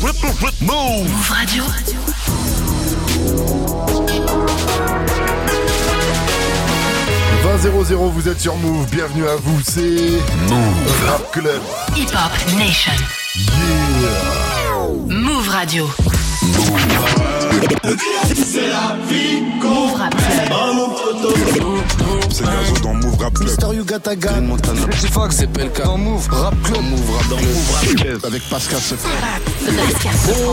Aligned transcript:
Move 0.00 1.28
Radio. 1.28 1.64
vous 8.10 8.28
êtes 8.28 8.40
sur 8.40 8.54
Move, 8.56 8.86
bienvenue 8.90 9.26
à 9.26 9.34
vous, 9.36 9.60
c'est 9.64 9.80
Move 10.48 11.06
Rap 11.08 11.32
Club. 11.32 11.60
Hip 11.96 12.10
Hop 12.12 12.32
Nation. 12.58 12.92
Yeah. 13.34 14.18
Move 15.08 15.48
Radio. 15.48 15.90
C'est 18.34 18.68
la 18.68 18.96
vie 19.08 19.42
Move 19.60 19.94
Rap 19.96 20.14
C'est 22.30 22.44
Gazo 22.44 22.74
dans 22.82 22.94
Move 22.94 23.16
Rap 23.18 23.34
Club. 23.34 23.48
Mister 23.48 23.66
Yuga 23.74 23.98
Gun. 24.16 24.40
Montana. 24.42 24.80
Fox, 25.12 25.36
c'est. 25.36 25.52
Dans 25.52 25.98
Move 25.98 26.28
Rap 26.30 26.54
Club. 26.62 26.82
Move 26.82 27.10
Rap, 27.16 27.28
dans 27.28 27.36
Move 27.36 27.72
Rap 27.72 27.96
Club. 27.96 28.20
Avec 28.24 28.42
Pascal 28.48 28.80
Sefran. 28.80 29.08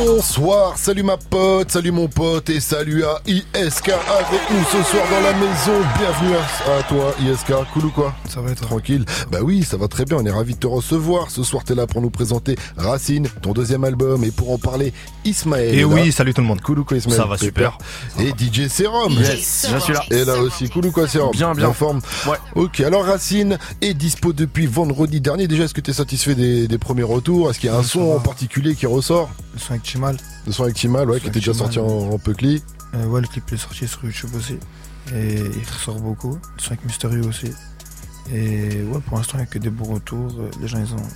Bonsoir, 0.06 0.78
salut 0.78 1.04
ma 1.04 1.18
pote, 1.18 1.72
salut 1.72 1.92
mon 1.92 2.08
pote 2.08 2.50
et 2.50 2.60
salut 2.60 3.04
à 3.04 3.22
ISK 3.26 3.90
avec 3.90 4.42
nous 4.52 4.64
ce 4.72 4.84
soir 4.90 5.04
dans 5.10 5.22
la 5.22 5.34
maison. 5.34 5.86
Bienvenue 5.98 6.36
à, 6.36 6.84
toi 6.84 7.14
ISK, 7.22 7.54
cool 7.74 7.86
ou 7.86 7.92
quoi? 7.92 8.14
Ça 8.28 8.42
va 8.42 8.52
être 8.52 8.62
Tranquille 8.62 9.06
Bah 9.32 9.40
oui, 9.42 9.64
ça 9.64 9.78
va 9.78 9.88
très 9.88 10.06
bien, 10.06 10.18
on 10.18 10.26
est 10.26 10.32
ravis 10.32 10.56
de 10.56 10.60
te 10.60 10.68
recevoir. 10.68 11.30
Ce 11.30 11.44
soir 11.44 11.64
t'es 11.64 11.76
là 11.76 11.88
pour 11.88 12.02
nous 12.02 12.10
présenter 12.10 12.58
Racine, 12.78 13.28
ton 13.42 13.54
deuxième 13.54 13.84
album 13.84 14.24
et 14.24 14.32
pour 14.32 14.52
en 14.52 14.58
parler 14.58 14.94
Ismaël. 15.24 15.76
Et 15.76 15.86
oui, 15.86 16.12
salut 16.12 16.34
tout 16.34 16.42
le 16.42 16.48
monde. 16.48 16.62
Cool 16.62 16.80
ou 16.80 16.84
quoi 16.84 16.98
Ismaël? 16.98 17.20
Ça 17.22 17.26
va 17.26 17.38
super. 17.38 17.78
Et 18.20 18.30
DJ 18.30 18.68
Serum. 18.70 19.14
Yes, 19.14 19.68
je 19.72 19.78
suis 19.78 19.94
là. 19.94 20.04
Et 20.12 20.26
là 20.26 20.38
aussi, 20.40 20.70
cool 20.70 20.88
ou 20.88 20.92
quoi 20.92 21.08
Serum? 21.08 21.32
Bien, 21.32 21.54
bien. 21.54 21.65
En 21.66 21.74
forme 21.74 22.02
Ouais. 22.28 22.38
Ok, 22.56 22.80
alors 22.82 23.06
Racine 23.06 23.58
est 23.82 23.94
dispo 23.94 24.34
depuis 24.34 24.66
vendredi 24.68 25.22
dernier. 25.22 25.48
Déjà, 25.48 25.64
est-ce 25.64 25.74
que 25.74 25.82
tu 25.82 25.92
es 25.92 25.94
satisfait 25.94 26.36
des, 26.36 26.68
des 26.68 26.78
premiers 26.78 27.04
retours? 27.04 27.50
Est-ce 27.50 27.60
qu'il 27.60 27.70
y 27.70 27.74
a 27.74 27.78
un 27.78 27.84
son 27.84 28.12
en 28.12 28.20
particulier 28.20 28.76
qui 28.76 28.86
ressort? 28.86 29.30
Le 29.54 29.60
son 29.60 29.72
avec 29.72 29.86
Chimal. 29.86 30.18
Le 30.46 30.52
son 30.52 30.64
avec 30.64 30.76
Timal, 30.76 31.10
ouais, 31.10 31.20
qui 31.20 31.28
était 31.28 31.40
déjà 31.40 31.54
sorti 31.54 31.80
en, 31.80 31.86
en. 31.86 32.20
Euh, 32.96 33.06
ouais, 33.08 33.22
le 33.22 33.28
clip 33.28 33.52
est 33.52 33.58
sorti 33.58 33.88
sur 33.88 34.04
YouTube 34.06 34.30
aussi. 34.36 34.58
Et 35.14 35.36
il 35.36 35.70
ressort 35.72 36.00
beaucoup. 36.00 36.34
Le 36.34 36.62
son 36.62 36.72
avec 36.72 36.86
Mysterio 36.86 37.24
aussi. 37.28 37.52
Et 38.34 38.82
ouais, 38.84 39.00
pour 39.06 39.18
l'instant, 39.18 39.34
il 39.38 39.42
n'y 39.42 39.44
a 39.44 39.48
que 39.48 39.60
des 39.60 39.70
bons 39.70 39.94
retours. 39.94 40.34
Euh, 40.40 40.50
Les 40.62 40.68
gens, 40.68 40.80
ils 40.80 40.94
ont, 40.94 41.08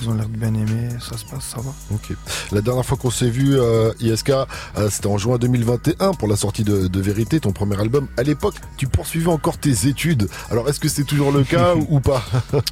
ils 0.00 0.08
ont 0.08 0.14
l'air 0.14 0.28
de 0.28 0.36
bien 0.36 0.54
aimer. 0.54 0.88
Ça 1.00 1.16
se 1.16 1.24
passe, 1.24 1.44
ça 1.44 1.60
va. 1.60 1.72
Ok. 1.92 2.12
La 2.52 2.60
dernière 2.60 2.84
fois 2.84 2.96
qu'on 2.96 3.10
s'est 3.10 3.30
vu, 3.30 3.58
euh, 3.58 3.92
ISK, 4.00 4.30
euh, 4.30 4.44
c'était 4.90 5.06
en 5.06 5.18
juin 5.18 5.38
2021 5.38 6.12
pour 6.14 6.28
la 6.28 6.36
sortie 6.36 6.64
de, 6.64 6.86
de 6.88 7.00
Vérité, 7.00 7.40
ton 7.40 7.52
premier 7.52 7.78
album. 7.80 8.08
À 8.16 8.22
l'époque, 8.22 8.54
tu 8.76 8.86
poursuivais 8.86 9.30
encore 9.30 9.58
tes 9.58 9.86
études. 9.88 10.28
Alors, 10.50 10.68
est-ce 10.68 10.80
que 10.80 10.88
c'est 10.88 11.04
toujours 11.04 11.32
le 11.32 11.44
cas 11.44 11.74
ou, 11.74 11.86
ou 11.96 12.00
pas? 12.00 12.24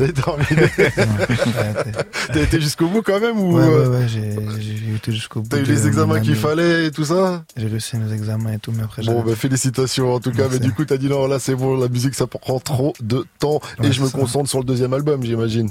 T'as 2.32 2.40
été 2.42 2.58
jusqu'au 2.60 2.88
bout 2.88 3.02
quand 3.02 3.20
même 3.20 3.38
ou 3.38 3.56
ouais, 3.58 3.62
euh, 3.62 3.90
ouais, 3.90 3.96
ouais, 3.98 4.06
j'ai 4.08 4.94
été 4.94 5.12
jusqu'au 5.12 5.42
bout. 5.42 5.48
T'as 5.48 5.58
eu 5.58 5.64
les 5.64 5.86
examens 5.86 6.20
qu'il 6.20 6.36
fallait 6.36 6.86
et 6.86 6.90
tout 6.90 7.04
ça? 7.04 7.44
J'ai 7.56 7.66
réussi 7.66 7.98
mes 7.98 8.10
examens 8.12 8.52
et 8.52 8.58
tout, 8.58 8.72
mais 8.72 8.84
après, 8.84 9.02
Bon, 9.02 9.22
bah 9.22 9.34
félicitations 9.36 10.14
en 10.14 10.20
tout 10.20 10.30
cas. 10.30 10.44
Merci. 10.44 10.58
Mais 10.60 10.66
du 10.66 10.72
coup, 10.72 10.84
t'as 10.86 10.96
dit 10.96 11.08
non, 11.08 11.26
là 11.26 11.38
c'est 11.38 11.54
bon, 11.54 11.76
la 11.76 11.88
musique 11.88 12.14
ça 12.14 12.26
prend 12.26 12.58
trop 12.60 12.94
de 13.00 13.26
temps 13.38 13.60
et 13.82 13.92
je 13.92 14.00
me 14.02 14.08
ça. 14.08 14.18
concentre 14.18 14.48
sur 14.48 14.60
le 14.60 14.64
deuxième 14.64 14.94
album, 14.94 15.22
j'imagine. 15.22 15.68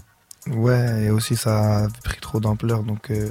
Ouais, 0.50 1.04
et 1.06 1.10
aussi, 1.12 1.36
ça 1.36 1.84
a 1.86 1.88
pris 2.04 2.20
trop 2.20 2.40
d'ampleur, 2.40 2.84
donc 2.84 3.12
euh, 3.12 3.30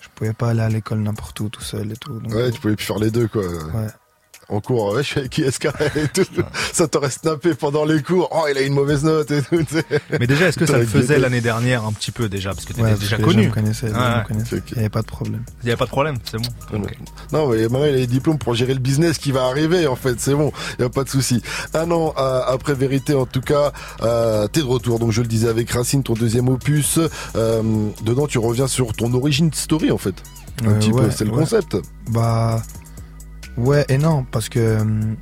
je 0.00 0.08
pouvais 0.14 0.32
pas 0.32 0.50
aller 0.50 0.60
à 0.60 0.68
l'école 0.68 0.98
n'importe 1.00 1.38
où 1.40 1.48
tout 1.48 1.62
seul 1.62 1.92
et 1.92 1.96
tout. 1.96 2.18
Donc, 2.20 2.32
Ouais, 2.32 2.42
euh, 2.42 2.50
tu 2.50 2.60
pouvais 2.60 2.76
plus 2.76 2.84
faire 2.86 2.98
les 2.98 3.10
deux 3.10 3.28
quoi. 3.28 3.42
ouais. 3.42 3.86
En 4.50 4.60
cours, 4.62 4.94
ouais, 4.94 5.02
je 5.02 5.08
suis 5.08 5.20
avec 5.20 5.36
ISK 5.36 5.66
et 5.96 6.08
tout. 6.08 6.24
Ça 6.72 6.88
t'aurait 6.88 7.10
snappé 7.10 7.52
pendant 7.54 7.84
les 7.84 8.02
cours. 8.02 8.28
Oh, 8.32 8.46
il 8.50 8.56
a 8.56 8.62
une 8.62 8.72
mauvaise 8.72 9.04
note 9.04 9.30
et 9.30 9.42
tout. 9.42 9.62
tu 9.62 9.74
sais. 9.74 9.84
Mais 10.18 10.26
déjà, 10.26 10.48
est-ce 10.48 10.58
que 10.58 10.64
ça 10.64 10.78
le 10.78 10.86
faisait 10.86 11.18
l'année 11.18 11.42
dernière 11.42 11.84
un 11.84 11.92
petit 11.92 12.12
peu 12.12 12.30
déjà 12.30 12.54
Parce 12.54 12.64
que 12.64 12.72
t'étais 12.72 12.82
Ouais, 12.88 12.94
déjà 12.94 13.18
connu. 13.18 13.42
me 13.42 13.46
ouais. 13.48 13.52
connaissaient. 13.52 13.90
Ok. 13.90 14.62
Il 14.70 14.74
n'y 14.74 14.78
avait 14.80 14.88
pas 14.88 15.02
de 15.02 15.06
problème. 15.06 15.42
Il 15.62 15.66
n'y 15.66 15.72
a 15.72 15.76
pas 15.76 15.84
de 15.84 15.90
problème, 15.90 16.16
c'est 16.24 16.38
bon. 16.38 16.48
Non, 17.32 17.48
mais 17.48 17.62
maintenant 17.64 17.84
il 17.84 17.90
a 17.90 17.96
les 17.96 18.06
diplômes 18.06 18.38
pour 18.38 18.54
gérer 18.54 18.72
le 18.72 18.80
business 18.80 19.18
qui 19.18 19.32
va 19.32 19.44
arriver 19.44 19.86
en 19.86 19.96
fait. 19.96 20.18
C'est 20.18 20.34
bon, 20.34 20.50
il 20.78 20.82
y 20.82 20.84
a 20.86 20.88
pas 20.88 21.04
de 21.04 21.10
souci. 21.10 21.42
Un 21.74 21.90
an 21.90 22.14
euh, 22.16 22.40
après 22.46 22.72
Vérité, 22.74 23.12
en 23.14 23.26
tout 23.26 23.42
cas, 23.42 23.72
euh, 24.02 24.46
t'es 24.48 24.60
de 24.60 24.64
retour. 24.66 24.98
Donc 24.98 25.12
je 25.12 25.20
le 25.20 25.28
disais 25.28 25.48
avec 25.48 25.70
Racine, 25.70 26.02
ton 26.02 26.14
deuxième 26.14 26.48
opus. 26.48 26.98
Euh, 27.36 27.62
dedans, 28.02 28.26
tu 28.26 28.38
reviens 28.38 28.66
sur 28.66 28.94
ton 28.94 29.12
origin 29.12 29.50
story 29.52 29.90
en 29.90 29.98
fait. 29.98 30.14
Un 30.64 30.70
Euh, 30.70 30.78
petit 30.78 30.90
peu, 30.90 31.10
c'est 31.10 31.24
le 31.24 31.32
ouais. 31.32 31.38
concept. 31.40 31.76
Bah, 32.10 32.62
ouais 33.58 33.84
et 33.88 33.98
non, 33.98 34.24
parce 34.30 34.48
que 34.48 34.80
hum, 34.80 35.16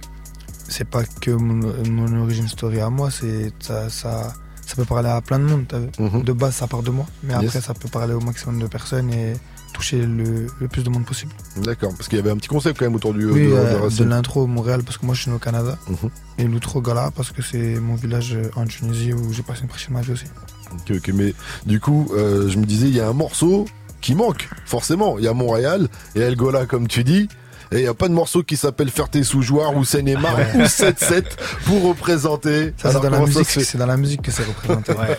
c'est 0.69 0.89
pas 0.89 1.03
que 1.21 1.31
mon, 1.31 1.73
mon 1.89 2.23
origin 2.23 2.49
story 2.49 2.81
à 2.81 2.91
moi, 2.91 3.11
c'est 3.11 3.53
ça, 3.61 3.89
ça, 3.91 4.33
ça 4.65 4.75
peut 4.77 4.85
parler 4.85 5.09
à 5.09 5.21
plein 5.21 5.39
de 5.39 5.45
monde. 5.45 5.65
Mhm. 5.99 6.23
De 6.23 6.33
base, 6.33 6.55
ça 6.57 6.67
part 6.67 6.83
de 6.83 6.91
moi, 6.91 7.07
mais 7.23 7.35
Yes. 7.35 7.45
après, 7.45 7.61
ça 7.61 7.75
peut 7.75 7.89
parler 7.89 8.15
au 8.15 8.21
maximum 8.21 8.59
de 8.59 8.67
personnes 8.67 9.13
et 9.13 9.35
toucher 9.73 9.99
le, 10.07 10.47
le 10.59 10.69
plus 10.69 10.83
de 10.83 10.89
monde 10.91 11.05
possible. 11.05 11.33
D'accord, 11.63 11.93
parce 11.97 12.09
qu'il 12.09 12.17
y 12.19 12.21
avait 12.21 12.31
un 12.31 12.37
petit 12.37 12.49
concept 12.49 12.79
quand 12.79 12.87
même 12.87 12.95
autour 12.95 13.13
du 13.15 13.27
oui, 13.27 13.47
de, 13.49 13.53
euh, 13.53 13.91
de 13.91 14.05
l'intro 14.05 14.47
Montréal, 14.47 14.83
parce 14.83 14.97
que 14.99 15.05
moi 15.07 15.15
je 15.15 15.21
suis 15.23 15.31
né 15.31 15.37
au 15.37 15.41
Canada, 15.41 15.77
Mhm. 15.89 16.11
et 16.39 16.45
l'outro 16.45 16.81
Gala, 16.81 17.11
parce 17.15 17.31
que 17.31 17.43
c'est 17.43 17.79
mon 17.79 17.95
village 17.95 18.35
euh, 18.35 18.51
en 18.57 18.65
Tunisie 18.67 19.13
où 19.13 19.33
j'ai 19.33 19.43
passé 19.43 19.63
une 19.63 19.69
partie 19.69 19.89
de 19.89 19.93
ma 19.93 20.01
vie 20.01 20.13
aussi. 20.13 20.25
Ok, 20.73 20.97
ok, 20.97 21.11
mais 21.15 21.35
du 21.67 21.79
coup, 21.79 22.09
euh, 22.15 22.49
je 22.49 22.59
me 22.59 22.65
disais, 22.65 22.89
il 22.89 22.95
y 22.97 23.01
a 23.01 23.09
un 23.09 23.13
morceau 23.13 23.67
qui 24.01 24.15
manque, 24.15 24.49
forcément. 24.65 25.19
Il 25.19 25.25
y 25.25 25.29
a 25.29 25.33
Montréal 25.35 25.89
et 26.17 26.21
Elgola, 26.21 26.67
comme 26.67 26.89
tu 26.89 27.05
dis. 27.05 27.29
Et 27.73 27.79
il 27.79 27.83
n'y 27.83 27.89
a 27.89 27.95
pas 27.95 28.09
de 28.09 28.15
morceau 28.15 28.43
qui 28.43 28.57
s'appelle 28.57 28.91
Ferté 28.91 29.25
sous-joueur 29.25 29.77
ou 29.77 29.85
Seine-et-Marne 29.85 30.43
ou 30.55 30.63
7-7 30.63 31.25
pour 31.65 31.83
représenter. 31.83 32.75
Ça, 32.77 32.93
c'est 32.93 33.01
dans, 33.01 33.11
la 33.11 33.21
musique, 33.21 33.47
c'est 33.49 33.79
dans 33.79 33.87
la 33.87 33.97
musique 33.97 34.23
que 34.23 34.31
c'est 34.31 34.45
représenté. 34.45 34.93
Ouais. 34.93 35.19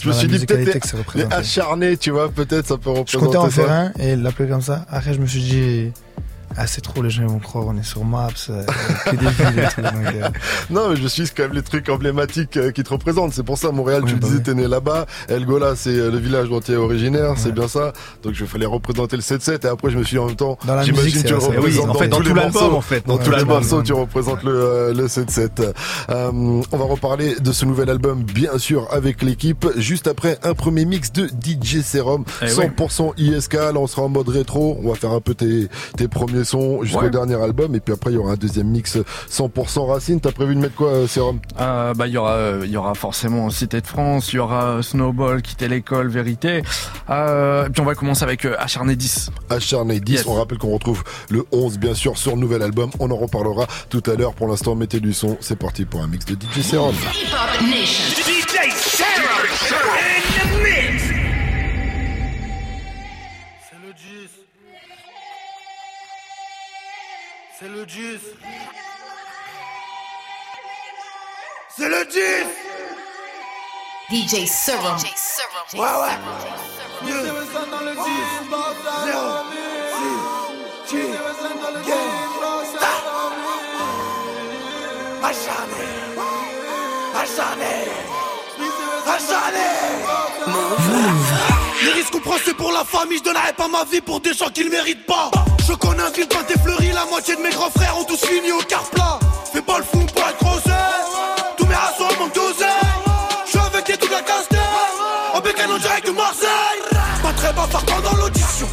Je 0.00 0.08
me 0.08 0.12
suis 0.12 0.28
dit 0.28 0.46
peut-être 0.46 1.32
acharnés, 1.32 1.96
tu 1.96 2.10
vois, 2.10 2.30
peut-être 2.30 2.66
ça 2.66 2.76
peut 2.76 2.90
Je 2.94 2.98
représenter 2.98 3.24
comptais 3.26 3.36
en 3.38 3.50
faire 3.50 3.70
un 3.70 3.92
et 3.98 4.16
l'appeler 4.16 4.48
comme 4.48 4.62
ça. 4.62 4.86
Après, 4.88 5.12
je 5.12 5.20
me 5.20 5.26
suis 5.26 5.40
dit, 5.40 5.92
ah, 6.58 6.66
c'est 6.66 6.80
trop, 6.80 7.02
les 7.02 7.10
gens 7.10 7.26
vont 7.26 7.38
croire, 7.38 7.66
on 7.68 7.76
est 7.76 7.82
sur 7.84 8.04
Maps, 8.04 8.28
euh, 8.50 8.64
que 9.06 9.10
des 9.16 9.26
villes 9.28 9.58
et 9.60 9.74
tout. 9.74 9.80
donc, 9.82 9.94
euh, 10.14 10.28
Non, 10.70 10.90
mais 10.90 10.96
je 10.96 11.06
suis 11.06 11.26
c'est 11.26 11.34
quand 11.36 11.44
même 11.44 11.52
les 11.54 11.62
trucs 11.62 11.88
emblématiques 11.88 12.56
euh, 12.56 12.70
qui 12.72 12.82
te 12.82 12.90
représentent. 12.90 13.32
C'est 13.32 13.42
pour 13.42 13.58
ça, 13.58 13.70
Montréal, 13.70 14.02
Oui, 14.04 14.10
tu 14.10 14.16
bah 14.16 14.26
disais, 14.26 14.38
oui. 14.38 14.42
t'es 14.42 14.54
né 14.54 14.66
là-bas. 14.68 15.06
Elgola, 15.28 15.74
c'est 15.76 15.90
euh, 15.90 16.10
le 16.10 16.18
village 16.18 16.48
dont 16.48 16.60
tu 16.60 16.72
es 16.72 16.76
originaire, 16.76 17.34
c'est 17.36 17.52
bien 17.52 17.68
ça. 17.68 17.92
Donc, 18.22 18.34
je 18.34 18.44
fallait 18.44 18.66
représenter 18.66 19.16
le 19.16 19.22
7-7 19.22 19.64
et 19.66 19.68
après, 19.68 19.90
je 19.90 19.98
me 19.98 20.04
suis 20.04 20.14
dit 20.16 20.18
en 20.18 20.26
même 20.26 20.36
temps, 20.36 20.58
Dans 20.66 20.74
la 20.74 20.82
j'imagine 20.82 21.22
tu 21.22 21.28
c'est 21.28 21.30
le 21.30 21.36
Et 21.36 21.38
oui, 21.38 21.54
représentes 21.78 21.90
en 21.90 21.94
fait, 21.94 22.08
dans 22.08 22.16
tous 22.18 22.22
tout 22.24 22.34
les 22.34 22.42
morceaux. 22.42 22.72
en 22.76 22.80
fait. 22.80 23.06
Dans 23.06 23.16
Ouais, 23.16 23.24
tous 23.24 23.30
les 23.30 23.36
l'album, 23.36 23.56
morceaux, 23.58 23.82
tu 23.82 23.92
représentes 23.92 24.42
le, 24.42 24.92
le 24.96 25.06
7-7. 25.06 25.72
Euh, 26.10 26.30
on 26.72 26.76
va 26.76 26.84
reparler 26.84 27.34
de 27.40 27.52
ce 27.52 27.64
nouvel 27.64 27.90
album, 27.90 28.22
bien 28.24 28.58
sûr, 28.58 28.88
avec 28.90 29.22
l'équipe. 29.22 29.66
Juste 29.76 30.06
après, 30.08 30.38
un 30.42 30.54
premier 30.54 30.84
mix 30.84 31.12
de 31.12 31.26
DJ 31.28 31.82
Serum. 31.82 32.24
Eh 32.42 32.46
100% 32.46 33.12
ISK. 33.18 33.54
Là, 33.54 33.72
on 33.76 33.86
sera 33.86 34.02
en 34.02 34.08
mode 34.08 34.28
rétro. 34.28 34.78
On 34.82 34.88
va 34.90 34.94
faire 34.94 35.12
un 35.12 35.20
peu 35.20 35.34
tes, 35.34 35.68
tes 35.96 36.08
premiers 36.08 36.44
jusqu'au 36.82 37.00
Ouais. 37.02 37.10
dernier 37.10 37.34
album. 37.42 37.74
Et 37.74 37.80
puis 37.80 37.92
après, 37.94 38.10
il 38.10 38.14
y 38.14 38.16
aura 38.18 38.32
un 38.32 38.36
deuxième 38.36 38.68
mix 38.68 38.96
100% 39.30 39.86
Racine. 39.86 40.20
T'as 40.20 40.32
prévu 40.32 40.54
de 40.54 40.60
mettre 40.60 40.74
quoi, 40.74 40.88
euh, 40.88 41.06
Serum 41.06 41.40
Euh, 41.60 41.94
bah, 41.94 42.06
il 42.06 42.12
y 42.12 42.16
aura, 42.16 42.32
euh, 42.32 42.62
il 42.64 42.70
y 42.70 42.76
aura 42.76 42.94
forcément 42.94 43.50
Cité 43.50 43.80
de 43.80 43.86
France, 43.86 44.32
il 44.32 44.36
y 44.36 44.38
aura 44.38 44.82
Snowball, 44.82 45.42
Quitter 45.42 45.68
l'école, 45.68 46.08
Vérité. 46.08 46.62
Euh, 47.10 47.66
et 47.66 47.70
puis 47.70 47.80
on 47.80 47.84
va 47.84 47.94
commencer 47.94 48.22
avec 48.24 48.44
euh, 48.44 48.54
Acharné 48.58 48.96
10. 48.96 49.30
Acharné 49.50 50.00
10. 50.00 50.12
Yes. 50.12 50.26
On 50.26 50.34
rappelle 50.34 50.58
qu'on 50.58 50.72
retrouve 50.72 51.02
le 51.30 51.44
11, 51.52 51.78
bien 51.78 51.94
sûr, 51.94 52.16
sur 52.18 52.32
le 52.34 52.40
nouvel 52.40 52.62
album. 52.62 52.90
On 53.00 53.10
en 53.10 53.16
reparlera 53.16 53.66
tout 53.90 54.02
à 54.06 54.14
l'heure. 54.14 54.34
Pour 54.34 54.48
l'instant, 54.48 54.74
mettez 54.74 55.00
du 55.00 55.12
son. 55.12 55.36
C'est 55.40 55.58
parti 55.58 55.84
pour 55.84 56.00
un 56.02 56.06
mix 56.06 56.24
de 56.26 56.34
DJ 56.34 56.62
Serum. 56.62 56.94
C'est 67.58 67.68
le 67.68 67.88
juice. 67.88 68.20
C'est 71.76 71.88
le 71.88 72.08
juice. 72.08 72.46
DJ 74.10 74.46
Serum. 74.46 74.96
Ouais, 75.74 75.80
ouais. 75.80 76.16
Le 77.04 77.10
sang 77.52 77.66
dans 77.68 77.80
le 77.80 77.94
juice. 77.94 78.38
Zéro. 79.04 79.26
Acharné. 85.24 85.86
Acharné. 87.16 87.74
Acharné. 89.04 89.68
Les 91.84 91.92
risques 91.92 92.10
qu'on 92.10 92.20
prend 92.20 92.36
c'est 92.44 92.54
pour 92.54 92.72
la 92.72 92.84
famille, 92.84 93.18
je 93.18 93.22
donnerai 93.22 93.52
pas 93.56 93.68
ma 93.68 93.84
vie 93.84 94.00
pour 94.00 94.20
des 94.20 94.34
gens 94.34 94.48
qui 94.48 94.64
le 94.64 94.70
méritent 94.70 95.06
pas. 95.06 95.30
Je 95.66 95.72
connais 95.74 96.02
un 96.02 96.10
ville 96.10 96.26
et 96.26 96.58
fleuri, 96.58 96.90
la 96.92 97.04
moitié 97.06 97.36
de 97.36 97.40
mes 97.40 97.50
grands 97.50 97.70
frères 97.70 97.96
ont 97.98 98.04
tous 98.04 98.24
fini 98.24 98.50
au 98.50 98.58
car 98.62 98.82
plat. 98.90 99.18
Fais 99.52 99.62
pas 99.62 99.78
le 99.78 99.84
fou 99.84 99.98
pour 99.98 100.28
être 100.28 101.56
tous 101.56 101.66
mes 101.66 101.74
rassos 101.74 102.18
manquent 102.18 102.34
d'oseille. 102.34 102.68
Je 103.44 103.50
suis 103.50 103.58
avec 103.58 103.86
des 103.86 103.96
tout 103.96 104.08
la 104.10 104.22
casse 104.22 104.48
en 105.34 105.40
bécane 105.40 105.70
en 105.70 105.78
direct 105.78 106.06
de 106.06 106.12
Marseille. 106.12 106.48
Pas 107.22 107.32
très 107.32 107.52
bavard 107.52 107.84
pendant 107.84 108.16
l'audition, 108.16 108.68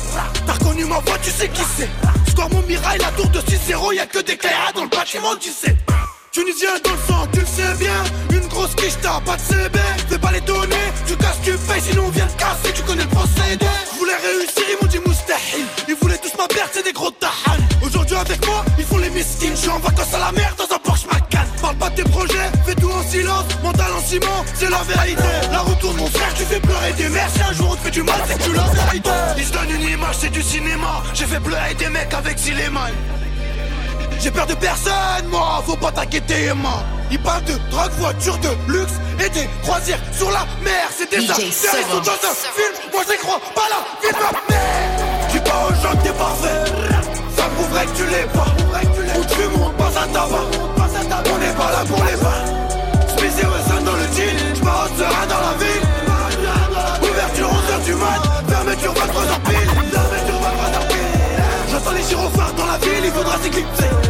t'as 0.45 0.53
reconnu 0.53 0.85
ma 0.85 0.99
voix, 0.99 1.17
tu 1.21 1.29
sais 1.29 1.49
qui 1.49 1.61
c'est. 1.77 1.89
Score 2.31 2.49
mon 2.49 2.61
mirail, 2.63 2.99
la 2.99 3.11
tour 3.11 3.29
de 3.29 3.39
6-0, 3.39 3.93
y'a 3.93 4.07
que 4.07 4.19
des 4.19 4.37
clairs 4.37 4.71
dans 4.73 4.83
le 4.83 4.89
bâtiment, 4.89 5.35
tu 5.39 5.49
sais. 5.49 5.75
Tunisien 6.35 6.67
dans 6.83 6.91
le 6.91 6.97
sang, 7.07 7.27
tu 7.31 7.39
le 7.39 7.45
sais 7.45 7.73
bien. 7.79 8.03
Une 8.29 8.45
grosse 8.49 8.75
quiche, 8.75 8.97
t'as 9.01 9.21
pas 9.21 9.37
de 9.37 9.41
CB. 9.41 9.79
Fais 10.09 10.19
pas 10.19 10.33
les 10.33 10.41
données, 10.41 10.91
tu 11.07 11.15
casses, 11.15 11.39
tu 11.41 11.51
payes. 11.51 11.79
Sinon, 11.79 12.07
on 12.07 12.09
vient 12.09 12.27
te 12.27 12.37
casser, 12.37 12.73
tu 12.75 12.81
connais 12.81 13.03
le 13.03 13.09
procédé. 13.09 13.65
Je 13.93 13.97
voulais 13.97 14.17
réussir, 14.17 14.63
ils 14.67 14.77
m'ont 14.83 14.91
dit 14.91 14.99
moustahil. 15.07 15.63
Ils 15.87 15.95
voulaient 15.95 16.17
tous 16.17 16.35
ma 16.37 16.45
perte, 16.49 16.71
c'est 16.73 16.83
des 16.83 16.91
gros 16.91 17.09
tahan. 17.09 17.55
Aujourd'hui, 17.81 18.17
avec 18.17 18.45
moi, 18.45 18.65
ils 18.77 18.83
font 18.83 18.97
les 18.97 19.11
miskins. 19.11 19.55
Je 19.55 19.69
en 19.69 19.79
vacances 19.79 20.13
à 20.13 20.19
la 20.19 20.31
mer 20.33 20.53
dans 20.57 20.75
un 20.75 20.79
Porsche 20.79 21.05
Macan. 21.05 21.45
Parle 21.61 21.77
pas 21.77 21.89
de 21.91 21.95
tes 22.03 22.09
projets, 22.09 22.51
fais 22.65 22.75
tout 22.75 22.91
en 22.91 23.03
silence. 23.03 23.45
Mental 23.63 23.93
en 23.97 24.01
ciment, 24.01 24.43
c'est 24.55 24.69
la 24.69 24.83
vérité. 24.83 25.31
La 25.53 25.59
retourne, 25.59 25.95
mon 25.95 26.07
frère, 26.07 26.33
tu 26.33 26.43
fais 26.43 26.59
pleurer 26.59 26.91
des 26.97 27.07
mères. 27.07 27.29
Si 27.33 27.41
un 27.49 27.53
jour 27.53 27.69
on 27.71 27.75
te 27.77 27.79
fait 27.79 27.91
du 27.91 28.03
mal, 28.03 28.19
c'est 28.27 28.37
que 28.37 28.43
tu 28.43 28.51
la. 28.51 28.65
Ils 29.37 29.45
se 29.45 29.53
donnent 29.53 29.71
une 29.71 29.89
image, 29.89 30.15
c'est 30.19 30.31
du 30.31 30.41
cinéma. 30.41 31.01
J'ai 31.13 31.27
fait 31.27 31.39
pleurer 31.39 31.75
des 31.75 31.87
mecs 31.87 32.13
avec 32.13 32.37
Zileman. 32.37 32.91
J'ai 34.19 34.31
peur 34.31 34.47
de 34.47 34.55
personne, 34.55 35.27
moi, 35.29 35.63
faut 35.65 35.75
pas 35.75 35.91
t'inquiéter, 35.91 36.53
moi. 36.55 36.83
Ils 37.11 37.19
parlent 37.19 37.43
de 37.43 37.53
drogue, 37.69 37.91
voiture 37.99 38.37
de 38.39 38.49
luxe 38.71 38.93
et 39.23 39.29
des 39.29 39.47
croisières 39.63 39.99
sur 40.11 40.31
la 40.31 40.45
mer. 40.63 40.89
C'est 40.97 41.09
des 41.09 41.29
affaires, 41.29 41.45
ils 41.45 41.53
sont 41.53 41.99
dans 41.99 42.11
un 42.11 42.35
film. 42.35 42.73
Moi, 42.91 43.03
j'y 43.09 43.17
crois 43.17 43.39
pas 43.53 43.67
la 43.69 43.81
vie 44.01 44.13
de 44.13 44.19
ma 44.19 44.31
mère. 44.49 45.29
Dis 45.31 45.39
pas 45.39 45.67
aux 45.67 45.75
gens 45.81 45.95
que 45.97 46.03
t'es 46.03 46.13
parfait. 46.13 46.71
Ça 47.37 47.43
prouverait 47.55 47.85
que 47.85 47.97
tu 47.97 48.05
l'es 48.07 48.27
pas. 48.33 48.47
Ou 49.19 49.23
tu 49.25 49.59
montes 49.59 49.77
pas 49.77 49.91
à 50.01 50.07
tabac. 50.07 50.65
On 51.33 51.37
n'est 51.37 51.53
pas 51.53 51.71
là 51.71 51.83
pour 51.87 52.03
les 52.03 52.15
et 53.25 53.45
Wesson 53.45 53.83
dans 53.83 53.93
le 53.93 54.05
jean. 54.15 54.55
J'pars 54.55 54.89
serein 54.97 55.27
dans 55.27 55.41
la 55.41 55.53
ville. 55.57 55.87
Ouverture 57.01 57.49
11h 57.49 57.85
du 57.85 57.93
mat. 57.95 58.21
Fermeture 58.47 58.93
23h 58.93 59.39
pile. 59.45 59.69
Fermeture 59.91 60.41
23h 60.41 60.87
pile. 60.87 61.43
J'entends 61.71 61.91
les 61.91 62.03
gyrophares 62.03 62.53
dans 62.53 62.65
la 62.65 62.77
ville. 62.77 63.05
Il 63.05 63.11
faudra 63.11 63.37
s'éclipser. 63.41 64.04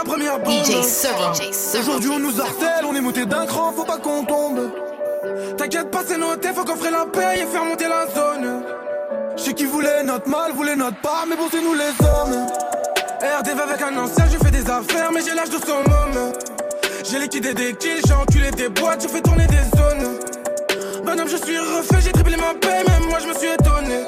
La 0.00 0.10
première 0.10 0.38
bombe. 0.38 0.64
DJ. 0.64 1.78
Aujourd'hui 1.78 2.10
on 2.10 2.18
nous 2.18 2.40
harcèle, 2.40 2.84
on 2.88 2.94
est 2.94 3.00
monté 3.00 3.26
d'un 3.26 3.44
cran, 3.46 3.72
faut 3.72 3.84
pas 3.84 3.98
qu'on 3.98 4.24
tombe. 4.24 4.70
T'inquiète 5.56 5.90
pas, 5.90 6.00
c'est 6.06 6.16
noté, 6.16 6.48
faut 6.54 6.64
qu'on 6.64 6.76
ferait 6.76 6.90
la 6.90 7.04
paix 7.06 7.42
et 7.42 7.46
faire 7.46 7.64
monter 7.64 7.86
la 7.86 8.06
zone. 8.06 8.62
Je 9.36 9.42
sais 9.42 9.52
qui 9.52 9.66
voulait 9.66 10.02
notre 10.02 10.28
mal, 10.28 10.52
voulait 10.52 10.76
notre 10.76 11.00
part, 11.00 11.24
mais 11.28 11.36
bon, 11.36 11.48
c'est 11.50 11.62
nous 11.62 11.74
les 11.74 11.92
hommes. 12.06 12.46
RDV 13.40 13.60
avec 13.60 13.82
un 13.82 13.96
ancien, 13.98 14.24
j'ai 14.30 14.38
fait 14.38 14.50
des 14.50 14.70
affaires, 14.70 15.10
mais 15.12 15.20
j'ai 15.22 15.34
l'âge 15.34 15.50
de 15.50 15.58
son 15.58 15.78
homme. 15.78 16.32
J'ai 17.04 17.18
liquidé 17.18 17.52
des 17.52 17.74
kills, 17.74 18.00
j'ai 18.06 18.14
enculé 18.14 18.50
des 18.52 18.68
boîtes, 18.68 19.02
j'ai 19.02 19.08
fait 19.08 19.20
tourner 19.20 19.46
des 19.46 19.78
zones. 19.78 20.18
Bonhomme, 21.04 21.28
je 21.28 21.36
suis 21.36 21.58
refait, 21.58 22.00
j'ai 22.02 22.12
triplé 22.12 22.36
ma 22.36 22.54
paix, 22.54 22.84
même 22.88 23.08
moi 23.08 23.18
je 23.20 23.28
me 23.28 23.34
suis 23.34 23.48
étonné. 23.48 24.04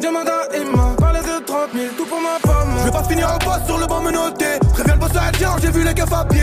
Demande 0.00 0.28
à 0.28 0.56
Emma, 0.56 0.96
30 1.48 1.72
000, 1.72 1.86
tout 1.96 2.04
pour 2.04 2.20
ma 2.20 2.38
pomme. 2.42 2.74
Je 2.78 2.84
vais 2.84 2.90
pas 2.90 3.04
finir 3.04 3.32
en 3.34 3.38
poste 3.38 3.64
sur 3.64 3.78
le 3.78 3.86
banc 3.86 4.02
menotté. 4.02 4.58
Préviens 4.74 4.92
le 4.92 5.00
boss 5.00 5.16
à 5.16 5.32
tiens, 5.32 5.56
j'ai 5.62 5.70
vu 5.70 5.82
les 5.82 5.94
keufs 5.94 6.12
à 6.12 6.22
pied. 6.26 6.42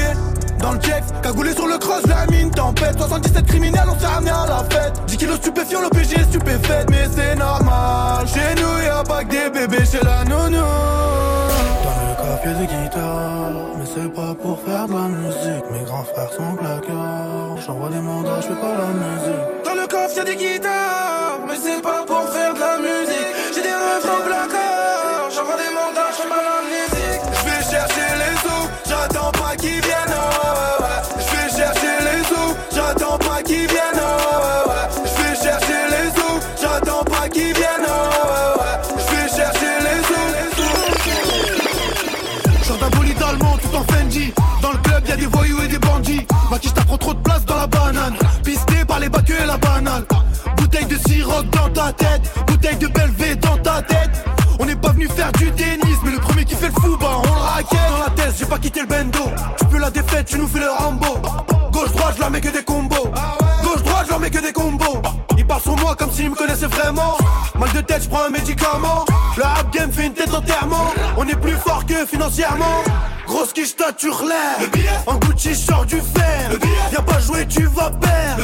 Dans 0.57 0.71
le 0.71 0.79
check, 0.79 1.03
cagoulé 1.21 1.53
sur 1.53 1.67
le 1.67 1.77
cross, 1.77 2.01
la 2.07 2.25
mine 2.25 2.49
tempête. 2.49 2.97
77 2.97 3.45
criminels, 3.45 3.85
on 3.87 3.99
s'est 3.99 4.07
ramené 4.07 4.31
à 4.31 4.47
la 4.47 4.63
fête. 4.67 4.93
10 5.05 5.17
kilos 5.17 5.37
stupéfiants, 5.37 5.81
l'OPG 5.81 6.13
est 6.17 6.23
stupéfaite, 6.23 6.89
mais 6.89 7.05
c'est 7.15 7.35
normal. 7.35 8.25
Chez 8.27 8.55
nous, 8.59 8.83
y'a 8.83 9.03
pas 9.03 9.23
que 9.23 9.29
des 9.29 9.49
bébés 9.51 9.85
chez 9.85 10.03
la 10.03 10.23
nounou. 10.23 10.57
Dans 11.85 12.01
le 12.01 12.15
café 12.17 12.49
des 12.59 12.65
guitares, 12.65 13.51
mais 13.77 13.85
c'est 13.85 14.11
pas 14.11 14.33
pour 14.41 14.59
faire 14.61 14.87
de 14.87 14.93
la 14.93 15.07
musique. 15.07 15.65
Mes 15.71 15.83
grands 15.85 16.03
frères 16.03 16.33
sont 16.35 16.55
claqueurs. 16.55 17.57
J'envoie 17.63 17.89
des 17.89 17.99
mandats, 17.99 18.41
je 18.41 18.47
fais 18.47 18.59
pas 18.59 18.73
la 18.73 18.87
musique. 18.87 19.65
Dans 19.65 19.75
le 19.79 19.87
coffre 19.87 20.17
y'a 20.17 20.23
des 20.23 20.35
guitares, 20.35 21.41
mais 21.47 21.57
c'est 21.61 21.81
pas 21.83 22.03
pour 22.07 22.27
faire 22.29 22.55
de 22.55 22.59
la 22.59 22.77
musique. 22.77 22.94
Trop 46.97 47.13
de 47.13 47.19
place 47.19 47.45
dans 47.45 47.57
la 47.57 47.67
banane. 47.67 48.15
Pisté 48.43 48.85
par 48.85 48.99
les 48.99 49.09
bacs 49.09 49.29
et 49.29 49.45
la 49.45 49.57
banane. 49.57 50.05
Bouteille 50.57 50.85
de 50.85 50.97
sirop 51.07 51.43
dans 51.51 51.69
ta 51.69 51.93
tête. 51.93 52.21
Bouteille 52.47 52.77
de 52.77 52.87
Belvé 52.87 53.35
dans 53.35 53.57
ta 53.57 53.81
tête. 53.81 54.25
On 54.59 54.65
n'est 54.65 54.75
pas 54.75 54.89
venu 54.89 55.07
faire 55.07 55.31
du 55.33 55.51
tennis, 55.51 55.97
mais 56.03 56.11
le 56.11 56.19
premier 56.19 56.45
qui 56.45 56.55
fait 56.55 56.67
le 56.67 56.73
fou, 56.73 56.97
bah 56.99 57.17
on 57.17 57.21
le 57.23 57.41
raquette. 57.41 57.79
Dans 57.89 58.03
la 58.05 58.09
tête, 58.11 58.35
j'ai 58.37 58.45
pas 58.45 58.57
quitté 58.57 58.81
le 58.81 58.87
bendo. 58.87 59.19
Tu 59.57 59.65
peux 59.65 59.77
la 59.77 59.89
défaite, 59.89 60.27
tu 60.27 60.37
nous 60.37 60.47
fais 60.47 60.59
le 60.59 60.69
Rambo. 60.69 61.19
Gauche 61.71 61.91
droite, 61.91 62.13
je 62.15 62.21
leur 62.21 62.31
mets 62.31 62.41
que 62.41 62.49
des 62.49 62.63
combos. 62.63 63.11
Gauche 63.63 63.83
droite, 63.83 64.05
je 64.05 64.09
leur 64.11 64.19
mets 64.19 64.29
que 64.29 64.39
des 64.39 64.53
combos. 64.53 65.01
Ils 65.37 65.45
parlent 65.45 65.61
sur 65.61 65.75
moi 65.77 65.95
comme 65.95 66.11
s'ils 66.11 66.29
me 66.29 66.35
connaissaient 66.35 66.67
vraiment. 66.67 67.17
Mal 67.59 67.71
de 67.73 67.81
tête, 67.81 68.03
je 68.03 68.09
prends 68.09 68.25
un 68.25 68.29
médicament. 68.29 69.05
Le 69.35 69.43
rap 69.43 69.73
game 69.73 69.91
fait 69.91 70.05
une 70.05 70.13
tête 70.13 70.31
d'enterrement. 70.31 70.93
On 71.17 71.27
est 71.27 71.35
plus 71.35 71.57
fort 71.57 71.85
que 71.85 72.05
financièrement. 72.05 72.83
Grosse 73.35 73.51
quiche, 73.51 73.71
stature 73.71 74.23
l'air. 74.23 74.69
En 75.05 75.15
Gucci, 75.15 75.49
je 75.49 75.55
sors 75.55 75.85
du 75.85 75.97
fer. 75.97 76.51
Viens 76.89 77.01
pas 77.01 77.19
jouer, 77.19 77.45
tu 77.45 77.63
vas 77.65 77.91
perdre. 77.91 78.43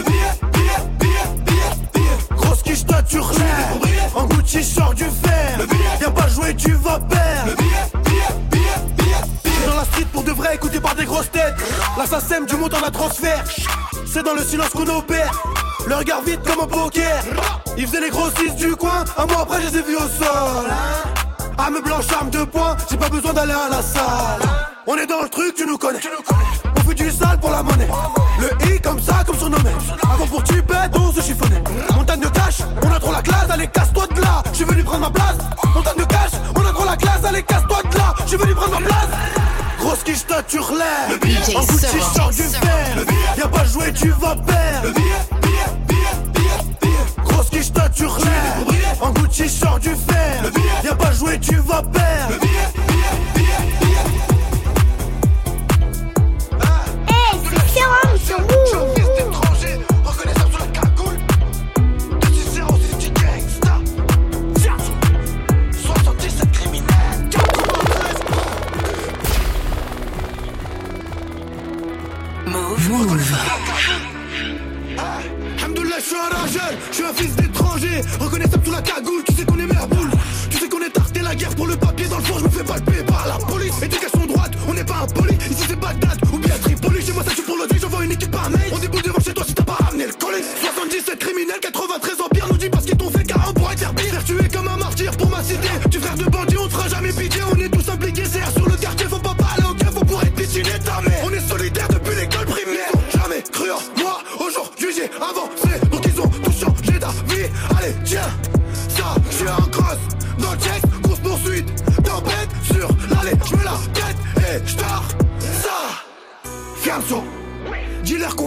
Grosse 2.31 2.61
quiche, 2.61 2.79
stature 2.79 3.31
l'air. 3.31 4.11
En 4.13 4.25
Gucci, 4.25 4.57
je 4.57 4.63
sors 4.63 4.93
du 4.93 5.05
fer. 5.05 5.65
Viens 5.97 6.11
pas 6.11 6.27
jouer, 6.27 6.53
tu 6.57 6.73
vas 6.73 6.99
perdre. 6.99 7.55
Dans 9.65 9.75
la 9.77 9.85
street 9.85 10.07
pour 10.11 10.23
de 10.23 10.31
vrai, 10.31 10.55
écouté 10.55 10.81
par 10.81 10.93
des 10.93 11.05
grosses 11.05 11.31
têtes. 11.31 11.55
Sème 12.27 12.45
du 12.45 12.57
mot 12.57 12.67
en 12.67 12.81
la 12.81 12.91
transfert. 12.91 13.45
C'est 14.05 14.23
dans 14.23 14.33
le 14.33 14.43
silence 14.43 14.71
qu'on 14.71 14.89
opère. 14.89 15.31
Le 15.87 15.95
regard 15.95 16.21
vide 16.21 16.41
comme 16.45 16.65
un 16.65 16.67
poker. 16.67 17.23
Ils 17.77 17.87
faisaient 17.87 18.01
les 18.01 18.09
grossistes 18.09 18.57
du 18.57 18.75
coin. 18.75 19.05
Un 19.17 19.25
mois 19.25 19.43
après, 19.43 19.61
je 19.61 19.69
les 19.69 19.77
ai 19.77 19.83
vus 19.83 19.95
au 19.95 20.09
sol. 20.21 20.69
Arme 21.57 21.79
blanche, 21.81 22.11
arme 22.13 22.29
de 22.29 22.43
poing. 22.43 22.75
J'ai 22.89 22.97
pas 22.97 23.09
besoin 23.09 23.31
d'aller 23.31 23.53
à 23.53 23.69
la 23.69 23.81
salle. 23.81 24.60
On 24.87 24.95
est 24.97 25.05
dans 25.05 25.21
le 25.21 25.29
truc, 25.29 25.53
tu 25.55 25.65
nous 25.67 25.77
connais. 25.77 25.99
On 26.75 26.81
fait 26.81 26.95
du 26.95 27.11
sale 27.11 27.39
pour 27.39 27.51
la 27.51 27.61
monnaie. 27.61 27.87
Le 28.39 28.73
I 28.73 28.81
comme 28.81 28.99
ça, 28.99 29.23
comme 29.25 29.37
surnommé. 29.37 29.69
Avant 30.11 30.25
pour 30.25 30.43
tu 30.43 30.61
bête, 30.61 30.91
on 30.95 31.11
se 31.11 31.21
chiffonnait. 31.21 31.61
Montagne 31.93 32.21
de 32.21 32.27
cash, 32.27 32.59
on 32.83 32.91
a 32.91 32.99
trop 32.99 33.11
la 33.11 33.21
classe, 33.21 33.49
allez 33.49 33.67
casse-toi 33.67 34.07
de 34.07 34.21
là. 34.21 34.41
Je 34.53 34.63
venu 34.63 34.83
prendre 34.83 35.01
ma 35.01 35.11
place. 35.11 35.37
Montagne 35.75 35.97
de 35.97 36.05
cash, 36.05 36.31
on 36.55 36.65
a 36.65 36.73
trop 36.73 36.85
la 36.85 36.95
classe, 36.95 37.23
allez 37.23 37.43
casse-toi 37.43 37.77
de 37.91 37.97
là. 37.97 38.15
Je 38.25 38.37
venu 38.37 38.55
prendre 38.55 38.79
ma 38.79 38.87
place. 38.87 39.09
Grosse 39.79 40.03
quiche, 40.03 40.17
stature 40.17 40.73
l'air. 40.73 41.17
DJ 41.21 41.55
En 41.55 41.61
Gucci, 41.61 41.85
je 41.93 42.19
sors 42.19 42.29
du 42.29 42.43
fer. 42.43 43.05
Viens 43.35 43.47
pas 43.47 43.65
jouer, 43.65 43.93
tu 43.93 44.09
vas 44.09 44.35
perdre. 44.35 44.99
Grosse 47.23 47.49
quiche, 47.49 47.65
stature 47.65 48.17
l'air. 48.17 48.97
En 48.99 49.11
Gucci, 49.11 49.43
je 49.43 49.49
sors 49.49 49.79
du 49.79 49.89
fer. 49.89 50.43
Viens 50.81 50.95
pas 50.95 51.11
jouer, 51.11 51.39
tu 51.39 51.55
vas 51.57 51.83
perdre. 51.83 52.33
Move. 73.03 73.35
Je 76.01 76.07
suis 76.07 76.15
un 76.15 76.35
rageur, 76.35 76.71
je 76.89 76.95
suis 76.95 77.03
un 77.03 77.13
fils 77.13 77.35
d'étranger, 77.35 78.01
reconnaissable 78.19 78.65
sous 78.65 78.71
la 78.71 78.81
cagoule, 78.81 79.23
tu 79.23 79.35
sais 79.35 79.45
qu'on 79.45 79.59
est 79.59 79.67
merboule, 79.67 80.09
tu 80.49 80.57
sais 80.57 80.67
qu'on 80.67 80.81
est 80.81 80.89
tarté 80.89 81.19
la 81.19 81.35
guerre 81.35 81.55
pour 81.55 81.67
le 81.67 81.75
papier, 81.75 82.07
dans 82.07 82.17
le 82.17 82.23
fond 82.23 82.39
je 82.39 82.43
me 82.45 82.49
fais 82.49 82.63
palper 82.63 83.03
par 83.03 83.27
la 83.27 83.45
police, 83.45 83.73
éducation 83.83 84.25
droite, 84.25 84.51
on 84.67 84.73
n'est 84.73 84.83
pas 84.83 84.97
impoli, 85.03 85.35
ici 85.51 85.63
c'est 85.69 85.79
Bagdad 85.79 86.19
ou 86.33 86.37
bien 86.39 86.55
Tripoli, 86.63 87.05
chez 87.05 87.13
moi 87.13 87.23
ça 87.23 87.31
tue 87.35 87.43
pour 87.43 87.55
le 87.55 87.67
dé, 87.67 87.77
j'envoie 87.79 88.03
une 88.03 88.13
équipe 88.13 88.31
par 88.31 88.49
mail, 88.49 88.71
on 88.73 88.79
déboule 88.79 89.03
devant 89.03 89.19
chez 89.19 89.33
toi 89.33 89.43
si 89.45 89.53
t'as 89.53 89.63
pas 89.63 89.77
ramené 89.79 90.07
le 90.07 90.13
colis, 90.13 90.43
77 90.59 91.19
criminels, 91.19 91.59
93 91.61 92.21
empires, 92.21 92.47
nous 92.49 92.57
dit 92.57 92.69
pas 92.69 92.79
ce 92.79 92.87
qu'ils 92.87 92.97
t'ont 92.97 93.11
fait 93.11 93.23
car 93.23 93.45
on 93.47 93.53
pourrait 93.53 93.75
te 93.75 93.81
faire 93.81 93.93
pire, 93.93 94.11
faire 94.11 94.23
tuer 94.23 94.49
comme 94.51 94.67
un 94.67 94.77
martyr 94.77 95.11
pour 95.17 95.29
ma 95.29 95.43
cité, 95.43 95.69
tu 95.91 95.99
frère 95.99 96.15
de 96.15 96.25
bandits, 96.25 96.57
on 96.57 96.67
te 96.67 96.73
fera 96.73 96.89
jamais 96.89 97.13
pitié, 97.13 97.41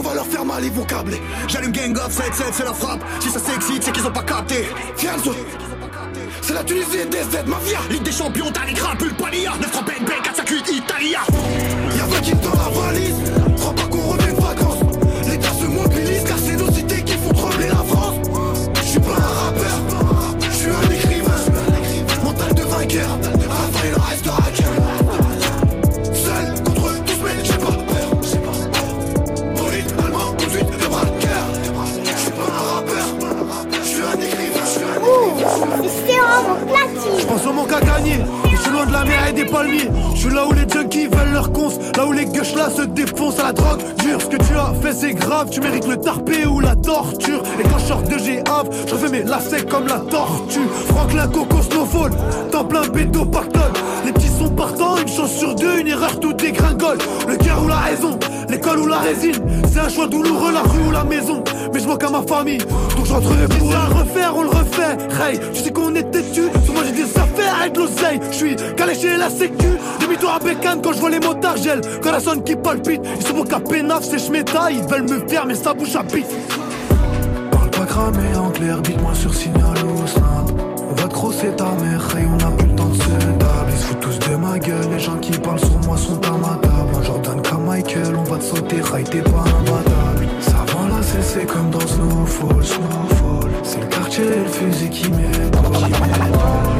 va 0.05 0.15
leur 0.15 0.25
faire 0.25 0.45
mal, 0.45 0.63
ils 0.63 0.71
vont 0.71 0.83
câbler. 0.83 1.21
J'allume 1.47 1.71
Gang 1.71 1.97
of 1.97 2.15
7-7, 2.15 2.43
c'est 2.53 2.63
la 2.63 2.73
frappe. 2.73 3.01
Si 3.19 3.29
ça 3.29 3.39
s'excite, 3.39 3.83
c'est 3.83 3.91
qu'ils 3.91 4.05
ont 4.05 4.11
pas 4.11 4.23
capté. 4.23 4.65
Fianzo, 4.95 5.33
c'est 6.41 6.53
la 6.53 6.63
Tunisie 6.63 7.05
des 7.09 7.23
Z, 7.23 7.45
mafia. 7.47 7.79
Ligue 7.89 8.03
des 8.03 8.11
champions, 8.11 8.51
t'as 8.53 8.65
les 8.65 8.73
grimpules, 8.73 9.13
palia. 9.15 9.53
9 9.59 9.71
francs 9.71 9.85
BNB, 9.85 10.09
458, 10.23 10.71
Italia. 10.71 11.19
Y'a 11.97 12.05
20 12.05 12.21
kills 12.21 12.35
dans 12.35 12.49
la 12.51 12.69
valise. 12.69 13.15
Crois 13.57 13.73
pas 13.73 13.87
qu'on 13.87 14.09
revient 14.11 14.35
de 14.35 14.41
vacances. 14.41 14.79
L'État 15.27 15.53
se 15.53 15.65
mobilise 15.65 16.23
car 16.23 16.37
c'est 16.37 16.55
nos 16.55 16.71
cités 16.71 17.03
qui 17.03 17.13
font 17.13 17.33
trembler 17.33 17.67
la 17.67 17.83
France. 17.83 18.15
J'suis 18.83 18.99
pas 18.99 19.15
un 19.15 19.45
rappeur, 19.45 19.81
j'suis 20.51 20.69
un 20.69 20.91
écrivain. 20.93 21.31
Mental 22.23 22.53
de 22.53 22.61
vainqueur. 22.61 23.24
Je 37.77 38.57
suis 38.61 38.71
loin 38.71 38.85
de 38.85 38.93
la 38.93 39.03
mer 39.03 39.27
et 39.29 39.33
des 39.33 39.45
palmiers. 39.45 39.89
Je 40.13 40.19
suis 40.19 40.33
là 40.33 40.45
où 40.47 40.53
les 40.53 40.67
junkies 40.71 41.07
veulent 41.07 41.33
leur 41.33 41.51
cons. 41.51 41.69
Là 41.97 42.05
où 42.05 42.13
les 42.13 42.25
gueuches 42.25 42.55
là 42.55 42.69
se 42.69 42.83
défoncent 42.83 43.39
à 43.39 43.47
la 43.47 43.53
drogue. 43.53 43.81
Dur, 43.99 44.21
ce 44.21 44.27
que 44.27 44.37
tu 44.37 44.53
as 44.55 44.73
fait 44.81 44.93
c'est 44.93 45.13
grave. 45.13 45.49
Tu 45.49 45.59
mérites 45.59 45.87
le 45.87 45.97
tarpé 45.97 46.45
ou 46.45 46.61
la 46.61 46.75
torture. 46.75 47.43
Et 47.59 47.63
quand 47.63 47.77
je 47.77 47.85
sors 47.85 48.01
de 48.01 48.17
G-Havre, 48.17 48.71
je 48.87 48.95
fais 48.95 49.09
mes 49.09 49.23
lacets 49.23 49.65
comme 49.65 49.87
la 49.87 49.99
tortue. 49.99 50.67
Franklin 50.87 51.27
Coco 51.27 51.61
Snowfall. 51.61 52.11
Temps 52.51 52.63
plein 52.63 52.87
bédo 52.87 53.25
pactole. 53.25 53.73
Les 54.05 54.13
petits 54.13 54.29
sont 54.29 54.49
partants, 54.49 54.97
une 54.97 55.07
chance 55.07 55.31
sur 55.31 55.55
deux, 55.55 55.79
une 55.79 55.87
erreur 55.87 56.19
tout 56.19 56.33
dégringole. 56.33 56.97
Le 57.27 57.35
cœur 57.35 57.61
ou 57.63 57.67
la 57.67 57.77
raison, 57.77 58.17
l'école 58.49 58.79
ou 58.79 58.87
la 58.87 58.99
résine. 58.99 59.35
C'est 59.71 59.79
un 59.79 59.89
choix 59.89 60.07
douloureux, 60.07 60.53
la 60.53 60.61
rue 60.61 60.87
ou 60.87 60.91
la 60.91 61.03
maison. 61.03 61.43
Mais 61.75 61.81
je 61.81 61.87
manque 61.89 62.05
à 62.05 62.09
ma 62.09 62.21
famille, 62.21 62.59
donc 62.59 63.05
j'entrerai 63.05 63.49
pour 63.49 63.69
à 63.75 63.89
le 63.89 63.95
refaire, 63.95 64.33
on 64.33 64.43
le 64.43 64.49
refait. 64.49 64.95
Hey, 65.21 65.37
tu 65.53 65.61
sais 65.61 65.71
qu'on 65.73 65.93
est 65.93 66.09
têtu, 66.09 66.43
sur 66.63 66.73
moi 66.73 66.83
j'ai 66.85 66.93
des 66.93 67.19
affaires 67.19 67.53
avec 67.59 67.75
l'oseille. 67.75 68.21
Je 68.31 68.35
suis 68.37 68.55
calé 68.77 68.95
chez 68.95 69.17
la 69.17 69.29
sécu, 69.29 69.67
demi-tour 69.99 70.29
à 70.29 70.39
bécane 70.39 70.81
quand 70.81 70.93
je 70.93 70.99
vois 70.99 71.09
les 71.09 71.19
motards 71.19 71.57
gel. 71.57 71.81
Quand 72.01 72.13
la 72.13 72.21
sonne 72.21 72.43
qui 72.45 72.55
palpite, 72.55 73.01
ils 73.19 73.27
sont 73.27 73.33
mon 73.33 73.43
cap 73.43 73.67
pénaf, 73.67 74.05
c'est 74.05 74.19
schmeta, 74.19 74.71
ils 74.71 74.83
veulent 74.83 75.03
me 75.03 75.27
faire, 75.27 75.45
mais 75.45 75.55
ça 75.55 75.73
bouge 75.73 75.97
à 75.97 76.03
bite. 76.03 76.33
Parle 77.51 77.69
pas 77.71 77.85
cramé 77.85 78.37
en 78.37 78.51
clair, 78.51 78.81
dites-moi 78.81 79.13
sur 79.13 79.33
signal 79.33 79.75
ou 79.83 80.07
snap. 80.07 80.49
On 80.89 80.95
va 80.95 81.09
te 81.09 81.13
crosser 81.13 81.49
ta 81.57 81.65
mère, 81.65 82.07
hey, 82.15 82.25
on 82.25 82.47
a 82.47 82.51
plus 82.51 82.69
le 82.69 82.75
temps 82.75 82.87
de 82.87 82.95
se 82.95 83.01
table. 83.01 83.69
Ils 83.69 83.77
se 83.77 83.83
foutent 83.87 83.99
tous 83.99 84.19
de 84.19 84.35
ma 84.37 84.57
gueule, 84.59 84.89
les 84.93 84.99
gens 84.99 85.17
qui 85.17 85.31
parlent 85.39 85.59
sur 85.59 85.77
moi 85.85 85.97
sont 85.97 86.21
à 86.25 86.37
ma 86.37 86.55
table. 86.55 86.95
Un 86.97 87.03
Jordan 87.03 87.41
comme 87.41 87.65
Michael, 87.65 88.15
on 88.17 88.23
va 88.23 88.37
te 88.37 88.45
sauter, 88.45 88.79
rail, 88.79 89.03
t'es 89.03 89.21
pas 89.23 89.43
imbattable. 89.59 90.04
Ça 90.04 90.04
c'est 91.21 91.45
comme 91.45 91.69
dans 91.69 91.79
Snowfall, 91.79 92.63
Snowfall. 92.63 93.51
C'est 93.63 93.79
le 93.79 93.85
quartier 93.87 94.25
et 94.25 94.39
le 94.39 94.45
fusil 94.45 94.89
qui 94.89 95.09
m'épaule. 95.09 95.75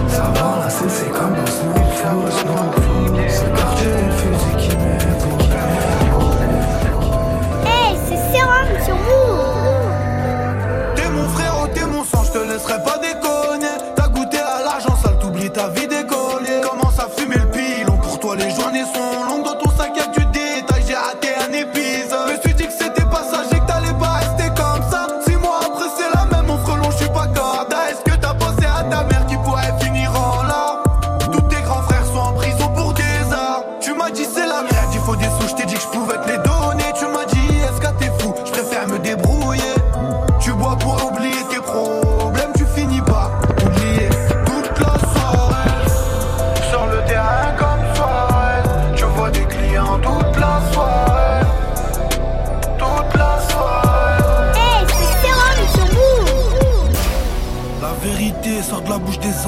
Ça 0.08 0.32
va 0.36 0.60
là, 0.60 0.70
c'est 0.70 0.90
c'est 0.90 1.10
comme 1.12 1.36
dans 1.36 1.46
Snowfall, 1.46 2.32
Snowfall. 2.32 3.26
C'est 3.28 3.46
le 3.46 3.58
quartier 3.58 3.88
et 3.88 4.06
le 4.06 4.12
fusil 4.12 4.56
qui 4.58 4.76
m'épaule. 4.78 5.42
Hey, 7.66 7.98
c'est 8.08 8.22
sérum 8.32 8.70
sur 8.86 8.96
Move. 8.96 9.90
T'es 10.96 11.10
mon 11.10 11.28
frère, 11.30 11.54
oh, 11.64 11.68
t'es 11.74 11.86
mon 11.86 12.04
sang, 12.04 12.24
je 12.26 12.32
te 12.32 12.38
laisserai 12.40 12.84
pas 12.84 12.98
déconner. 12.98 13.76
T'as 13.96 14.08
goûté 14.10 14.38
à 14.38 14.64
l'argent 14.64 14.96
sale, 15.02 15.18
t'oublies 15.20 15.50
ta 15.52 15.70
vie 15.70 15.88
d'écolier. 15.88 16.25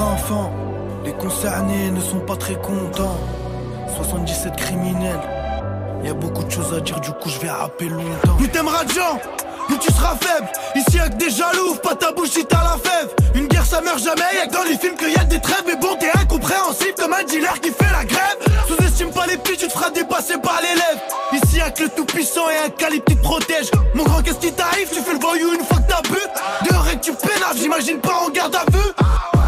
Enfants. 0.00 0.52
Les 1.04 1.12
concernés 1.12 1.90
ne 1.90 2.00
sont 2.00 2.20
pas 2.20 2.36
très 2.36 2.54
contents. 2.54 3.18
77 3.96 4.56
criminels. 4.56 5.20
Y 6.04 6.08
a 6.08 6.14
beaucoup 6.14 6.44
de 6.44 6.50
choses 6.50 6.72
à 6.74 6.80
dire, 6.80 7.00
du 7.00 7.10
coup 7.10 7.28
je 7.28 7.40
vais 7.40 7.50
rapper 7.50 7.88
longtemps. 7.88 8.36
Plus 8.36 8.48
t'aimeras 8.48 8.84
de 8.84 8.92
gens, 8.92 9.18
plus 9.66 9.78
tu 9.78 9.92
seras 9.92 10.14
faible. 10.16 10.48
Ici 10.76 10.96
y'a 10.96 11.08
que 11.08 11.16
des 11.16 11.30
jaloux, 11.30 11.74
pas 11.82 11.96
ta 11.96 12.12
bouche 12.12 12.30
si 12.30 12.44
t'as 12.44 12.62
la 12.62 12.76
fève. 12.82 13.14
Une 13.34 13.48
guerre 13.48 13.66
ça 13.66 13.80
meurt 13.80 13.98
jamais, 13.98 14.22
y'a 14.36 14.46
que 14.46 14.52
dans 14.52 14.62
les 14.62 14.78
films 14.78 14.94
qu'il 14.96 15.12
y 15.12 15.16
a 15.16 15.24
des 15.24 15.40
trêves. 15.40 15.64
Mais 15.66 15.76
bon, 15.76 15.96
t'es 15.98 16.10
incompréhensible 16.16 16.94
comme 16.96 17.12
un 17.12 17.24
dealer 17.24 17.60
qui 17.60 17.70
fait 17.70 17.92
la 17.92 18.04
grève. 18.04 18.38
Sous-estime 18.68 19.10
pas 19.10 19.26
les 19.26 19.36
petits, 19.38 19.56
tu 19.56 19.66
te 19.66 19.72
feras 19.72 19.90
dépasser 19.90 20.38
par 20.38 20.60
l'élève. 20.60 21.02
Ici 21.32 21.56
y'a 21.56 21.70
que 21.70 21.82
le 21.82 21.88
tout 21.88 22.04
puissant 22.04 22.48
et 22.48 22.66
un 22.66 22.70
calibre 22.70 23.04
qui 23.06 23.16
te 23.16 23.22
protège. 23.22 23.70
Mon 23.94 24.04
grand, 24.04 24.22
qu'est-ce 24.22 24.38
qui 24.38 24.52
t'arrive? 24.52 24.88
Tu 24.92 25.00
fais 25.00 25.14
le 25.14 25.18
voyou 25.18 25.52
une 25.54 25.64
fois 25.64 25.78
que 25.78 25.90
t'as 25.90 26.02
bu. 26.02 26.20
Dehors 26.70 26.88
et 26.88 26.96
que 26.96 27.04
tu 27.04 27.12
pénaves, 27.12 27.56
j'imagine 27.56 27.98
pas 27.98 28.22
en 28.24 28.30
garde 28.30 28.54
à 28.54 28.64
vue. 28.70 28.92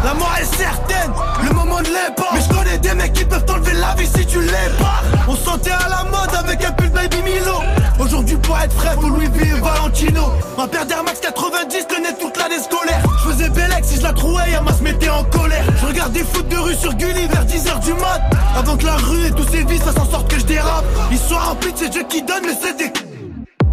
La 0.03 0.13
mort 0.15 0.33
est 0.39 0.55
certaine, 0.55 1.11
le 1.43 1.53
moment 1.53 1.79
ne 1.79 1.85
l'est 1.85 2.15
pas. 2.15 2.29
Mais 2.33 2.41
je 2.41 2.49
connais 2.49 2.77
des 2.79 2.93
mecs 2.95 3.13
qui 3.13 3.23
peuvent 3.23 3.45
t'enlever 3.45 3.73
la 3.73 3.93
vie 3.95 4.07
si 4.07 4.25
tu 4.25 4.41
l'es 4.41 4.71
pas. 4.79 5.01
On 5.27 5.35
se 5.35 5.43
sentait 5.43 5.71
à 5.71 5.89
la 5.89 6.03
mode 6.05 6.33
avec 6.39 6.63
un 6.65 6.71
pull 6.71 6.89
baby 6.89 7.21
Milo. 7.23 7.61
Aujourd'hui, 7.99 8.35
pour 8.37 8.57
être 8.57 8.73
frais, 8.73 8.95
faut 8.99 9.09
Louis 9.09 9.27
V 9.27 9.47
et 9.47 9.59
Valentino. 9.59 10.31
Ma 10.57 10.67
paire 10.67 10.85
d'Air 10.87 11.03
Max 11.03 11.19
90 11.19 11.87
tenait 11.87 12.13
toute 12.19 12.35
l'année 12.37 12.59
scolaire. 12.59 13.03
Je 13.23 13.31
faisais 13.31 13.49
Bellex 13.49 13.87
si 13.87 13.97
je 13.97 14.03
la 14.03 14.13
trouvais, 14.13 14.49
Yama 14.49 14.73
se 14.73 14.83
mettait 14.83 15.09
en 15.09 15.23
colère. 15.25 15.63
Je 15.79 15.85
regarde 15.85 16.13
des 16.13 16.23
foot 16.23 16.47
de 16.47 16.57
rue 16.57 16.75
sur 16.75 16.93
Gulli 16.95 17.27
vers 17.27 17.45
10h 17.45 17.79
du 17.83 17.93
mat. 17.93 18.21
Avant 18.57 18.77
que 18.77 18.85
la 18.85 18.95
rue 18.95 19.27
et 19.27 19.31
tous 19.31 19.47
ces 19.51 19.63
vies, 19.63 19.79
ça 19.79 19.93
s'en 19.93 20.09
sorte 20.09 20.31
que 20.31 20.39
je 20.39 20.45
dérape. 20.45 20.85
Ils 21.11 21.19
sont 21.19 21.37
remplis 21.37 21.73
de 21.73 21.77
ces 21.77 21.91
jeux 21.91 22.05
qui 22.09 22.23
donnent, 22.23 22.45
mais 22.45 22.57
c'est 22.59 22.75
des. 22.75 22.91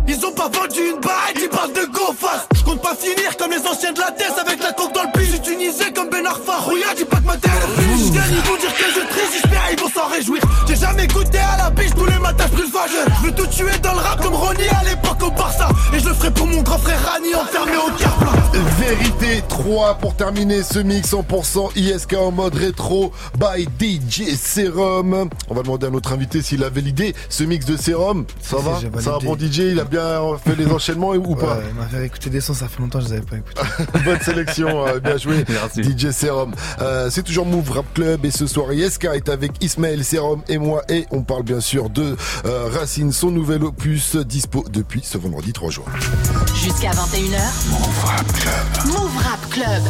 Ils 0.09 0.25
ont 0.25 0.33
pas 0.33 0.49
vendu 0.49 0.81
une 0.91 1.01
barre 1.01 1.29
ils 1.37 1.49
parlent 1.51 1.73
de 1.75 1.85
go 1.93 2.15
fast 2.19 2.49
Je 2.55 2.63
compte 2.65 2.81
pas 2.81 2.95
finir 2.95 3.37
comme 3.37 3.51
les 3.51 3.67
anciens 3.67 3.93
de 3.93 4.01
la 4.01 4.11
tête 4.11 4.33
avec 4.41 4.63
la 4.63 4.73
coque 4.73 4.95
dans 4.95 5.03
le 5.03 5.11
bus 5.69 5.75
utilisé 5.75 5.93
comme 5.93 6.09
Ben 6.09 6.27
Arfa 6.27 6.57
Rouillard, 6.59 6.95
dis 6.95 7.05
pas 7.05 7.17
que 7.17 7.27
ma 7.27 7.37
tête 7.37 7.51
est 7.51 7.75
plus 7.75 7.78
Je 8.09 8.13
gagne, 8.13 8.25
ils 8.31 8.49
vont 8.49 8.57
dire 8.57 8.73
que 8.75 8.85
je 8.95 9.07
triche, 9.11 9.33
j'espère 9.35 9.63
ils 9.71 9.79
vont 9.81 9.89
s'en 9.91 10.09
réjouir 10.09 10.43
J'ai 10.67 10.77
jamais 10.77 11.07
goûté 11.07 11.39
à 11.39 11.57
la 11.59 11.71
biche, 11.71 11.91
tous 11.95 12.07
les 12.07 12.19
matins 12.19 12.45
je 12.51 12.55
brûle 12.57 12.71
vageur 12.73 13.07
Je 13.21 13.27
veux 13.27 13.35
tout 13.35 13.47
tuer 13.49 13.79
dans 13.83 13.93
le 13.93 13.99
rap 13.99 14.23
comme 14.23 14.35
Ronnie 14.35 14.69
à 14.71 14.83
l'époque 14.85 15.23
au 15.23 15.31
Barça 15.31 15.69
Et 15.95 15.99
je 16.01 16.09
le 16.09 16.15
ferai 16.15 16.31
pour 16.31 16.47
mon 16.47 16.63
grand 16.63 16.79
frère 16.79 16.99
Rani 17.05 17.35
enfermé 17.35 17.73
au 17.77 17.91
Carplan 18.01 18.33
Vérité 18.81 19.43
3 19.49 19.95
pour 19.97 20.15
terminer 20.17 20.63
ce 20.63 20.79
mix 20.79 21.13
100% 21.13 21.77
ISK 21.77 22.15
en 22.15 22.31
mode 22.33 22.55
rétro 22.55 23.13
by 23.39 23.69
DJ 23.79 24.35
Serum. 24.37 25.29
On 25.49 25.55
va 25.55 25.63
demander 25.63 25.87
à 25.87 25.91
notre 25.91 26.13
invité 26.13 26.43
s'il 26.43 26.65
avait 26.65 26.81
l'idée. 26.81 27.15
Ce 27.29 27.45
mix 27.45 27.67
de 27.67 27.77
Serum, 27.77 28.25
ça 28.41 28.57
Si, 28.59 28.65
va 28.65 28.71
un 28.71 28.91
validé. 29.19 29.27
bon 29.27 29.37
DJ, 29.37 29.59
il 29.73 29.81
a 29.81 29.85
bien 29.85 30.21
fait 30.45 30.57
les 30.57 30.67
enchaînements 30.67 31.11
ou 31.11 31.35
pas 31.37 31.55
Ouais, 31.59 31.63
il 31.71 31.75
m'a 31.77 31.87
fait 31.87 32.07
écouter 32.07 32.31
des 32.31 32.41
sons, 32.41 32.55
ça 32.55 32.67
fait 32.69 32.81
longtemps 32.81 32.99
que 32.99 33.05
je 33.05 33.11
les 33.11 33.17
avais 33.19 33.27
pas 33.27 33.37
écoutés. 33.37 33.61
Bonne 34.05 34.21
sélection, 34.21 34.87
euh, 34.87 34.99
bien 34.99 35.17
joué 35.19 35.45
Merci. 35.49 35.83
DJ 35.85 36.11
Serum. 36.11 36.53
Euh, 36.81 37.09
c'est 37.11 37.23
toujours 37.23 37.47
Move 37.47 37.71
Rap 37.71 37.98
Club 37.99 38.25
et 38.27 38.31
ce 38.31 38.47
soir 38.47 38.73
ISK 38.73 39.07
est 39.07 39.29
avec 39.29 39.61
Ismaël 39.61 40.05
Serum 40.05 40.41
et 40.49 40.59
moi 40.59 40.85
et 40.89 41.07
on 41.11 41.25
parle 41.25 41.43
bien 41.43 41.59
sûr 41.59 41.91
de 41.91 42.17
euh, 42.45 42.69
Racine, 42.69 43.11
son 43.11 43.33
nouvel 43.33 43.65
opus 43.65 44.15
dispo 44.15 44.65
depuis 44.71 45.01
ce 45.03 45.19
vendredi 45.19 45.53
3 45.53 45.71
juin. 45.71 45.85
Jusqu'à 46.55 46.93
21h. 46.93 47.41
Move 47.73 48.05
Rap 48.05 48.33
Club. 48.35 48.87
Move 48.87 49.17
Rap 49.17 49.51
Club. 49.51 49.83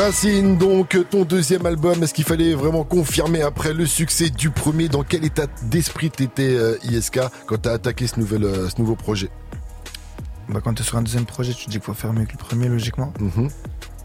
Racine, 0.00 0.58
donc 0.58 0.98
ton 1.08 1.22
deuxième 1.22 1.66
album, 1.66 2.02
est-ce 2.02 2.14
qu'il 2.14 2.24
fallait 2.24 2.54
vraiment 2.54 2.82
confirmer 2.82 3.42
après 3.42 3.74
le 3.74 3.86
succès 3.86 4.30
du 4.30 4.50
premier? 4.50 4.88
Dans 4.88 5.04
quel 5.04 5.24
état 5.24 5.46
d'esprit 5.62 6.10
t'étais 6.10 6.56
euh, 6.56 6.78
ISK 6.82 7.20
quand 7.46 7.58
t'as 7.58 7.74
attaqué 7.74 8.08
ce, 8.08 8.18
nouvel, 8.18 8.42
euh, 8.42 8.68
ce 8.68 8.80
nouveau 8.80 8.96
projet? 8.96 9.30
Bah, 10.48 10.60
quand 10.64 10.74
t'es 10.74 10.82
sur 10.82 10.98
un 10.98 11.02
deuxième 11.02 11.26
projet, 11.26 11.54
tu 11.54 11.66
te 11.66 11.70
dis 11.70 11.76
qu'il 11.76 11.84
faut 11.84 11.94
faire 11.94 12.12
mieux 12.12 12.24
que 12.24 12.32
le 12.32 12.38
premier, 12.38 12.66
logiquement. 12.66 13.12
Mhm. 13.20 13.50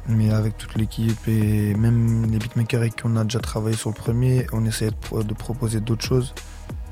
Mais 0.09 0.31
avec 0.31 0.57
toute 0.57 0.75
l'équipe 0.75 1.27
et 1.27 1.73
même 1.75 2.31
les 2.31 2.37
beatmakers 2.39 2.79
avec 2.81 2.95
qui 2.95 3.03
on 3.05 3.15
a 3.17 3.23
déjà 3.23 3.39
travaillé 3.39 3.75
sur 3.75 3.89
le 3.89 3.95
premier, 3.95 4.47
on 4.53 4.65
essayait 4.65 4.91
de, 4.91 4.95
pro- 4.95 5.21
de 5.23 5.33
proposer 5.33 5.81
d'autres 5.81 6.05
choses, 6.05 6.33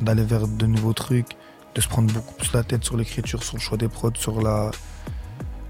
d'aller 0.01 0.24
vers 0.24 0.48
de 0.50 0.65
nouveaux 0.65 0.91
trucs, 0.93 1.29
de 1.75 1.81
se 1.81 1.88
prendre 1.88 2.13
beaucoup 2.13 2.34
plus 2.34 2.51
la 2.51 2.63
tête 2.63 2.84
sur 2.84 2.98
l'écriture, 2.98 3.41
sur 3.41 3.55
le 3.55 3.62
choix 3.62 3.77
des 3.77 3.88
prods, 3.88 4.12
sur 4.15 4.41
la, 4.41 4.69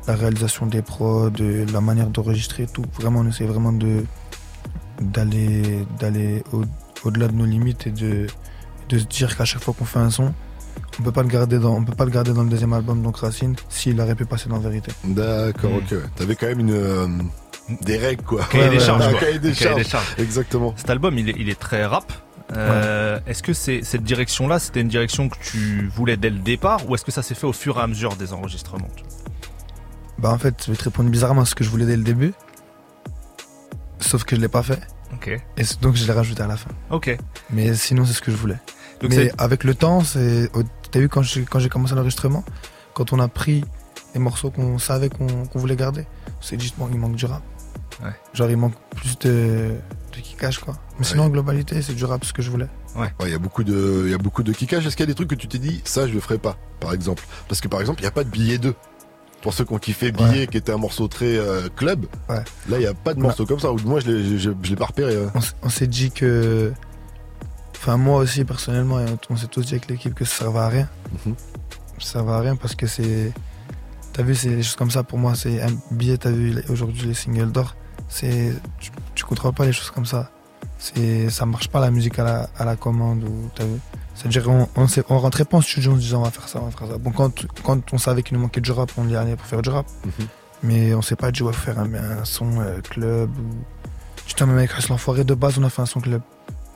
réalisation 0.07 0.65
des 0.65 0.81
prods, 0.81 1.29
de 1.29 1.65
la 1.71 1.81
manière 1.81 2.09
d'enregistrer, 2.09 2.65
tout. 2.65 2.85
Vraiment, 2.99 3.19
on 3.19 3.27
essaie 3.27 3.45
vraiment 3.45 3.73
d'aller 5.01 5.85
d'aller 5.99 6.43
au, 6.51 6.63
au-delà 7.03 7.27
de 7.27 7.33
nos 7.33 7.45
limites 7.45 7.87
et 7.87 7.91
de, 7.91 8.27
de 8.89 8.97
se 8.99 9.05
dire 9.05 9.35
qu'à 9.37 9.45
chaque 9.45 9.63
fois 9.63 9.73
qu'on 9.77 9.85
fait 9.85 9.99
un 9.99 10.09
son, 10.09 10.33
on 10.99 11.03
peut 11.03 11.11
pas 11.11 11.23
le 11.23 11.27
garder 11.29 11.59
dans 11.59 11.75
on 11.75 11.83
peut 11.83 11.93
pas 11.95 12.05
le 12.05 12.11
garder 12.11 12.31
dans 12.33 12.43
le 12.43 12.49
deuxième 12.49 12.73
album 12.73 13.01
donc 13.01 13.17
Racine 13.17 13.55
s'il 13.69 13.99
aurait 13.99 14.15
pu 14.15 14.25
passer 14.25 14.49
dans 14.49 14.59
Vérité. 14.59 14.91
D'accord, 15.03 15.71
Mm. 15.71 15.75
ok. 15.77 15.91
ouais. 15.91 15.97
T'avais 16.15 16.35
quand 16.35 16.47
même 16.47 16.59
une, 16.61 16.71
euh, 16.73 17.07
des 17.81 17.97
règles, 17.97 18.23
quoi. 18.23 18.43
Cahier 18.51 18.69
des 18.69 18.77
ouais, 18.77 18.83
charges, 18.83 19.09
quoi. 19.11 19.19
cahier 19.19 19.39
des 19.39 19.51
Cahier 19.53 19.75
des 19.75 19.83
charges. 19.83 20.15
Exactement. 20.17 20.73
Cet 20.77 20.89
album, 20.89 21.17
il 21.17 21.29
est, 21.29 21.35
il 21.37 21.49
est 21.49 21.59
très 21.59 21.85
rap. 21.85 22.11
Euh, 22.55 23.19
Est-ce 23.25 23.41
que 23.41 23.53
c'est 23.53 23.81
cette 23.83 24.03
direction-là, 24.03 24.59
c'était 24.59 24.81
une 24.81 24.87
direction 24.87 25.29
que 25.29 25.37
tu 25.41 25.87
voulais 25.95 26.15
dès 26.15 26.29
le 26.29 26.37
départ, 26.37 26.87
ou 26.87 26.93
est-ce 26.93 27.03
que 27.03 27.11
ça 27.11 27.23
s'est 27.23 27.33
fait 27.33 27.47
au 27.47 27.53
fur 27.53 27.77
et 27.79 27.81
à 27.81 27.87
mesure 27.87 28.15
des 28.15 28.33
enregistrements 28.33 28.87
Bah 30.19 30.29
en 30.31 30.37
fait, 30.37 30.63
je 30.65 30.71
vais 30.71 30.77
te 30.77 30.83
répondre 30.83 31.09
bizarrement 31.09 31.41
à 31.41 31.45
ce 31.45 31.55
que 31.55 31.63
je 31.63 31.69
voulais 31.71 31.87
dès 31.87 31.97
le 31.97 32.03
début. 32.03 32.33
Sauf 33.99 34.23
que 34.25 34.35
je 34.35 34.41
l'ai 34.41 34.47
pas 34.47 34.61
fait. 34.63 34.79
Ok, 35.13 35.27
Et 35.57 35.63
donc 35.81 35.95
je 35.95 36.05
l'ai 36.05 36.11
rajouté 36.13 36.43
à 36.43 36.47
la 36.47 36.57
fin. 36.57 36.69
ok. 36.89 37.17
Mais 37.49 37.73
sinon, 37.73 38.05
c'est 38.05 38.13
ce 38.13 38.21
que 38.21 38.31
je 38.31 38.37
voulais. 38.37 38.57
Donc 39.01 39.09
Mais 39.11 39.15
c'est 39.15 39.31
avec 39.41 39.63
le 39.63 39.73
temps, 39.73 40.01
c'est. 40.03 40.49
T'as 40.95 41.01
vu 41.01 41.09
quand 41.09 41.21
j'ai 41.23 41.43
quand 41.43 41.59
j'ai 41.59 41.67
commencé 41.67 41.93
l'enregistrement, 41.93 42.45
quand 42.93 43.11
on 43.11 43.19
a 43.19 43.27
pris 43.27 43.65
les 44.13 44.19
morceaux 44.21 44.49
qu'on 44.49 44.79
savait 44.79 45.09
qu'on 45.09 45.27
qu'on 45.27 45.59
voulait 45.59 45.75
garder, 45.75 46.07
on 46.39 46.41
s'est 46.41 46.55
dit 46.55 46.73
bon, 46.77 46.87
il 46.89 46.97
manque 46.97 47.15
du 47.17 47.25
rap. 47.25 47.41
Ouais. 48.01 48.11
Genre, 48.33 48.49
il 48.49 48.55
manque 48.55 48.75
plus 48.95 49.19
de, 49.19 49.71
de 50.13 50.19
kickage, 50.21 50.59
quoi. 50.59 50.77
Mais 50.97 51.03
sinon, 51.03 51.23
en 51.23 51.29
globalité, 51.29 51.81
c'est 51.81 51.91
du 51.95 52.05
rap 52.05 52.23
ce 52.23 52.31
que 52.31 52.41
je 52.41 52.49
voulais. 52.49 52.69
Ouais, 52.95 53.09
il 53.23 53.29
y 53.29 53.33
a 53.33 53.39
beaucoup 53.39 53.65
de, 53.65 54.03
il 54.05 54.11
y 54.11 54.13
a 54.13 54.17
beaucoup 54.17 54.41
de 54.41 54.53
kickage. 54.53 54.87
Est-ce 54.87 54.95
qu'il 54.95 55.03
y 55.03 55.09
a 55.09 55.11
des 55.11 55.15
trucs 55.15 55.29
que 55.29 55.35
tu 55.35 55.49
t'es 55.49 55.57
dit, 55.57 55.81
ça, 55.83 56.07
je 56.07 56.13
le 56.13 56.21
ferai 56.21 56.37
pas, 56.37 56.55
par 56.79 56.93
exemple? 56.93 57.23
Parce 57.49 57.59
que 57.59 57.67
par 57.67 57.81
exemple, 57.81 57.99
il 57.99 58.03
n'y 58.03 58.07
a 58.07 58.11
pas 58.11 58.23
de 58.23 58.29
billet 58.29 58.57
2. 58.57 58.73
Pour 59.41 59.53
ceux 59.53 59.65
qui 59.65 59.73
ont 59.73 59.77
kiffé 59.79 60.13
Billet, 60.13 60.29
Ouais. 60.29 60.47
qui 60.47 60.55
était 60.57 60.71
un 60.71 60.77
morceau 60.77 61.09
très 61.09 61.37
euh, 61.37 61.67
club, 61.75 62.05
Ouais. 62.29 62.37
là, 62.69 62.77
il 62.77 62.79
n'y 62.79 62.85
a 62.87 62.93
pas 62.93 63.13
de 63.13 63.19
Ouais. 63.19 63.23
morceau 63.27 63.45
comme 63.45 63.59
ça. 63.59 63.69
Ou 63.73 63.77
moi, 63.83 63.99
je 63.99 64.09
l'ai, 64.11 64.39
je, 64.39 64.51
je 64.61 64.69
l'ai 64.69 64.75
pas 64.77 64.85
repéré. 64.85 65.17
On, 65.35 65.39
s- 65.39 65.55
on 65.61 65.67
s'est 65.69 65.87
dit 65.87 66.09
que. 66.11 66.71
Enfin, 67.77 67.97
moi 67.97 68.19
aussi, 68.19 68.43
personnellement, 68.45 68.99
on 69.29 69.35
s'est 69.35 69.47
tous 69.47 69.65
dit 69.65 69.73
avec 69.73 69.87
l'équipe 69.87 70.13
que 70.13 70.25
ça 70.25 70.37
servait 70.37 70.59
à 70.59 70.69
rien. 70.69 70.89
Mhm. 71.25 71.35
Ça 71.99 72.13
servait 72.13 72.31
à 72.31 72.39
rien 72.39 72.55
parce 72.55 72.75
que 72.75 72.87
c'est. 72.87 73.31
T'as 74.13 74.23
vu, 74.23 74.33
c'est 74.33 74.49
des 74.49 74.63
choses 74.63 74.75
comme 74.75 74.91
ça 74.91 75.03
pour 75.03 75.19
moi. 75.19 75.35
C'est 75.35 75.61
un 75.61 75.71
billet, 75.91 76.17
t'as 76.17 76.31
vu 76.31 76.55
aujourd'hui 76.69 77.07
les 77.07 77.13
singles 77.13 77.51
d'or. 77.51 77.75
C'est. 78.09 78.53
Tu, 78.79 78.91
tu 79.13 79.23
contrôles 79.25 79.53
pas 79.53 79.65
les 79.65 79.73
choses 79.73 79.91
comme 79.91 80.05
ça. 80.05 80.31
C'est, 80.77 81.29
ça 81.29 81.45
marche 81.45 81.67
pas 81.67 81.79
la 81.79 81.91
musique 81.91 82.19
à 82.19 82.23
la, 82.23 82.49
à 82.57 82.65
la 82.65 82.75
commande 82.75 83.23
ou 83.23 83.49
t'as 83.55 83.65
vu. 83.65 83.79
C'est-à-dire, 84.13 84.49
on, 84.49 84.67
on, 84.75 85.19
rentrait 85.19 85.45
pas 85.45 85.57
en 85.57 85.61
studio 85.61 85.91
en 85.91 85.95
se 85.95 85.99
disant 85.99 86.21
on 86.21 86.23
va 86.23 86.31
faire 86.31 86.47
ça, 86.47 86.59
on 86.61 86.65
va 86.65 86.71
faire 86.71 86.87
ça. 86.87 86.97
Bon, 86.97 87.11
quand, 87.11 87.45
quand 87.63 87.93
on 87.93 87.97
savait 87.97 88.23
qu'il 88.23 88.37
nous 88.37 88.43
manquait 88.43 88.61
du 88.61 88.71
rap, 88.71 88.91
on 88.97 89.07
y 89.07 89.15
allait 89.15 89.35
pour 89.35 89.45
faire 89.45 89.61
du 89.61 89.69
rap. 89.69 89.85
Mhm. 90.05 90.27
Mais 90.63 90.93
on 90.93 91.01
s'est 91.01 91.15
pas 91.15 91.31
dit 91.31 91.43
on 91.43 91.47
va 91.47 91.53
faire 91.53 91.77
un, 91.79 91.93
un 91.93 92.25
son 92.25 92.61
euh, 92.61 92.79
club 92.81 93.29
ou. 93.37 93.49
Putain, 94.25 94.47
même 94.47 94.57
avec 94.57 94.71
l'Enfoiré 94.89 95.23
de 95.23 95.33
base, 95.35 95.59
on 95.59 95.63
a 95.63 95.69
fait 95.69 95.81
un 95.81 95.85
son 95.85 96.01
club. 96.01 96.21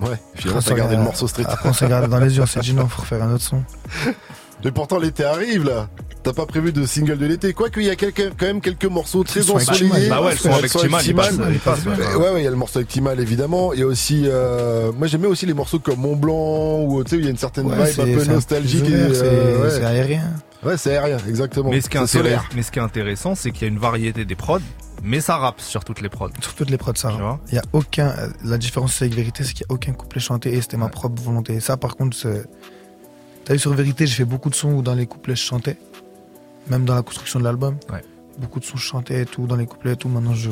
Ouais. 0.02 0.18
Finalement, 0.36 0.60
Après, 0.60 0.70
t'as 0.72 0.78
gardé 0.78 0.96
a- 0.96 0.98
le 0.98 1.04
morceau 1.04 1.28
street. 1.28 1.44
Après, 1.48 1.70
on 1.70 1.74
s'est 1.74 1.86
regardé 1.86 2.08
dans 2.08 2.20
les 2.20 2.36
yeux, 2.38 2.44
on 2.44 2.46
s'est 2.46 2.60
dit 2.62 2.74
non, 2.74 2.88
faut 2.88 3.02
refaire 3.02 3.22
un 3.24 3.34
autre 3.34 3.44
son. 3.44 3.62
Mais 4.64 4.72
pourtant, 4.72 5.00
l'été 5.00 5.24
arrive, 5.24 5.64
là. 5.66 5.88
T'as 6.22 6.34
pas 6.34 6.46
prévu 6.46 6.74
de 6.74 6.86
single 6.86 7.18
de 7.18 7.26
l'été. 7.26 7.54
Quoique, 7.54 7.80
il 7.80 7.86
y 7.86 7.90
a 7.90 7.96
quelques- 7.96 8.34
quand 8.38 8.46
même 8.46 8.60
quelques 8.60 8.84
morceaux 8.86 9.24
très 9.24 9.40
Ils 9.40 9.46
sont 9.46 9.56
avec 9.56 9.70
ensoleillés. 9.70 10.10
Bah 10.10 10.22
ouais, 10.22 10.32
le 10.32 10.38
son 10.38 10.52
avec 10.52 10.70
Timal, 10.70 11.34
ouais. 11.36 12.16
Ouais, 12.18 12.30
ouais, 12.34 12.42
il 12.42 12.44
y 12.44 12.48
a 12.48 12.50
le 12.50 12.58
morceau 12.58 12.80
avec 12.80 12.90
Timal, 12.90 13.20
évidemment. 13.22 13.72
Il 13.72 13.80
y 13.80 13.84
a 13.84 13.86
aussi, 13.86 14.24
euh, 14.26 14.92
moi 14.92 15.08
j'aimais 15.08 15.28
aussi 15.28 15.46
les 15.46 15.54
morceaux 15.54 15.80
comme 15.80 16.00
Mont 16.00 16.18
Blanc, 16.18 16.82
où 16.82 17.02
tu 17.06 17.12
sais, 17.12 17.16
il 17.18 17.24
y 17.24 17.28
a 17.28 17.32
une 17.32 17.38
certaine 17.38 17.68
Ouais, 17.68 17.90
vibe 17.90 18.00
un 18.02 18.20
peu 18.20 18.26
nostalgique. 18.34 18.84
euh, 18.90 19.70
c'est 19.72 19.80
ouais. 19.80 19.86
aérien. 19.86 20.24
Ouais, 20.64 20.78
c'est 20.78 20.98
aérien, 20.98 21.18
exactement. 21.28 21.70
Mais 21.70 21.82
ce 21.82 21.90
qui 21.90 21.98
est, 21.98 22.02
intéressant, 22.02 22.44
mais 22.56 22.64
ce 22.64 22.72
qui 22.72 22.80
est 22.80 22.82
intéressant, 22.82 23.36
c'est 23.36 23.52
qu'il 23.52 23.64
y 23.64 23.66
a 23.66 23.68
une 23.68 23.80
variété 23.80 24.26
des 24.26 24.36
prods, 24.36 24.60
mais 25.04 25.22
ça 25.22 25.38
rappe 25.38 25.62
sur 25.62 25.84
toutes 25.84 26.02
les 26.02 26.10
prods. 26.10 26.30
Sur 26.42 26.56
toutes 26.56 26.70
les 26.70 26.78
prods, 26.78 26.96
ça. 26.96 27.10
Vois 27.10 27.40
Il 27.50 27.56
y 27.56 27.58
a 27.58 27.64
aucun. 27.74 28.14
La 28.44 28.58
différence 28.58 29.02
avec 29.02 29.14
Vérité, 29.14 29.44
c'est 29.44 29.54
qu'il 29.54 29.66
n'y 29.70 29.74
a 29.74 29.76
aucun 29.76 29.94
couplet 29.94 30.20
chanté 30.20 30.54
et 30.54 30.62
c'était 30.62 30.78
ma 30.78 30.90
propre 30.90 31.22
volonté. 31.22 31.54
Et 31.56 31.60
ça, 31.60 31.78
par 31.78 31.96
contre, 31.96 32.18
t'as 33.46 33.54
vu 33.54 33.60
sur 33.60 33.74
Vérité, 33.74 34.06
j'ai 34.08 34.16
fait 34.16 34.26
beaucoup 34.26 34.50
de 34.50 34.56
sons 34.56 34.72
où 34.72 34.82
dans 34.82 34.96
les 34.96 35.08
couplets 35.08 35.36
je 35.36 35.44
chantais, 35.44 35.78
même 36.68 36.86
dans 36.86 36.96
la 36.96 37.02
construction 37.02 37.40
de 37.40 37.46
l'album. 37.46 37.78
Ouais. 37.92 38.04
Beaucoup 38.38 38.60
de 38.60 38.66
sons 38.66 38.78
je 38.78 38.84
chantais 38.84 39.22
et 39.22 39.26
tout, 39.26 39.48
dans 39.48 39.56
les 39.56 39.66
couplets 39.66 39.94
et 39.94 39.98
tout. 39.98 40.10
Maintenant, 40.10 40.34
je. 40.34 40.50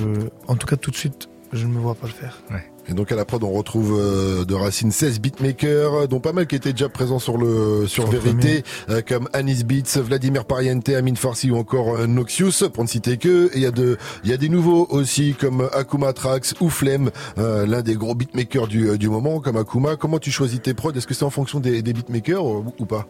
En 0.47 0.55
tout 0.55 0.67
cas, 0.67 0.75
tout 0.75 0.91
de 0.91 0.97
suite, 0.97 1.29
je 1.53 1.65
ne 1.65 1.71
me 1.71 1.79
vois 1.79 1.95
pas 1.95 2.07
le 2.07 2.13
faire. 2.13 2.41
Et 2.89 2.93
donc 2.93 3.11
à 3.11 3.15
la 3.15 3.25
prod, 3.25 3.43
on 3.43 3.51
retrouve 3.51 3.97
euh, 3.99 4.45
de 4.45 4.53
Racine 4.53 4.91
16 4.91 5.19
beatmakers, 5.19 6.07
dont 6.07 6.19
pas 6.19 6.31
mal 6.31 6.47
qui 6.47 6.55
étaient 6.55 6.71
déjà 6.71 6.87
présents 6.87 7.19
sur 7.19 7.37
le 7.37 7.85
sur, 7.87 8.07
Vérité, 8.07 8.63
euh, 8.89 9.01
comme 9.05 9.27
Anis 9.33 9.65
Beats, 9.65 9.99
Vladimir 10.01 10.45
Pariente, 10.45 10.87
Amin 10.89 11.15
Farsi 11.15 11.51
ou 11.51 11.57
encore 11.57 11.95
euh, 11.95 12.07
Noxious, 12.07 12.69
pour 12.73 12.83
ne 12.83 12.87
citer 12.89 13.17
que. 13.17 13.47
Et 13.47 13.57
il 13.57 13.61
y 13.61 13.65
a 13.65 13.71
de 13.71 13.97
il 14.23 14.29
y 14.29 14.33
a 14.33 14.37
des 14.37 14.49
nouveaux 14.49 14.87
aussi 14.89 15.35
comme 15.37 15.69
Akuma 15.73 16.13
Trax 16.13 16.55
ou 16.61 16.69
Flemme, 16.69 17.11
euh, 17.37 17.65
l'un 17.65 17.81
des 17.81 17.95
gros 17.95 18.15
beatmakers 18.15 18.67
du 18.67 18.89
euh, 18.89 18.97
du 18.97 19.09
moment, 19.09 19.39
comme 19.39 19.57
Akuma. 19.57 19.95
Comment 19.97 20.19
tu 20.19 20.31
choisis 20.31 20.61
tes 20.61 20.73
prods? 20.73 20.93
Est-ce 20.93 21.07
que 21.07 21.13
c'est 21.13 21.25
en 21.25 21.29
fonction 21.29 21.59
des, 21.59 21.81
des 21.81 21.93
beatmakers 21.93 22.45
ou, 22.45 22.73
ou 22.79 22.85
pas? 22.85 23.07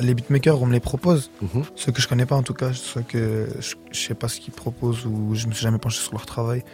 Les 0.00 0.14
beatmakers, 0.14 0.60
on 0.60 0.66
me 0.66 0.72
les 0.72 0.80
propose. 0.80 1.30
Mhm. 1.40 1.62
Ceux 1.76 1.92
que 1.92 2.02
je 2.02 2.08
connais 2.08 2.26
pas 2.26 2.34
en 2.34 2.42
tout 2.42 2.54
cas, 2.54 2.72
ceux 2.72 3.02
que 3.02 3.48
je, 3.60 3.74
je 3.92 4.00
sais 4.00 4.14
pas 4.14 4.28
ce 4.28 4.40
qu'ils 4.40 4.52
proposent 4.52 5.06
ou 5.06 5.34
je 5.34 5.46
me 5.46 5.52
suis 5.52 5.62
jamais 5.62 5.78
penché 5.78 6.00
sur 6.00 6.12
leur 6.12 6.26
travail. 6.26 6.64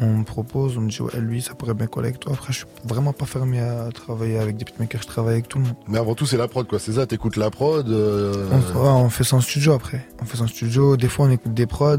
On 0.00 0.18
me 0.18 0.24
propose, 0.24 0.78
on 0.78 0.82
me 0.82 0.88
dit 0.90 1.02
ouais 1.02 1.18
lui 1.18 1.42
ça 1.42 1.54
pourrait 1.54 1.74
bien 1.74 1.88
coller 1.88 2.08
avec 2.08 2.20
toi. 2.20 2.32
Après 2.34 2.52
je 2.52 2.58
suis 2.58 2.66
vraiment 2.84 3.12
pas 3.12 3.26
fermé 3.26 3.58
à 3.60 3.88
travailler 3.92 4.38
avec 4.38 4.56
des 4.56 4.64
beatmakers, 4.64 5.02
je 5.02 5.08
travaille 5.08 5.32
avec 5.34 5.48
tout 5.48 5.58
le 5.58 5.64
monde. 5.64 5.74
Mais 5.88 5.98
avant 5.98 6.14
tout, 6.14 6.24
c'est 6.24 6.36
la 6.36 6.46
prod, 6.46 6.68
quoi. 6.68 6.78
C'est 6.78 6.92
ça. 6.92 7.06
T'écoutes 7.06 7.36
la 7.36 7.50
prod. 7.50 7.88
euh, 7.88 8.48
On, 8.52 8.78
ouais, 8.80 8.88
on 8.88 9.10
fait 9.10 9.24
ça 9.24 9.34
en 9.36 9.40
studio 9.40 9.72
après. 9.72 10.06
On 10.22 10.24
fait 10.24 10.36
ça 10.36 10.44
en 10.44 10.46
studio, 10.46 10.96
des 10.96 11.08
fois 11.08 11.26
on 11.26 11.30
écoute 11.30 11.52
des 11.52 11.66
prods. 11.66 11.96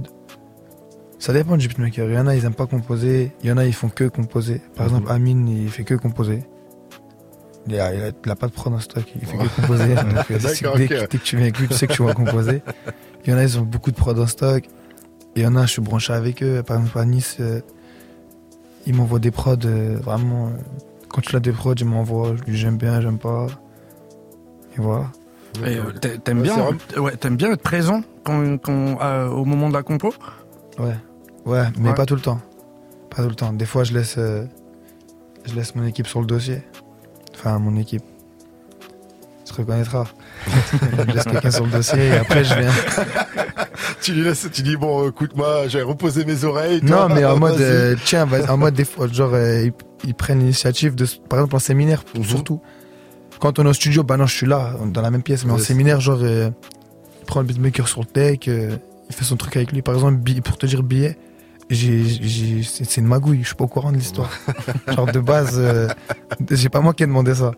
Ça 1.20 1.34
dépend 1.34 1.58
du 1.58 1.68
beatmaker. 1.68 2.08
Il 2.08 2.14
y 2.16 2.18
en 2.18 2.28
a 2.28 2.36
ils 2.36 2.46
aiment 2.46 2.54
pas 2.54 2.68
composer, 2.68 3.34
il 3.44 3.50
y 3.50 3.52
en 3.52 3.58
a 3.58 3.66
ils 3.66 3.74
font 3.74 3.90
que 3.90 4.06
composer. 4.06 4.62
Par 4.76 4.86
Mhm. 4.88 4.94
exemple 4.96 5.12
Amine 5.12 5.48
il 5.50 5.70
fait 5.70 5.84
que 5.84 5.96
composer. 5.96 6.46
Il 7.68 7.78
a, 7.78 7.94
il 7.94 8.02
a- 8.02 8.12
il 8.26 8.32
a 8.32 8.36
pas 8.38 8.48
de 8.48 8.54
prod 8.54 8.74
en 8.74 8.80
stock, 8.80 9.04
il 9.22 9.28
fait 9.28 9.38
que 9.38 9.62
composer. 9.62 9.94
Donc, 9.96 10.32
euh, 10.32 10.40
dès, 10.40 10.66
ok. 10.68 10.88
que- 10.88 11.00
dès 11.02 11.08
que 11.08 11.18
tu 11.18 11.36
viens 11.36 11.46
avec 11.48 11.60
lui, 11.60 11.68
tu 11.68 11.74
sais 11.74 11.88
que 11.88 11.94
tu 11.94 12.02
vas 12.04 12.14
composer. 12.14 12.62
Il 13.26 13.32
y 13.32 13.34
en 13.34 13.38
a, 13.38 13.44
ils 13.44 13.60
ont 13.60 13.64
beaucoup 13.64 13.92
de 13.92 13.98
prod 13.98 14.18
en 14.18 14.26
stock. 14.28 14.64
Il 15.36 15.44
y 15.44 15.46
en 15.46 15.56
a, 15.58 15.66
je 15.66 15.72
suis 15.74 15.82
branché 15.82 16.14
avec 16.14 16.42
eux. 16.42 16.64
Par 16.66 16.78
exemple, 16.78 16.98
à 16.98 17.06
Nice, 17.06 17.38
ils 18.86 18.96
m'envoient 18.96 19.20
des 19.20 19.32
prods 19.32 19.56
euh, 19.66 19.98
vraiment. 20.02 20.48
euh, 20.48 20.52
quand 21.10 21.22
tu 21.22 21.34
l'as 21.34 21.40
des 21.40 21.52
prods, 21.52 21.74
ils 21.76 21.86
m'envoient. 21.86 22.36
Je 22.36 22.44
lui 22.44 22.58
j'aime 22.58 22.78
bien, 22.78 23.02
j'aime 23.02 23.18
pas. 23.18 23.48
Et 24.78 24.82
voilà. 24.82 25.06
Et, 25.66 25.78
euh, 25.78 25.92
t'a- 26.00 26.18
T'aimes 26.18 26.40
Ouais, 26.40 26.44
bien, 26.44 27.02
ouais, 27.02 27.16
t'aimes 27.18 27.36
bien 27.36 27.52
être 27.52 27.62
présent 27.64 28.02
quand, 28.24 28.58
quand, 28.60 28.98
euh, 29.02 29.28
au 29.30 29.46
moment 29.46 29.70
de 29.70 29.74
la 29.74 29.84
compo? 29.84 30.14
Ouais. 30.78 30.96
Ouais, 31.46 31.64
mais 31.80 31.90
Ouais. 31.90 31.96
pas 31.96 32.06
tout 32.06 32.16
le 32.16 32.22
temps. 32.22 32.40
Pas 33.10 33.24
tout 33.24 33.30
le 33.30 33.36
temps. 33.36 33.52
Des 33.54 33.66
fois, 33.66 33.84
je 33.84 33.94
laisse, 33.94 34.16
euh, 34.20 34.46
je 35.46 35.56
laisse 35.56 35.74
mon 35.76 35.86
équipe 35.86 36.06
sur 36.08 36.20
le 36.20 36.28
dossier. 36.28 36.62
Enfin, 37.34 37.58
mon 37.60 37.76
équipe. 37.78 38.04
Tu 39.46 39.52
te 39.54 39.58
reconnaîtras. 39.62 40.06
je 41.08 41.14
laisse 41.14 41.24
quelqu'un 41.26 41.52
sur 41.52 41.66
le 41.66 41.72
dossier 41.72 42.08
et 42.08 42.18
après, 42.18 42.44
je 42.44 42.54
viens. 42.56 42.72
Tu 44.02 44.14
lui 44.14 44.24
laisses, 44.24 44.48
tu 44.52 44.62
dis 44.62 44.76
bon, 44.76 45.10
écoute-moi, 45.10 45.68
j'ai 45.68 45.82
reposé 45.82 46.26
mes 46.26 46.44
oreilles. 46.44 46.82
Non, 46.84 47.08
mais 47.10 47.24
en 47.26 47.38
mode, 47.38 47.60
euh, 47.60 47.96
tiens, 48.06 48.28
en 48.50 48.58
mode 48.58 48.74
des 48.74 48.86
fois, 48.86 49.08
genre, 49.08 49.32
euh, 49.34 49.64
ils, 49.66 49.74
ils 50.06 50.14
prennent 50.14 50.40
l'initiative 50.40 50.96
de, 50.96 51.06
par 51.30 51.40
exemple, 51.40 51.56
en 51.56 51.60
séminaire, 51.60 52.04
Mhm. 52.16 52.24
surtout. 52.24 52.62
Quand 53.40 53.58
on 53.60 53.66
est 53.66 53.70
au 53.70 53.74
studio, 53.74 54.04
bah 54.04 54.18
non, 54.18 54.26
je 54.26 54.36
suis 54.36 54.46
là, 54.48 54.74
dans 54.86 55.02
la 55.02 55.12
même 55.12 55.24
pièce, 55.24 55.46
mais 55.46 55.54
en 55.54 55.58
séminaire, 55.58 56.02
genre, 56.02 56.20
euh, 56.22 56.50
il 57.22 57.26
prend 57.26 57.40
le 57.42 57.46
beatmaker 57.48 57.88
sur 57.88 58.02
le 58.02 58.08
deck, 58.14 58.48
euh, 58.50 58.76
il 59.10 59.16
fait 59.16 59.24
son 59.26 59.38
truc 59.38 59.56
avec 59.56 59.72
lui. 59.72 59.82
Par 59.82 59.96
exemple, 59.96 60.20
pour 60.44 60.58
te 60.58 60.66
dire 60.66 60.84
billet, 60.84 61.18
c'est 61.70 62.64
c'est 62.64 62.98
une 63.02 63.08
magouille, 63.08 63.42
je 63.42 63.48
suis 63.48 63.56
pas 63.56 63.64
au 63.64 63.68
courant 63.68 63.92
de 63.92 63.98
l'histoire. 63.98 64.30
genre, 64.94 65.06
de 65.12 65.20
base, 65.20 65.56
euh, 65.58 65.88
j'ai 66.52 66.70
pas 66.70 66.82
moi 66.82 66.94
qui 66.94 67.04
ai 67.04 67.08
demandé 67.08 67.34
ça. 67.36 67.52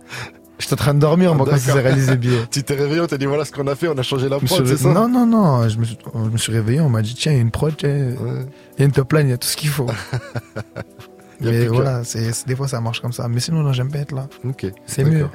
J'étais 0.62 0.74
en 0.74 0.78
train 0.78 0.94
de 0.94 1.00
dormir, 1.00 1.34
moi, 1.36 1.46
quand 1.46 1.56
il 1.56 1.60
s'est 1.60 1.68
D'accord. 1.68 1.84
réalisé 1.84 2.16
billet. 2.18 2.38
Tu 2.52 2.64
t'es 2.64 2.76
réveillé, 2.76 3.02
on 3.02 3.08
t'a 3.08 3.18
dit 3.18 3.26
voilà 3.26 3.44
ce 3.46 3.52
qu'on 3.52 3.68
a 3.68 3.76
fait, 3.76 3.88
on 3.88 3.98
a 3.98 4.04
changé 4.04 4.30
la 4.30 4.40
prod, 4.40 4.66
c'est 4.66 4.78
ça 4.78 4.94
Non, 4.94 5.08
non, 5.10 5.26
non, 5.26 5.68
je 5.68 5.78
me, 5.80 5.84
suis, 5.86 5.98
je 6.14 6.30
me 6.30 6.38
suis 6.38 6.52
réveillé, 6.54 6.80
on 6.82 6.90
m'a 6.90 7.02
dit, 7.02 7.16
tiens, 7.16 7.32
il 7.32 7.36
y 7.36 7.40
a 7.40 7.42
une 7.42 7.52
prod, 7.52 7.74
il 7.84 7.88
Ouais. 7.88 8.46
y 8.80 8.82
a 8.84 8.86
une 8.86 8.92
top 8.92 9.12
line, 9.14 9.28
il 9.28 9.32
y 9.32 9.34
a 9.34 9.38
tout 9.38 9.48
ce 9.48 9.58
qu'il 9.58 9.70
faut. 9.70 9.88
Mais 11.42 11.66
voilà, 11.68 12.04
c'est, 12.04 12.32
des 12.48 12.56
fois 12.56 12.68
ça 12.68 12.80
marche 12.82 13.02
comme 13.02 13.14
ça. 13.14 13.28
Mais 13.28 13.40
sinon, 13.40 13.64
non, 13.64 13.74
j'aime 13.74 13.90
pas 13.92 14.00
être 14.00 14.12
là. 14.12 14.28
Ok. 14.48 14.66
C'est 14.86 15.04
mieux. 15.04 15.28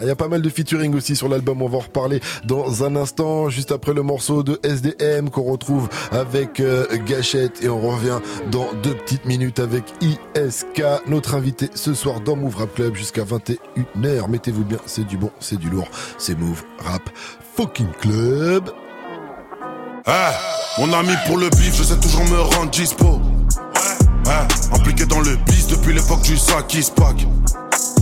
Il 0.00 0.06
y 0.06 0.10
a 0.10 0.16
pas 0.16 0.28
mal 0.28 0.42
de 0.42 0.48
featuring 0.48 0.94
aussi 0.94 1.16
sur 1.16 1.28
l'album, 1.28 1.62
on 1.62 1.68
va 1.68 1.78
en 1.78 1.80
reparler 1.80 2.20
dans 2.44 2.84
un 2.84 2.94
instant, 2.96 3.48
juste 3.48 3.72
après 3.72 3.92
le 3.92 4.02
morceau 4.02 4.42
de 4.42 4.60
SDM 4.62 5.28
qu'on 5.30 5.42
retrouve 5.42 5.88
avec 6.12 6.60
euh, 6.60 6.86
Gachette 7.06 7.62
et 7.62 7.68
on 7.68 7.80
revient 7.80 8.20
dans 8.50 8.68
deux 8.82 8.94
petites 8.94 9.24
minutes 9.24 9.58
avec 9.58 9.84
ISK, 10.00 10.82
notre 11.08 11.34
invité 11.34 11.70
ce 11.74 11.94
soir 11.94 12.20
dans 12.20 12.36
Move 12.36 12.56
Rap 12.56 12.74
Club 12.74 12.94
jusqu'à 12.94 13.22
21h. 13.24 14.28
Mettez-vous 14.28 14.64
bien, 14.64 14.78
c'est 14.86 15.06
du 15.06 15.16
bon, 15.16 15.30
c'est 15.40 15.58
du 15.58 15.68
lourd, 15.68 15.88
c'est 16.16 16.38
Move 16.38 16.62
Rap 16.78 17.02
Fucking 17.56 17.90
Club. 18.00 18.70
Eh, 20.06 20.80
mon 20.80 20.92
ami 20.92 21.12
pour 21.26 21.38
le 21.38 21.50
bif, 21.50 21.76
je 21.76 21.82
sais 21.82 21.98
toujours 21.98 22.24
me 22.24 22.40
rendre 22.40 22.70
dispo. 22.70 23.20
Eh, 24.26 24.74
impliqué 24.74 25.06
dans 25.06 25.20
le 25.20 25.36
bis 25.46 25.66
depuis 25.66 25.92
l'époque 25.92 26.22
du 26.22 26.36
sac 26.36 26.66
qui 26.68 26.82
se 26.82 26.92
pack. 26.92 27.26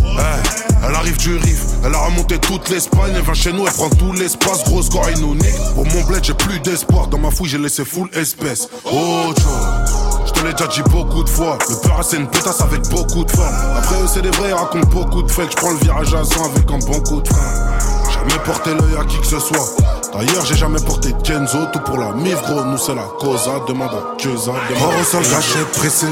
Eh, 0.05 0.46
elle 0.89 0.95
arrive 0.95 1.17
du 1.17 1.37
Rif, 1.37 1.63
elle 1.85 1.95
a 1.95 1.99
remonté 1.99 2.39
toute 2.39 2.69
l'Espagne, 2.69 3.13
elle 3.15 3.23
vient 3.23 3.35
chez 3.35 3.53
nous, 3.53 3.67
elle 3.67 3.73
prend 3.73 3.91
tout 3.91 4.13
l'espace, 4.13 4.65
gros 4.65 4.83
score 4.83 5.09
il 5.15 5.21
nous 5.21 5.35
nique. 5.35 5.75
Pour 5.75 5.87
mon 5.87 6.05
bled, 6.05 6.25
j'ai 6.25 6.35
plus 6.35 6.61
d'espoir, 6.61 7.07
dans 7.09 7.19
ma 7.19 7.31
fouille, 7.31 7.49
j'ai 7.49 7.59
laissé 7.59 7.85
full 7.85 8.09
espèce. 8.15 8.69
Oh, 8.85 9.33
Joe, 9.37 10.27
je 10.27 10.33
te 10.33 10.47
l'ai 10.47 10.53
déjà 10.53 10.67
dit 10.69 10.83
beaucoup 10.91 11.23
de 11.23 11.29
fois, 11.29 11.59
le 11.69 11.77
peur 11.77 12.01
c'est 12.03 12.17
une 12.17 12.29
pétasse 12.29 12.61
avec 12.61 12.83
beaucoup 12.89 13.25
de 13.25 13.31
forme. 13.31 13.55
Après 13.77 13.97
eux, 13.97 14.09
c'est 14.13 14.23
des 14.23 14.31
vrais, 14.31 14.53
racontent 14.53 14.89
beaucoup 14.89 15.23
de 15.23 15.31
fakes, 15.31 15.51
je 15.51 15.57
prends 15.57 15.73
le 15.73 15.79
virage 15.79 16.15
à 16.15 16.25
100 16.25 16.45
avec 16.45 16.71
un 16.71 16.79
bon 16.79 17.01
coup 17.01 17.21
de 17.21 17.29
frein. 17.29 17.67
Jamais 18.11 18.39
porté 18.45 18.71
l'œil 18.71 18.97
à 19.01 19.05
qui 19.05 19.19
que 19.19 19.27
ce 19.27 19.41
soit. 19.41 19.77
D'ailleurs, 20.13 20.47
j'ai 20.47 20.55
jamais 20.55 20.81
porté 20.81 21.13
Kenzo, 21.23 21.67
tout 21.73 21.81
pour 21.81 21.99
la 21.99 22.13
mif, 22.13 22.41
gros. 22.43 22.65
Nous, 22.65 22.79
c'est 22.79 22.95
la 22.95 23.03
causa. 23.19 23.61
Demande 23.69 23.91
à 23.91 24.17
Dieuza. 24.19 24.53
Mort 24.53 24.95
au 25.01 25.05
sol, 25.05 25.23
gâchette, 25.23 25.71
pressé. 25.73 26.07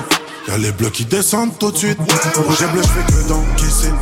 Y'a 0.48 0.58
les 0.58 0.72
bleus 0.72 0.90
qui 0.90 1.04
descendent 1.04 1.56
tout 1.58 1.70
de 1.70 1.76
suite. 1.76 1.98
J'ai 2.58 2.66
bleu, 2.66 2.82
j'fais 2.82 3.12
que 3.12 3.28
d'encaisser. 3.28 3.92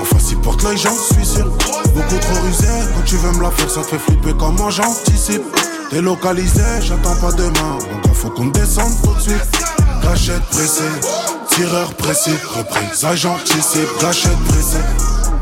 En 0.00 0.04
face, 0.04 0.30
ils 0.30 0.38
portent 0.38 0.62
l'œil, 0.62 0.76
j'en 0.76 0.94
suis 0.94 1.26
sûr. 1.26 1.46
Beaucoup 1.94 2.18
trop 2.20 2.40
rusé. 2.44 2.66
Quand 2.94 3.04
tu 3.04 3.16
veux 3.16 3.32
me 3.32 3.42
la 3.42 3.50
faire, 3.50 3.70
ça 3.70 3.80
te 3.82 3.86
fait 3.86 3.98
flipper 3.98 4.34
comment 4.38 4.70
j'anticipe. 4.70 5.42
Délocalisé, 5.90 6.62
j'attends 6.80 7.16
pas 7.16 7.32
demain. 7.32 7.78
Gars, 8.04 8.12
faut 8.14 8.30
qu'on 8.30 8.46
descende 8.46 8.92
tout 9.02 9.14
de 9.14 9.20
suite. 9.20 9.66
Gâchette 10.02 10.42
pressée. 10.50 10.82
Tireur 11.50 11.92
précis, 11.94 12.36
reprise, 12.56 13.06
j'anticipe. 13.14 13.88
Gâchette 14.00 14.38
pressée. 14.48 14.84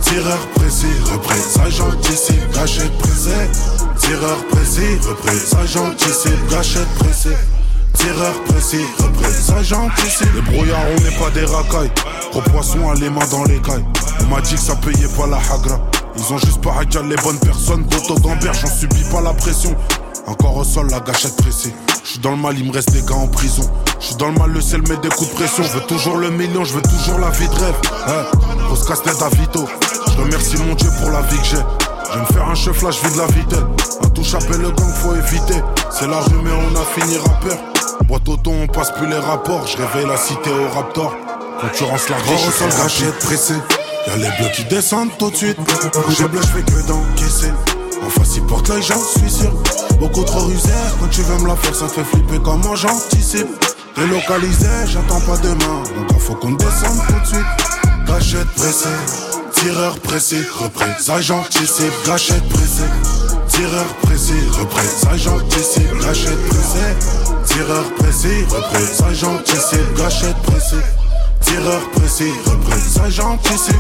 Tireur 0.01 0.39
précis, 0.55 0.87
reprise, 1.13 1.59
j'anticipe, 1.77 2.51
gâchette 2.55 2.97
pressée. 2.99 3.51
Tireur 3.99 4.37
précis, 4.51 4.99
reprise, 5.09 5.55
j'anticipe, 5.67 6.49
gâchette 6.49 6.89
pressée. 6.99 7.37
Tireur 7.97 8.33
précis, 8.45 8.85
représailles 8.99 9.65
j'anticipe. 9.65 10.35
Les 10.35 10.43
brouillards, 10.43 10.85
on 10.97 11.03
n'est 11.03 11.17
pas 11.19 11.31
des 11.31 11.45
racailles. 11.45 11.91
Gros 12.31 12.43
poisson, 12.43 12.91
à 12.91 12.95
les 12.95 13.11
mains 13.11 13.27
dans 13.31 13.45
les 13.45 13.61
cailles. 13.61 13.85
On 14.21 14.35
m'a 14.35 14.41
dit 14.41 14.55
que 14.55 14.61
ça 14.61 14.77
payait 14.77 15.09
pas 15.09 15.27
la 15.27 15.39
hagra. 15.39 15.81
Ils 16.17 16.33
ont 16.33 16.39
juste 16.39 16.61
pas 16.63 16.73
à 16.73 17.03
les 17.03 17.17
bonnes 17.17 17.39
personnes. 17.39 17.83
Goto 17.85 18.15
gamberge, 18.21 18.61
j'en 18.61 18.69
subis 18.69 19.05
pas 19.11 19.21
la 19.21 19.35
pression. 19.35 19.75
Encore 20.27 20.57
au 20.57 20.65
sol, 20.65 20.89
la 20.91 21.01
gâchette 21.01 21.37
pressée. 21.37 21.75
J'suis 22.05 22.19
dans 22.19 22.33
le 22.33 22.37
mal, 22.37 22.59
il 22.59 22.67
me 22.67 22.73
reste 22.73 22.91
des 22.93 23.03
gars 23.03 23.15
en 23.15 23.29
prison. 23.29 23.63
J'suis 24.01 24.17
dans 24.17 24.29
le 24.29 24.39
mal, 24.39 24.51
le 24.51 24.61
ciel 24.61 24.83
met 24.83 24.97
des 24.97 25.09
coups 25.09 25.31
de 25.31 25.35
pression. 25.35 25.63
Je 25.63 25.73
veux 25.73 25.87
toujours 25.87 26.17
le 26.17 26.31
million, 26.31 26.65
je 26.65 26.75
veux 26.75 26.83
toujours 26.83 27.19
la 27.19 27.31
vie 27.31 27.49
de 27.49 27.55
rêve. 27.55 27.75
Hein, 28.09 28.25
grosse 28.67 28.87
casse-tête 28.87 29.23
à 29.23 29.29
Vito. 29.29 29.67
Je 30.11 30.23
remercie 30.23 30.57
mon 30.57 30.75
Dieu 30.75 30.91
pour 31.01 31.11
la 31.11 31.23
vie 31.23 31.39
que 31.39 31.45
j'ai. 31.45 31.57
Je 32.13 32.19
me 32.19 32.25
faire 32.27 32.49
un 32.49 32.55
chef 32.55 32.83
là, 32.83 32.91
je 32.91 33.07
vis 33.07 33.15
de 33.15 33.19
la 33.19 33.27
vitelle. 33.27 33.67
Un 34.05 34.09
touche 34.09 34.35
appelle 34.35 34.63
le 34.63 34.71
gang, 34.71 34.93
faut 34.95 35.15
éviter. 35.15 35.63
C'est 35.91 36.07
la 36.07 36.21
rue, 36.21 36.41
mais 36.43 36.51
on 36.51 36.81
a 36.81 36.85
fini 36.85 37.19
rappeur. 37.19 37.76
Boîte 38.07 38.29
auto, 38.29 38.53
on 38.53 38.67
passe 38.69 38.93
plus 38.93 39.09
les 39.09 39.19
rapports. 39.19 39.67
Je 39.67 39.77
réveille 39.77 40.07
la 40.07 40.17
cité 40.17 40.51
au 40.51 40.69
Raptor. 40.73 41.13
Concurrence 41.61 42.09
la 42.09 42.17
grosse, 42.19 42.55
sol, 42.55 42.69
gâchette 42.71 43.19
pressée. 43.19 43.55
Y'a 44.07 44.17
les 44.17 44.29
bleus 44.39 44.51
qui 44.55 44.65
descendent 44.65 45.11
tout 45.19 45.31
de 45.31 45.37
suite. 45.37 45.59
J'ai 46.17 46.29
bleu, 46.29 46.41
je 46.41 46.47
fais 46.47 46.63
que 46.63 46.87
d'encaisser. 46.87 47.53
En 48.05 48.11
face, 48.11 48.37
ils 48.37 48.43
portent 48.45 48.69
l'œil, 48.69 48.83
j'en 48.83 49.03
suis 49.03 49.31
sûr. 49.31 49.53
Beaucoup 49.99 50.23
trop 50.23 50.41
rusé, 50.41 50.71
quand 51.01 51.09
tu 51.09 51.23
veux 51.23 51.39
me 51.39 51.49
la 51.49 51.57
faire, 51.57 51.75
ça 51.75 51.87
te 51.87 51.93
fait 51.93 52.05
flipper 52.05 52.39
comment 52.45 52.77
j'anticipe. 52.77 53.49
Délocalisé, 53.97 54.69
j'attends 54.87 55.21
pas 55.21 55.39
demain. 55.39 55.83
Donc 55.97 56.07
il 56.11 56.21
faut 56.21 56.35
qu'on 56.35 56.53
descende 56.53 57.01
tout 57.09 57.21
de 57.21 57.27
suite. 57.27 58.07
Gâchette 58.07 58.51
pressée, 58.55 58.89
tireur 59.53 59.99
pressé, 59.99 60.37
représailles 60.61 61.23
j'anticipe. 61.23 61.93
Gâchette 62.07 62.49
pressée, 62.51 62.85
tireur 63.49 63.87
pressé, 64.03 64.35
représailles 64.61 65.19
j'anticipe. 65.19 65.99
Gâchette 66.01 66.49
pressée, 66.49 67.35
tireur 67.47 67.85
pressé, 67.95 68.45
représailles 68.49 69.15
j'anticipe. 69.15 69.95
Gâchette 69.97 70.37
pressée, 70.43 70.77
tireur 71.41 71.91
pressé, 71.91 72.31
représailles 72.45 73.11
j'anticipe. 73.13 73.77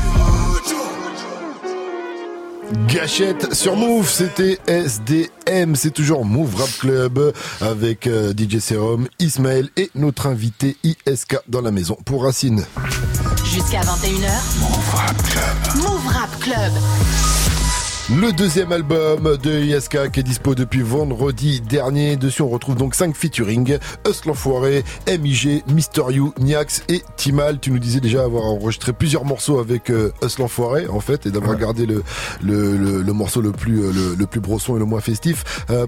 Gâchette 2.88 3.55
sur 3.55 3.76
Move, 3.76 4.09
c'était 4.09 4.59
SDM, 4.66 5.74
c'est 5.74 5.92
toujours 5.92 6.24
Move 6.24 6.57
Rap 6.57 6.70
Club 6.81 7.33
avec 7.61 8.07
euh, 8.07 8.33
DJ 8.33 8.59
Serum, 8.59 9.07
Ismaël 9.20 9.68
et 9.76 9.90
notre 9.94 10.26
invité 10.26 10.76
ISK 10.83 11.38
dans 11.48 11.61
la 11.61 11.70
maison 11.70 11.96
pour 12.05 12.24
Racine. 12.24 12.64
Jusqu'à 13.44 13.81
21h. 13.83 14.61
Move 14.61 14.94
Rap 14.94 15.22
Club. 15.22 15.83
Move 15.83 16.07
Rap 16.09 16.40
Club. 16.40 16.72
Le 18.09 18.31
deuxième 18.33 18.71
album 18.71 19.37
de 19.42 19.51
ISK 19.64 20.12
qui 20.12 20.21
est 20.21 20.23
dispo 20.23 20.55
depuis 20.55 20.81
vendredi 20.83 21.61
dernier. 21.61 22.16
Dessus, 22.16 22.42
on 22.42 22.49
retrouve 22.49 22.77
donc 22.77 22.95
5 22.95 23.16
featuring. 23.16 23.79
Us 24.09 24.25
l'Enfoiré, 24.27 24.85
MIG, 25.09 25.64
Mister 25.73 26.03
You, 26.11 26.33
Niax 26.38 26.85
et 26.88 27.03
Timal. 27.16 27.59
Tu 27.59 27.73
nous 27.73 27.81
disais 27.81 27.99
déjà 27.99 28.23
avoir 28.23 28.45
enregistré 28.45 28.92
plusieurs 28.92 29.25
morceaux 29.25 29.59
avec 29.59 29.90
euh, 29.90 30.12
Us 30.25 30.38
l'Enfoiré, 30.38 30.87
en 30.87 31.01
fait, 31.01 31.27
et 31.27 31.31
d'avoir 31.33 31.47
Ouais. 31.57 31.61
gardé 31.61 31.85
le, 31.87 32.05
le, 32.45 32.77
le, 32.77 33.03
le 33.03 33.12
morceau 33.12 33.40
le 33.40 33.51
plus, 33.53 33.81
euh, 33.83 33.90
le, 33.92 34.14
le 34.14 34.27
plus 34.27 34.40
brosson 34.40 34.77
et 34.77 34.79
le 34.79 34.85
moins 34.85 35.01
festif. 35.01 35.64
Euh, 35.71 35.87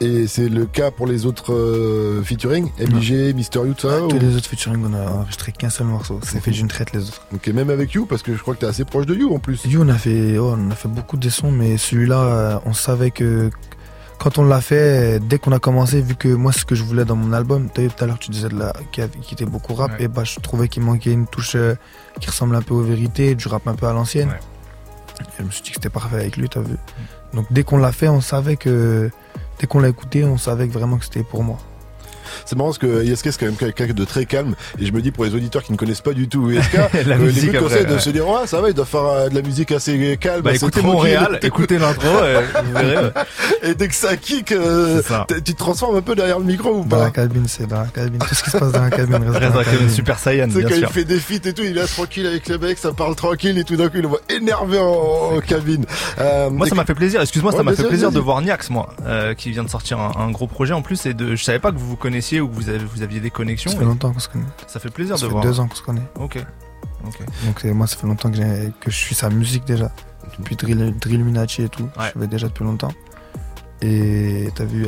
et 0.00 0.26
c'est 0.26 0.48
le 0.48 0.66
cas 0.66 0.90
pour 0.90 1.06
les 1.06 1.24
autres 1.26 1.52
euh, 1.52 2.22
featuring, 2.22 2.70
MIG, 2.78 3.34
Mister 3.34 3.60
You, 3.60 3.74
tout 3.74 3.88
ça 3.88 3.98
Tous 4.08 4.16
ou- 4.16 4.18
les 4.18 4.36
autres 4.36 4.48
featuring, 4.48 4.84
on 4.84 4.92
a 4.94 5.10
enregistré 5.10 5.52
qu'un 5.52 5.70
seul 5.70 5.86
morceau. 5.86 6.20
C'est 6.22 6.40
fait 6.40 6.50
d'une 6.50 6.68
traite 6.68 6.92
les 6.92 7.02
autres. 7.08 7.26
Ok, 7.34 7.46
même 7.48 7.70
avec 7.70 7.92
You, 7.92 8.06
parce 8.06 8.22
que 8.22 8.34
je 8.34 8.40
crois 8.42 8.54
que 8.54 8.60
t'es 8.60 8.66
assez 8.66 8.84
proche 8.84 9.06
de 9.06 9.14
You 9.14 9.34
en 9.34 9.38
plus. 9.38 9.64
You, 9.64 9.82
on 9.82 9.88
a 9.88 9.94
fait, 9.98 10.36
oh, 10.38 10.54
on 10.58 10.70
a 10.70 10.74
fait 10.74 10.88
beaucoup 10.88 11.16
de 11.16 11.28
sons, 11.28 11.50
mais 11.52 11.76
celui-là, 11.76 12.18
euh, 12.20 12.58
on 12.66 12.72
savait 12.72 13.10
que 13.10 13.50
quand 14.18 14.38
on 14.38 14.44
l'a 14.44 14.60
fait, 14.60 15.20
dès 15.20 15.38
qu'on 15.38 15.52
a 15.52 15.58
commencé, 15.58 16.00
vu 16.00 16.14
que 16.16 16.28
moi, 16.28 16.52
ce 16.52 16.64
que 16.64 16.74
je 16.74 16.82
voulais 16.82 17.04
dans 17.04 17.16
mon 17.16 17.32
album, 17.32 17.68
t'as 17.72 17.82
vu 17.82 17.88
tout 17.88 18.02
à 18.02 18.06
l'heure, 18.06 18.18
tu 18.18 18.30
disais 18.30 18.48
de 18.48 18.58
la, 18.58 18.72
qui, 18.92 19.00
avait- 19.00 19.18
qui 19.18 19.34
était 19.34 19.44
beaucoup 19.44 19.74
rap, 19.74 19.92
Ouais. 19.98 20.04
et 20.04 20.08
bah, 20.08 20.24
je 20.24 20.38
trouvais 20.40 20.68
qu'il 20.68 20.82
manquait 20.82 21.12
une 21.12 21.26
touche 21.26 21.56
euh, 21.56 21.74
qui 22.20 22.28
ressemble 22.28 22.56
un 22.56 22.62
peu 22.62 22.74
aux 22.74 22.82
vérités, 22.82 23.34
du 23.34 23.46
rap 23.48 23.66
un 23.68 23.74
peu 23.74 23.86
à 23.86 23.92
l'ancienne. 23.92 24.28
Ouais. 24.28 24.40
Et 25.20 25.24
je 25.40 25.44
me 25.44 25.50
suis 25.50 25.62
dit 25.62 25.70
que 25.70 25.76
c'était 25.76 25.90
parfait 25.90 26.16
avec 26.16 26.36
lui, 26.36 26.48
t'as 26.48 26.60
vu. 26.60 26.76
Donc 27.32 27.46
dès 27.50 27.62
qu'on 27.64 27.76
l'a 27.78 27.92
fait, 27.92 28.08
on 28.08 28.20
savait 28.20 28.56
que, 28.56 29.10
dès 29.58 29.66
qu'on 29.66 29.80
l'a 29.80 29.88
écouté, 29.88 30.24
on 30.24 30.38
savait 30.38 30.66
vraiment 30.66 30.98
que 30.98 31.04
c'était 31.04 31.22
pour 31.22 31.42
moi. 31.42 31.58
C'est 32.44 32.56
marrant 32.56 32.68
parce 32.70 32.78
que 32.78 33.04
ISK 33.04 33.24
c'est 33.32 33.38
quand 33.38 33.46
même 33.46 33.56
quelqu'un 33.56 33.86
de 33.94 34.04
très 34.04 34.26
calme 34.26 34.54
et 34.78 34.86
je 34.86 34.92
me 34.92 35.00
dis 35.02 35.10
pour 35.10 35.24
les 35.24 35.34
auditeurs 35.34 35.62
qui 35.62 35.72
ne 35.72 35.76
connaissent 35.76 36.00
pas 36.00 36.12
du 36.12 36.28
tout 36.28 36.50
ISK, 36.50 36.74
La 37.06 37.16
euh, 37.16 37.18
musique 37.18 37.52
les 37.52 37.58
conseils 37.58 37.86
de 37.86 37.92
ouais. 37.94 37.98
se 38.00 38.10
dire 38.10 38.26
ouais 38.28 38.46
ça 38.46 38.60
va 38.60 38.68
il 38.68 38.74
doit 38.74 38.84
faire 38.84 39.04
euh, 39.04 39.28
de 39.28 39.34
la 39.34 39.42
musique 39.42 39.72
assez 39.72 40.16
calme, 40.20 40.42
Bah 40.42 40.50
assez 40.50 40.58
écoutez. 40.64 40.82
Montréal, 40.82 41.38
écoutez 41.42 41.78
l'intro, 41.78 42.08
euh, 42.22 42.42
vous 42.64 42.72
verrez. 42.72 42.96
ouais. 43.06 43.12
et 43.62 43.74
dès 43.74 43.88
que 43.88 43.94
ça 43.94 44.16
kick, 44.16 44.52
euh, 44.52 45.00
C'est 45.02 45.08
ça. 45.08 45.26
tu 45.28 45.42
te 45.54 45.58
transformes 45.58 45.96
un 45.96 46.02
peu 46.02 46.14
derrière 46.14 46.38
le 46.38 46.44
micro 46.44 46.70
ou 46.80 46.84
Dans 46.84 46.98
la 46.98 47.04
pas 47.06 47.10
cabine, 47.10 47.44
c'est 47.48 47.66
dans 47.66 47.80
la 47.80 47.86
cabine. 47.86 48.18
Tout 48.20 48.34
ce 48.34 48.42
qui 48.44 48.50
se 48.50 48.58
passe 48.58 48.72
dans 48.72 48.82
la 48.82 48.90
cabine 48.90 49.16
reste 49.16 49.38
Reste 49.38 49.52
dans 49.52 49.58
la 49.58 49.64
cabine. 49.64 49.90
Super 49.90 50.18
Saiyan, 50.18 50.48
bien 50.48 50.62
quand 50.62 50.68
sûr. 50.74 50.78
il 50.78 50.86
fait 50.88 51.04
des 51.04 51.18
feats 51.18 51.48
et 51.48 51.52
tout, 51.52 51.62
il 51.62 51.76
est 51.78 51.86
tranquille 51.86 52.26
avec 52.26 52.48
les 52.48 52.58
mecs, 52.58 52.78
ça 52.78 52.92
parle 52.92 53.14
tranquille 53.14 53.58
et 53.58 53.64
tout 53.64 53.76
d'un 53.76 53.88
coup 53.88 53.96
il 53.96 54.02
le 54.02 54.08
voit 54.08 54.20
énervé 54.28 54.78
en, 54.78 55.36
en 55.36 55.40
cabine. 55.40 55.84
Euh, 56.18 56.50
Moi, 56.50 56.66
et 56.66 56.70
ça 56.70 56.74
m'a 56.76 56.84
fait 56.84 56.94
plaisir. 56.94 57.20
Excuse-moi, 57.20 57.52
Ouais, 57.52 57.58
ça 57.58 57.62
m'a 57.62 57.72
fait 57.74 57.84
plaisir 57.84 58.10
de 58.10 58.18
voir 58.18 58.40
Niax, 58.42 58.70
moi, 58.70 58.88
euh, 59.06 59.34
qui 59.34 59.50
vient 59.50 59.64
de 59.64 59.68
sortir 59.68 59.98
un, 60.00 60.12
un 60.18 60.30
gros 60.30 60.46
projet 60.46 60.72
en 60.72 60.82
plus. 60.82 61.04
Et 61.06 61.14
de, 61.14 61.36
je 61.36 61.44
savais 61.44 61.58
pas 61.58 61.70
que 61.72 61.76
vous 61.78 61.86
vous 61.88 61.96
connaissiez 61.96 62.23
ou 62.40 62.48
que 62.48 62.54
vous, 62.54 62.68
avez, 62.68 62.78
vous 62.78 63.02
aviez 63.02 63.20
des 63.20 63.30
connexions. 63.30 63.70
Ça 63.70 63.78
fait 63.78 63.84
longtemps 63.84 64.12
qu'on 64.12 64.18
se 64.18 64.28
connaît. 64.28 64.44
Ça 64.66 64.80
fait 64.80 64.90
plaisir 64.90 65.16
Ça 65.18 65.22
de 65.22 65.28
fait 65.28 65.32
voir. 65.32 65.44
deux 65.44 65.60
ans 65.60 65.68
qu'on 65.68 65.76
se 65.76 65.82
connaît. 65.82 66.06
Ok. 66.18 66.38
Donc 67.44 67.64
euh, 67.64 67.74
moi, 67.74 67.86
ça 67.86 67.96
fait 67.96 68.06
longtemps 68.06 68.30
que, 68.30 68.90
je 68.90 68.96
suis 68.96 69.14
sa 69.14 69.28
musique 69.30 69.64
déjà. 69.64 69.90
Depuis 70.38 70.56
Drill, 70.56 70.94
Drillluminati 70.98 71.62
et 71.62 71.68
tout. 71.68 71.84
Ouais. 71.98 72.08
Je 72.08 72.12
savais 72.14 72.26
déjà 72.26 72.48
depuis 72.48 72.64
longtemps. 72.64 72.92
Et 73.82 74.48
t'as 74.54 74.64
vu, 74.64 74.86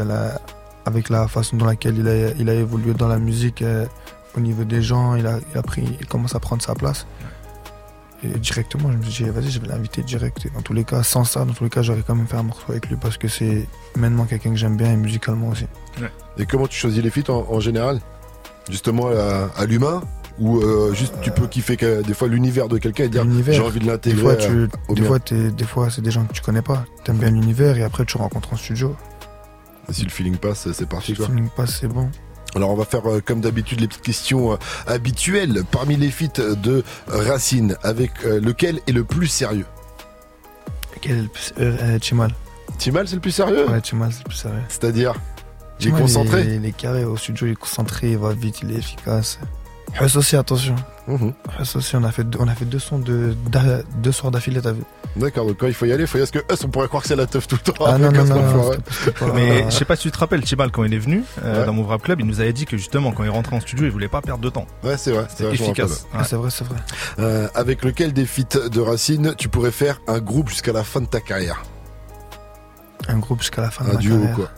avec 0.87 1.09
la 1.11 1.29
façon 1.29 1.57
dans 1.57 1.67
laquelle 1.67 1.99
il 1.99 2.09
a, 2.09 2.31
il 2.39 2.49
a 2.49 2.55
évolué 2.55 2.95
dans 2.95 3.09
la 3.09 3.19
musique, 3.19 3.61
euh, 3.63 3.87
au 4.37 4.41
niveau 4.41 4.65
des 4.65 4.83
gens, 4.83 5.15
il 5.15 5.27
a, 5.27 5.39
il 5.53 5.59
a 5.59 5.63
pris, 5.63 5.85
il 6.01 6.07
commence 6.07 6.35
à 6.35 6.41
prendre 6.41 6.63
sa 6.63 6.75
place. 6.75 7.07
Et 8.25 8.29
directement, 8.39 8.91
je 8.91 8.97
me 8.97 9.03
suis 9.05 9.25
dit, 9.25 9.31
vas-y, 9.31 9.51
je 9.51 9.61
vais 9.61 9.69
l'inviter 9.69 10.03
direct. 10.03 10.47
Et 10.47 10.51
dans 10.55 10.63
tous 10.63 10.73
les 10.73 10.85
cas, 10.85 11.03
sans 11.03 11.25
ça, 11.25 11.45
dans 11.45 11.53
tous 11.53 11.65
les 11.65 11.71
cas, 11.71 11.83
j'aurais 11.83 12.03
quand 12.07 12.15
même 12.15 12.27
fait 12.27 12.37
un 12.39 12.43
morceau 12.43 12.65
avec 12.71 12.89
lui 12.89 12.97
parce 12.97 13.19
que 13.19 13.29
c'est 13.29 13.69
humainement 13.95 14.25
quelqu'un 14.25 14.51
que 14.51 14.57
j'aime 14.57 14.77
bien 14.77 14.93
et 14.93 14.97
musicalement 14.97 15.49
aussi. 15.49 15.67
Et 16.39 16.47
comment 16.47 16.67
tu 16.67 16.79
choisis 16.79 17.03
les 17.03 17.11
feats 17.11 17.31
en, 17.31 17.47
en 17.49 17.61
général? 17.61 18.01
Justement 18.71 19.09
à, 19.09 19.51
à 19.57 19.67
l'humain 19.67 20.03
ou 20.39 20.59
euh, 20.61 20.93
juste 20.93 21.15
tu 21.23 21.31
peux 21.31 21.47
kiffer 21.47 21.77
que- 21.77 22.03
des 22.03 22.13
fois 22.15 22.27
l'univers 22.29 22.69
de 22.69 22.79
quelqu'un 22.79 23.05
et 23.05 23.09
dire 23.09 23.25
j'ai 23.49 23.61
envie 23.61 23.79
de 23.79 23.85
Des 23.85 23.91
l'intégrer. 23.91 24.21
fois, 24.23 24.33
euh, 24.33 24.67
tu, 24.67 24.93
au 24.93 24.95
des 24.95 25.03
fois, 25.03 25.19
des 25.21 25.65
fois, 25.65 25.89
c'est 25.91 26.03
des 26.03 26.11
gens 26.11 26.25
que 26.25 26.33
tu 26.33 26.43
connais 26.43 26.63
pas. 26.63 26.85
T'aimes 27.05 27.19
bien 27.19 27.31
l'univers 27.31 27.77
et 27.79 27.83
après 27.85 28.05
tu 28.05 28.17
rencontres 28.17 28.53
en 28.53 28.57
studio. 28.57 28.97
Et 29.89 29.93
si 29.93 30.03
le 30.05 30.11
feeling 30.11 30.37
passe, 30.37 30.71
c'est 30.73 30.89
parti 30.89 31.15
Si 31.15 31.21
le 31.21 31.27
feeling 31.27 31.49
passe, 31.57 31.79
c'est 31.81 31.87
bon. 31.89 32.11
Alors 32.57 32.71
on 32.71 32.75
va 32.75 32.85
faire 32.87 33.09
euh, 33.11 33.21
comme 33.21 33.41
d'habitude 33.41 33.81
les 33.81 33.87
petites 33.87 34.03
questions 34.03 34.53
euh, 34.53 34.57
habituelles 34.87 35.63
parmi 35.71 35.97
les 35.97 36.11
feats 36.11 36.55
de 36.57 36.83
Racine 37.07 37.77
avec 37.83 38.13
euh, 38.25 38.41
lequel 38.41 38.81
est 38.87 38.93
le 38.93 39.05
plus 39.05 39.27
sérieux? 39.27 39.67
Quel 41.03 41.19
est 41.19 41.23
le 41.23 41.29
plus- 41.29 41.53
euh, 41.61 41.77
euh, 41.83 41.99
Chimal. 42.01 42.33
Timal 42.79 43.07
c'est 43.07 43.15
le 43.17 43.21
plus 43.21 43.31
sérieux? 43.31 43.69
Ouais, 43.69 43.81
Chimal, 43.83 44.11
c'est 44.13 44.21
le 44.21 44.29
plus 44.29 44.37
sérieux. 44.39 44.63
C'est-à-dire 44.69 45.15
il 45.81 45.87
est 45.87 45.91
Chimal, 45.91 46.01
concentré? 46.03 46.43
Il, 46.45 46.53
il 46.55 46.65
est 46.67 46.73
carré 46.77 47.05
au 47.05 47.17
studio, 47.19 47.47
il 47.47 47.53
est 47.53 47.57
concentré, 47.57 48.13
il 48.13 48.19
va 48.19 48.33
vite, 48.33 48.61
il 48.63 48.73
est 48.73 48.77
efficace. 48.79 49.39
Huss 50.01 50.17
aussi, 50.17 50.37
attention. 50.37 50.75
Huss 51.61 51.77
aussi, 51.77 51.97
on 51.97 52.05
a 52.05 52.11
fait 52.13 52.25
deux, 52.25 52.39
on 52.41 52.49
a 52.49 52.55
fait 52.55 52.65
deux 52.65 52.79
sons 52.81 52.99
de, 52.99 53.35
deux 53.99 54.13
soirs 54.13 54.31
d'affilée, 54.31 54.61
t'as 54.61 54.73
vu 54.73 54.83
D'accord, 55.17 55.47
donc 55.47 55.57
quand 55.59 55.67
il 55.69 55.73
faut 55.73 55.87
y 55.87 55.93
aller, 55.93 56.03
il 56.03 56.07
faut 56.07 56.19
y 56.19 56.21
aller 56.21 56.29
parce 56.31 56.45
que 56.45 56.53
us, 56.53 56.65
on 56.65 56.69
pourrait 56.69 56.89
croire 56.89 57.03
que 57.03 57.09
c'est 57.09 57.17
la 57.17 57.27
teuf 57.27 57.47
tout 57.49 57.57
le 57.65 57.73
temps. 57.73 57.85
Ah 57.87 57.97
non, 57.97 58.11
non, 58.13 58.25
non, 58.25 58.35
non, 58.43 58.73
c'était- 58.73 58.83
c'était 58.91 59.11
pas- 59.27 59.33
Mais 59.33 59.65
je 59.65 59.71
sais 59.71 59.85
pas 59.87 59.97
si 59.97 60.03
tu 60.03 60.11
te 60.11 60.19
rappelles, 60.19 60.45
Chibal, 60.45 60.71
quand 60.71 60.85
il 60.85 60.93
est 60.93 60.99
venu 60.99 61.23
euh, 61.43 61.61
Ouais. 61.61 61.67
dans 61.67 61.73
mon 61.73 61.87
Rap 61.87 62.03
Club, 62.03 62.21
il 62.21 62.27
nous 62.27 62.41
avait 62.41 62.53
dit 62.53 62.67
que 62.67 62.77
justement, 62.77 63.13
quand 63.13 63.25
il 63.25 63.31
rentrait 63.31 63.57
en 63.57 63.61
studio, 63.61 63.87
il 63.87 63.91
voulait 63.91 64.09
pas 64.09 64.21
perdre 64.21 64.43
de 64.43 64.51
temps. 64.51 64.67
Ouais, 64.85 64.99
c'est 64.99 65.13
vrai. 65.13 65.27
me 65.41 65.47
efficace. 65.53 66.03
rappelle. 66.03 66.21
Ah, 66.21 66.25
c'est 66.25 66.37
vrai, 66.37 66.51
c'est 66.51 66.65
vrai. 66.65 66.77
Euh, 67.21 67.49
avec 67.55 67.83
lequel 67.85 68.13
des 68.13 68.27
feats 68.27 68.69
de 68.69 68.81
Racine 68.81 69.35
tu 69.39 69.49
pourrais 69.49 69.71
faire 69.71 70.01
un 70.09 70.19
groupe 70.19 70.51
jusqu'à 70.51 70.73
la 70.73 70.85
fin 70.85 71.01
de 71.01 71.07
ta 71.07 71.21
carrière? 71.21 71.63
Un 73.09 73.19
groupe 73.19 73.41
jusqu'à 73.41 73.63
la 73.63 73.71
fin 73.71 73.85
de 73.85 73.91
Un 73.91 73.95
ma 73.95 73.99
duo 74.01 74.17
carrière. 74.19 74.35
quoi? 74.37 74.49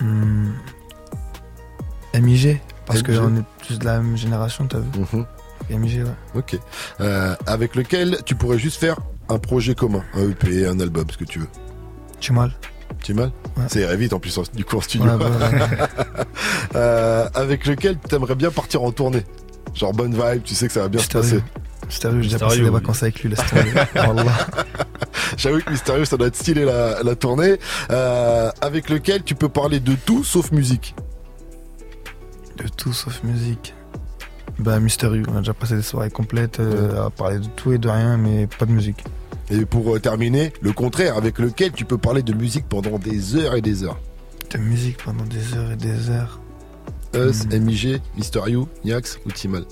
Hmm. 0.00 0.52
MIG, 2.14 2.60
parce 2.90 3.02
que 3.02 3.12
MIG. 3.12 3.20
on 3.22 3.36
est 3.38 3.44
plus 3.66 3.78
de 3.78 3.84
la 3.84 3.98
même 4.00 4.16
génération, 4.16 4.66
t'as 4.66 4.78
vu 4.78 4.86
Mhm. 5.12 5.26
MIG, 5.80 6.02
ouais. 6.04 6.10
Ok. 6.34 6.58
Euh, 7.00 7.34
avec 7.46 7.74
lequel 7.76 8.18
tu 8.24 8.34
pourrais 8.34 8.58
juste 8.58 8.78
faire 8.80 8.96
un 9.28 9.38
projet 9.38 9.74
commun, 9.74 10.02
un 10.14 10.28
EP, 10.30 10.66
un 10.66 10.80
album, 10.80 11.04
ce 11.10 11.16
que 11.16 11.24
tu 11.24 11.38
veux. 11.40 11.48
Chimal. 12.20 12.52
Timal 13.02 13.30
Ouais. 13.56 13.64
Ça 13.68 13.80
irait 13.80 13.96
vite 13.96 14.12
en 14.12 14.18
plus 14.18 14.38
du 14.54 14.64
coup 14.64 14.76
en 14.76 14.80
studio. 14.80 15.06
Ouais, 15.10 15.16
bah, 15.16 15.26
ouais. 15.30 16.24
Euh, 16.76 17.28
avec 17.34 17.66
lequel 17.66 17.96
tu 18.08 18.14
aimerais 18.14 18.34
bien 18.34 18.50
partir 18.50 18.82
en 18.82 18.92
tournée? 18.92 19.24
Genre 19.74 19.92
bonne 19.92 20.12
vibe, 20.12 20.42
tu 20.44 20.54
sais 20.54 20.66
que 20.66 20.72
ça 20.72 20.80
va 20.82 20.88
bien 20.88 21.00
se 21.00 21.08
passer. 21.08 21.36
Mystérieux. 21.36 21.42
Mystérieux, 21.88 22.22
j'ai 22.22 22.28
déjà 22.30 22.38
passé 22.46 22.60
des 22.62 22.70
vacances 22.70 23.02
avec 23.02 23.20
lui, 23.22 23.30
laisse 23.30 23.44
tomber. 23.46 23.72
Wallah. 23.96 24.32
J'avoue 25.36 25.60
que 25.60 25.70
Mystérieux, 25.70 26.04
ça 26.04 26.16
doit 26.16 26.28
être 26.28 26.36
stylé 26.36 26.64
la, 26.64 27.02
la 27.02 27.14
tournée. 27.16 27.56
Euh, 27.90 28.50
avec 28.60 28.88
lequel 28.90 29.22
tu 29.24 29.34
peux 29.34 29.48
parler 29.48 29.80
de 29.80 29.94
tout 29.94 30.22
sauf 30.24 30.52
musique? 30.52 30.94
De 32.62 32.68
tout 32.68 32.92
sauf 32.92 33.22
musique. 33.24 33.74
Bah, 34.58 34.78
Mystérieux, 34.80 35.22
on 35.32 35.36
a 35.36 35.38
déjà 35.38 35.54
passé 35.54 35.76
des 35.76 35.82
soirées 35.82 36.10
complètes 36.10 36.60
euh, 36.60 37.06
à 37.06 37.10
parler 37.10 37.38
de 37.38 37.46
tout 37.56 37.72
et 37.72 37.78
de 37.78 37.88
rien, 37.88 38.16
mais 38.18 38.46
pas 38.46 38.66
de 38.66 38.72
musique. 38.72 39.02
Et 39.50 39.64
pour 39.64 39.94
euh, 39.94 39.98
terminer, 39.98 40.52
le 40.60 40.72
contraire, 40.72 41.16
avec 41.16 41.38
lequel 41.38 41.72
tu 41.72 41.84
peux 41.84 41.96
parler 41.98 42.22
de 42.22 42.32
musique 42.34 42.66
pendant 42.68 42.98
des 42.98 43.36
heures 43.36 43.54
et 43.54 43.62
des 43.62 43.84
heures? 43.84 43.98
de 44.50 44.58
musique 44.58 44.96
pendant 45.04 45.24
des 45.24 45.54
heures 45.54 45.70
et 45.70 45.76
des 45.76 46.10
heures. 46.10 46.40
Us, 47.14 47.44
Hmm. 47.46 47.56
MIG, 47.58 48.00
Mister 48.16 48.40
You, 48.48 48.68
Niax 48.84 49.18
ou 49.24 49.30
Timal? 49.30 49.64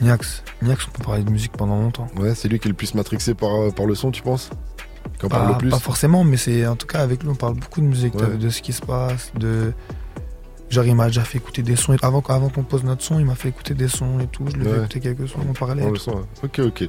Niax. 0.00 0.42
Niax, 0.62 0.86
on 0.88 0.90
peut 0.98 1.04
parler 1.04 1.22
de 1.22 1.30
musique 1.30 1.52
pendant 1.52 1.78
longtemps. 1.80 2.06
Ouais, 2.16 2.34
c'est 2.34 2.48
lui 2.48 2.58
qui 2.58 2.68
est 2.68 2.70
le 2.70 2.74
plus 2.76 2.94
matrixé 2.94 3.34
par, 3.34 3.54
euh, 3.54 3.70
par 3.70 3.86
le 3.86 3.94
son, 3.94 4.10
tu 4.10 4.22
penses? 4.22 4.50
Qui 5.18 5.26
en 5.26 5.28
parle 5.28 5.46
Pas, 5.46 5.52
le 5.52 5.58
plus? 5.58 5.68
pas 5.70 5.78
forcément, 5.78 6.24
mais 6.24 6.36
c'est 6.38 6.66
en 6.66 6.76
tout 6.76 6.86
cas 6.86 7.00
avec 7.00 7.22
lui, 7.22 7.28
on 7.30 7.34
parle 7.34 7.54
beaucoup 7.54 7.80
de 7.80 7.86
musique, 7.86 8.14
Ouais. 8.14 8.26
de, 8.26 8.36
de 8.36 8.48
ce 8.48 8.62
qui 8.62 8.72
se 8.72 8.82
passe, 8.82 9.30
de. 9.38 9.72
Genre, 10.72 10.84
il 10.86 10.94
m'a 10.96 11.06
déjà 11.08 11.22
fait 11.22 11.36
écouter 11.36 11.62
des 11.62 11.76
sons. 11.76 11.94
Avant, 12.00 12.22
avant 12.28 12.48
qu'on 12.48 12.62
pose 12.62 12.82
notre 12.82 13.02
son, 13.02 13.18
il 13.20 13.26
m'a 13.26 13.34
fait 13.34 13.50
écouter 13.50 13.74
des 13.74 13.88
sons 13.88 14.18
et 14.20 14.26
tout. 14.26 14.44
Je 14.50 14.56
lui 14.56 14.64
ai 14.64 14.68
Ouais. 14.68 14.72
fait 14.72 14.78
écouter 14.80 15.00
quelques 15.00 15.28
sons 15.28 15.40
en 15.48 15.52
parallèle. 15.52 15.86
Ok, 16.42 16.58
ok. 16.60 16.88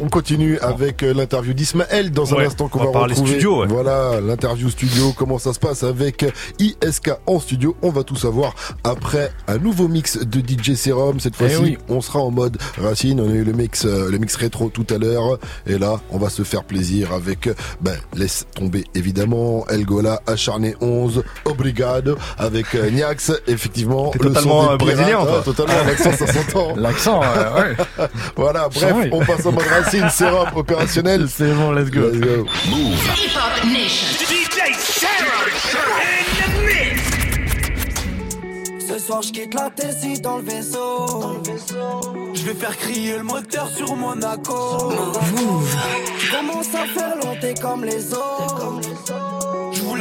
On 0.00 0.08
continue 0.08 0.58
avec 0.60 1.02
euh, 1.02 1.12
l'interview 1.14 1.52
d'Ismaël 1.54 2.10
dans 2.10 2.32
un 2.34 2.38
Ouais, 2.38 2.46
instant 2.46 2.68
qu'on 2.68 2.78
on 2.80 2.84
va 2.84 2.86
va 2.88 2.92
parler 2.92 3.14
retrouver. 3.14 3.32
studio, 3.32 3.60
ouais. 3.60 3.66
Voilà, 3.68 4.20
l'interview 4.20 4.68
studio, 4.70 5.12
comment 5.16 5.38
ça 5.38 5.52
se 5.52 5.58
passe 5.58 5.82
avec 5.82 6.24
ISK 6.58 7.10
en 7.26 7.40
studio. 7.40 7.76
On 7.82 7.90
va 7.90 8.02
tout 8.04 8.16
savoir 8.16 8.54
après 8.84 9.30
un 9.48 9.58
nouveau 9.58 9.88
mix 9.88 10.18
de 10.18 10.40
DJ 10.40 10.74
Serum. 10.76 11.20
Cette 11.20 11.34
Eh 11.40 11.48
fois-ci, 11.48 11.56
oui. 11.62 11.78
on 11.88 12.00
sera 12.00 12.20
en 12.20 12.30
mode 12.30 12.58
Racine. 12.80 13.20
On 13.20 13.30
a 13.30 13.34
eu 13.34 13.44
le 13.44 13.52
mix, 13.52 13.84
euh, 13.84 14.10
le 14.10 14.18
mix 14.18 14.36
rétro 14.36 14.68
tout 14.70 14.86
à 14.94 14.98
l'heure. 14.98 15.38
Et 15.66 15.78
là, 15.78 16.00
on 16.10 16.18
va 16.18 16.30
se 16.30 16.42
faire 16.42 16.64
plaisir 16.64 17.12
avec, 17.12 17.46
euh, 17.48 17.54
ben, 17.80 17.96
laisse 18.14 18.46
tomber 18.54 18.84
évidemment 18.94 19.66
Elgola, 19.68 20.20
Acharné 20.26 20.74
11, 20.80 21.22
Obrigado, 21.44 22.16
avec 22.38 22.74
euh, 22.74 22.90
Niax. 22.90 23.32
Effectivement, 23.46 24.12
le 24.18 24.28
son 24.28 24.28
totalement, 24.34 24.62
des 24.62 24.72
euh, 24.72 24.76
pirates. 24.76 24.96
brésilien, 24.96 25.24
toi. 25.24 25.42
totalement, 25.44 25.84
l'accent, 25.86 26.12
ça 26.12 26.26
s'entend. 26.32 26.76
L'accent, 26.76 27.20
euh, 27.22 27.70
ouais. 27.70 27.76
Voilà, 28.36 28.68
bref, 28.68 28.94
on 29.12 29.24
passe 29.24 29.46
en 29.46 29.52
mode 29.52 29.64
racine, 29.72 30.10
sérum 30.10 30.48
opérationnel. 30.54 31.26
C'est 31.28 31.52
bon, 31.52 31.72
let's 31.72 31.90
go. 31.90 32.10
Let's 32.10 32.20
go. 32.20 32.46
Hip 32.64 33.36
Hop 33.36 33.64
Nation. 33.64 34.06
DJ 34.26 34.74
Sarah 34.78 35.46
in 36.00 36.24
the 36.40 36.48
mix. 36.66 37.02
Ce 38.86 38.98
soir, 38.98 39.22
je 39.22 39.32
quitte 39.32 39.54
la 39.54 39.70
Tessie 39.70 40.20
dans 40.20 40.36
le 40.38 40.44
vaisseau. 40.44 41.40
Je 42.34 42.42
vais 42.42 42.54
faire 42.54 42.76
crier 42.76 43.16
le 43.18 43.22
moteur 43.22 43.68
sur 43.68 43.94
Monaco. 43.96 44.92
Je 46.18 46.36
commence 46.36 46.74
à 46.74 46.86
faire 46.86 47.16
longtemps 47.16 47.60
comme 47.60 47.84
les 47.84 48.12
autres. 48.12 48.80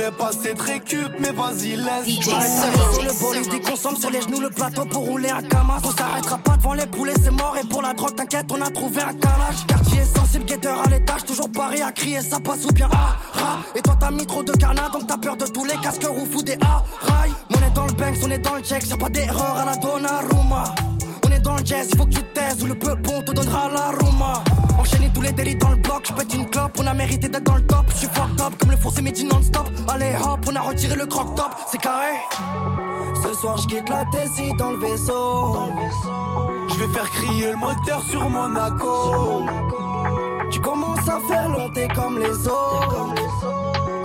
Voulais 0.01 0.17
passer 0.17 0.55
très 0.55 0.73
récup, 0.73 1.11
mais 1.19 1.31
vas-y, 1.31 1.75
laisse. 1.75 2.25
Le 3.03 3.19
bolide, 3.19 3.53
il 3.53 3.61
consomme 3.61 3.95
sur 3.95 4.09
les 4.09 4.21
genoux 4.21 4.39
le 4.39 4.49
plateau 4.49 4.83
pour 4.85 5.05
rouler 5.05 5.29
un 5.29 5.43
camas. 5.43 5.77
On 5.83 5.91
s'arrêtera 5.91 6.39
pas 6.39 6.57
devant 6.57 6.73
les 6.73 6.87
poulets, 6.87 7.13
c'est 7.23 7.29
mort. 7.29 7.55
Et 7.61 7.67
pour 7.67 7.83
la 7.83 7.93
drogue, 7.93 8.15
t'inquiète, 8.15 8.47
on 8.51 8.59
a 8.61 8.71
trouvé 8.71 9.01
un 9.01 9.13
calage. 9.13 9.67
Quartier 9.67 10.03
sensible, 10.03 10.45
guetteur 10.45 10.81
à 10.83 10.89
l'étage, 10.89 11.23
toujours 11.25 11.51
paré 11.51 11.83
à 11.83 11.91
crier, 11.91 12.21
ça 12.21 12.39
passe 12.39 12.65
ou 12.65 12.73
bien 12.73 12.89
ah, 12.91 13.15
ra. 13.33 13.59
Et 13.75 13.81
toi, 13.83 13.95
t'as 13.99 14.09
mis 14.09 14.25
trop 14.25 14.41
de 14.41 14.53
carnat, 14.53 14.89
donc 14.89 15.05
t'as 15.05 15.17
peur 15.17 15.37
de 15.37 15.45
tous 15.45 15.65
les 15.65 15.77
casques 15.77 16.07
roux 16.07 16.27
ou 16.35 16.41
des 16.41 16.57
ah, 16.61 16.83
rail. 17.01 17.31
On 17.51 17.67
est 17.67 17.73
dans 17.75 17.85
le 17.85 17.93
banks, 17.93 18.17
on 18.23 18.31
est 18.31 18.39
dans 18.39 18.55
le 18.55 18.61
check, 18.61 18.89
y'a 18.89 18.97
pas 18.97 19.09
d'erreur 19.09 19.57
à 19.57 19.65
la 19.65 19.75
Donnarumma. 19.75 20.63
Dans 21.43 21.55
le 21.55 21.65
jazz, 21.65 21.87
il 21.91 21.97
faut 21.97 22.05
que 22.05 22.13
tu 22.13 22.23
taises 22.33 22.61
ou 22.63 22.67
le 22.67 22.75
peu 22.75 22.93
bon 22.95 23.21
te 23.21 23.31
donnera 23.31 23.69
la 23.69 23.91
Roma. 23.99 24.43
Enchaîner 24.79 25.09
tous 25.13 25.21
les 25.21 25.31
délits 25.31 25.55
dans 25.55 25.69
le 25.69 25.77
bloc, 25.77 26.05
je 26.07 26.13
pète 26.13 26.33
une 26.33 26.49
clope, 26.49 26.77
on 26.79 26.85
a 26.87 26.93
mérité 26.93 27.27
d'être 27.27 27.43
dans 27.43 27.55
le 27.55 27.65
top. 27.65 27.85
Je 27.89 27.97
suis 27.97 28.07
fucked 28.07 28.41
up 28.41 28.53
comme 28.59 28.71
le 28.71 28.77
c'est 28.93 29.01
midi 29.01 29.23
non-stop. 29.23 29.67
Allez 29.87 30.13
hop, 30.23 30.39
on 30.47 30.55
a 30.55 30.61
retiré 30.61 30.95
le 30.95 31.05
croc 31.05 31.35
top, 31.35 31.51
c'est 31.71 31.79
carré. 31.79 32.13
Ce 33.23 33.33
soir 33.33 33.57
je 33.57 33.67
quitte 33.67 33.89
la 33.89 34.05
Tessie 34.11 34.53
dans 34.57 34.71
le 34.71 34.77
vaisseau. 34.77 35.57
Je 36.69 36.75
vais 36.75 36.93
faire 36.93 37.09
crier 37.09 37.51
le 37.51 37.57
moteur 37.57 38.01
sur 38.09 38.29
Monaco. 38.29 39.45
Tu 40.51 40.59
commences 40.59 41.07
à 41.07 41.19
faire 41.27 41.49
longtemps 41.49 41.93
comme 41.95 42.19
les 42.19 42.47
autres. 42.47 43.15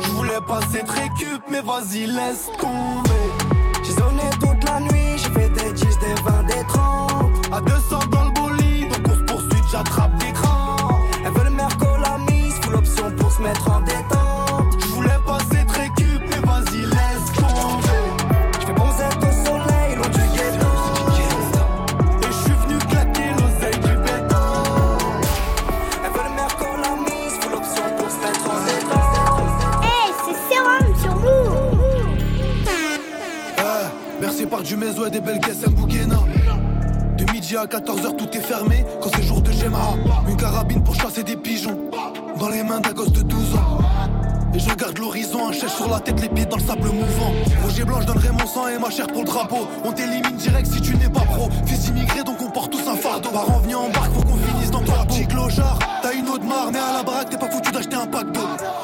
Je 0.00 0.08
voulais 0.10 0.40
passer 0.46 0.82
très 0.84 1.02
récup, 1.02 1.42
mais 1.50 1.60
vas-y, 1.60 2.06
laisse 2.06 2.50
tomber. 2.58 3.55
Des 35.10 35.20
belles 35.20 35.40
caisses 35.40 35.66
Mbouguena 35.66 36.18
De 37.16 37.32
midi 37.32 37.56
à 37.56 37.64
14h 37.64 38.16
tout 38.16 38.28
est 38.36 38.40
fermé 38.40 38.84
Quand 39.00 39.10
c'est 39.14 39.22
jour 39.22 39.40
de 39.40 39.52
Gemma 39.52 39.94
Une 40.28 40.36
carabine 40.36 40.82
pour 40.82 40.94
chasser 40.94 41.22
des 41.22 41.36
pigeons 41.36 41.78
Dans 42.38 42.48
les 42.48 42.62
mains 42.62 42.80
d'un 42.80 42.92
gosse 42.92 43.12
de 43.12 43.22
12 43.22 43.54
ans 43.54 43.78
et 44.54 44.58
je 44.58 44.70
regarde 44.70 44.96
l'horizon, 44.96 45.48
un 45.48 45.52
chèche 45.52 45.74
sur 45.74 45.86
la 45.90 46.00
tête, 46.00 46.18
les 46.22 46.30
pieds 46.30 46.46
dans 46.46 46.56
le 46.56 46.62
sable 46.62 46.88
mouvant. 46.88 47.30
Roger 47.62 47.84
blanc, 47.84 48.00
je 48.00 48.06
donnerai 48.06 48.30
mon 48.30 48.46
sang 48.46 48.68
et 48.68 48.78
ma 48.78 48.88
chair 48.88 49.06
pour 49.06 49.20
le 49.20 49.26
drapeau. 49.26 49.68
On 49.84 49.92
t'élimine 49.92 50.36
direct 50.36 50.66
si 50.66 50.80
tu 50.80 50.96
n'es 50.96 51.10
pas 51.10 51.20
pro. 51.20 51.50
Fils 51.66 51.88
immigré, 51.88 52.22
donc 52.24 52.40
on 52.40 52.50
porte 52.50 52.72
tous 52.72 52.88
un 52.88 52.96
fardeau. 52.96 53.28
Parents 53.28 53.58
venus 53.58 53.76
en 53.76 53.90
barque, 53.90 54.14
faut 54.14 54.22
qu'on 54.22 54.38
finisse 54.38 54.70
dans 54.70 54.80
le 54.80 54.86
Petit 55.08 55.26
clochard, 55.26 55.78
t'as 56.02 56.14
une 56.14 56.28
eau 56.28 56.38
de 56.38 56.44
marre, 56.44 56.70
mais 56.72 56.78
à 56.78 56.94
la 56.94 57.02
baraque, 57.02 57.28
t'es 57.28 57.36
pas 57.36 57.50
foutu 57.50 57.70
d'acheter 57.70 57.96
un 57.96 58.06
pack 58.06 58.32
d'eau. 58.32 58.40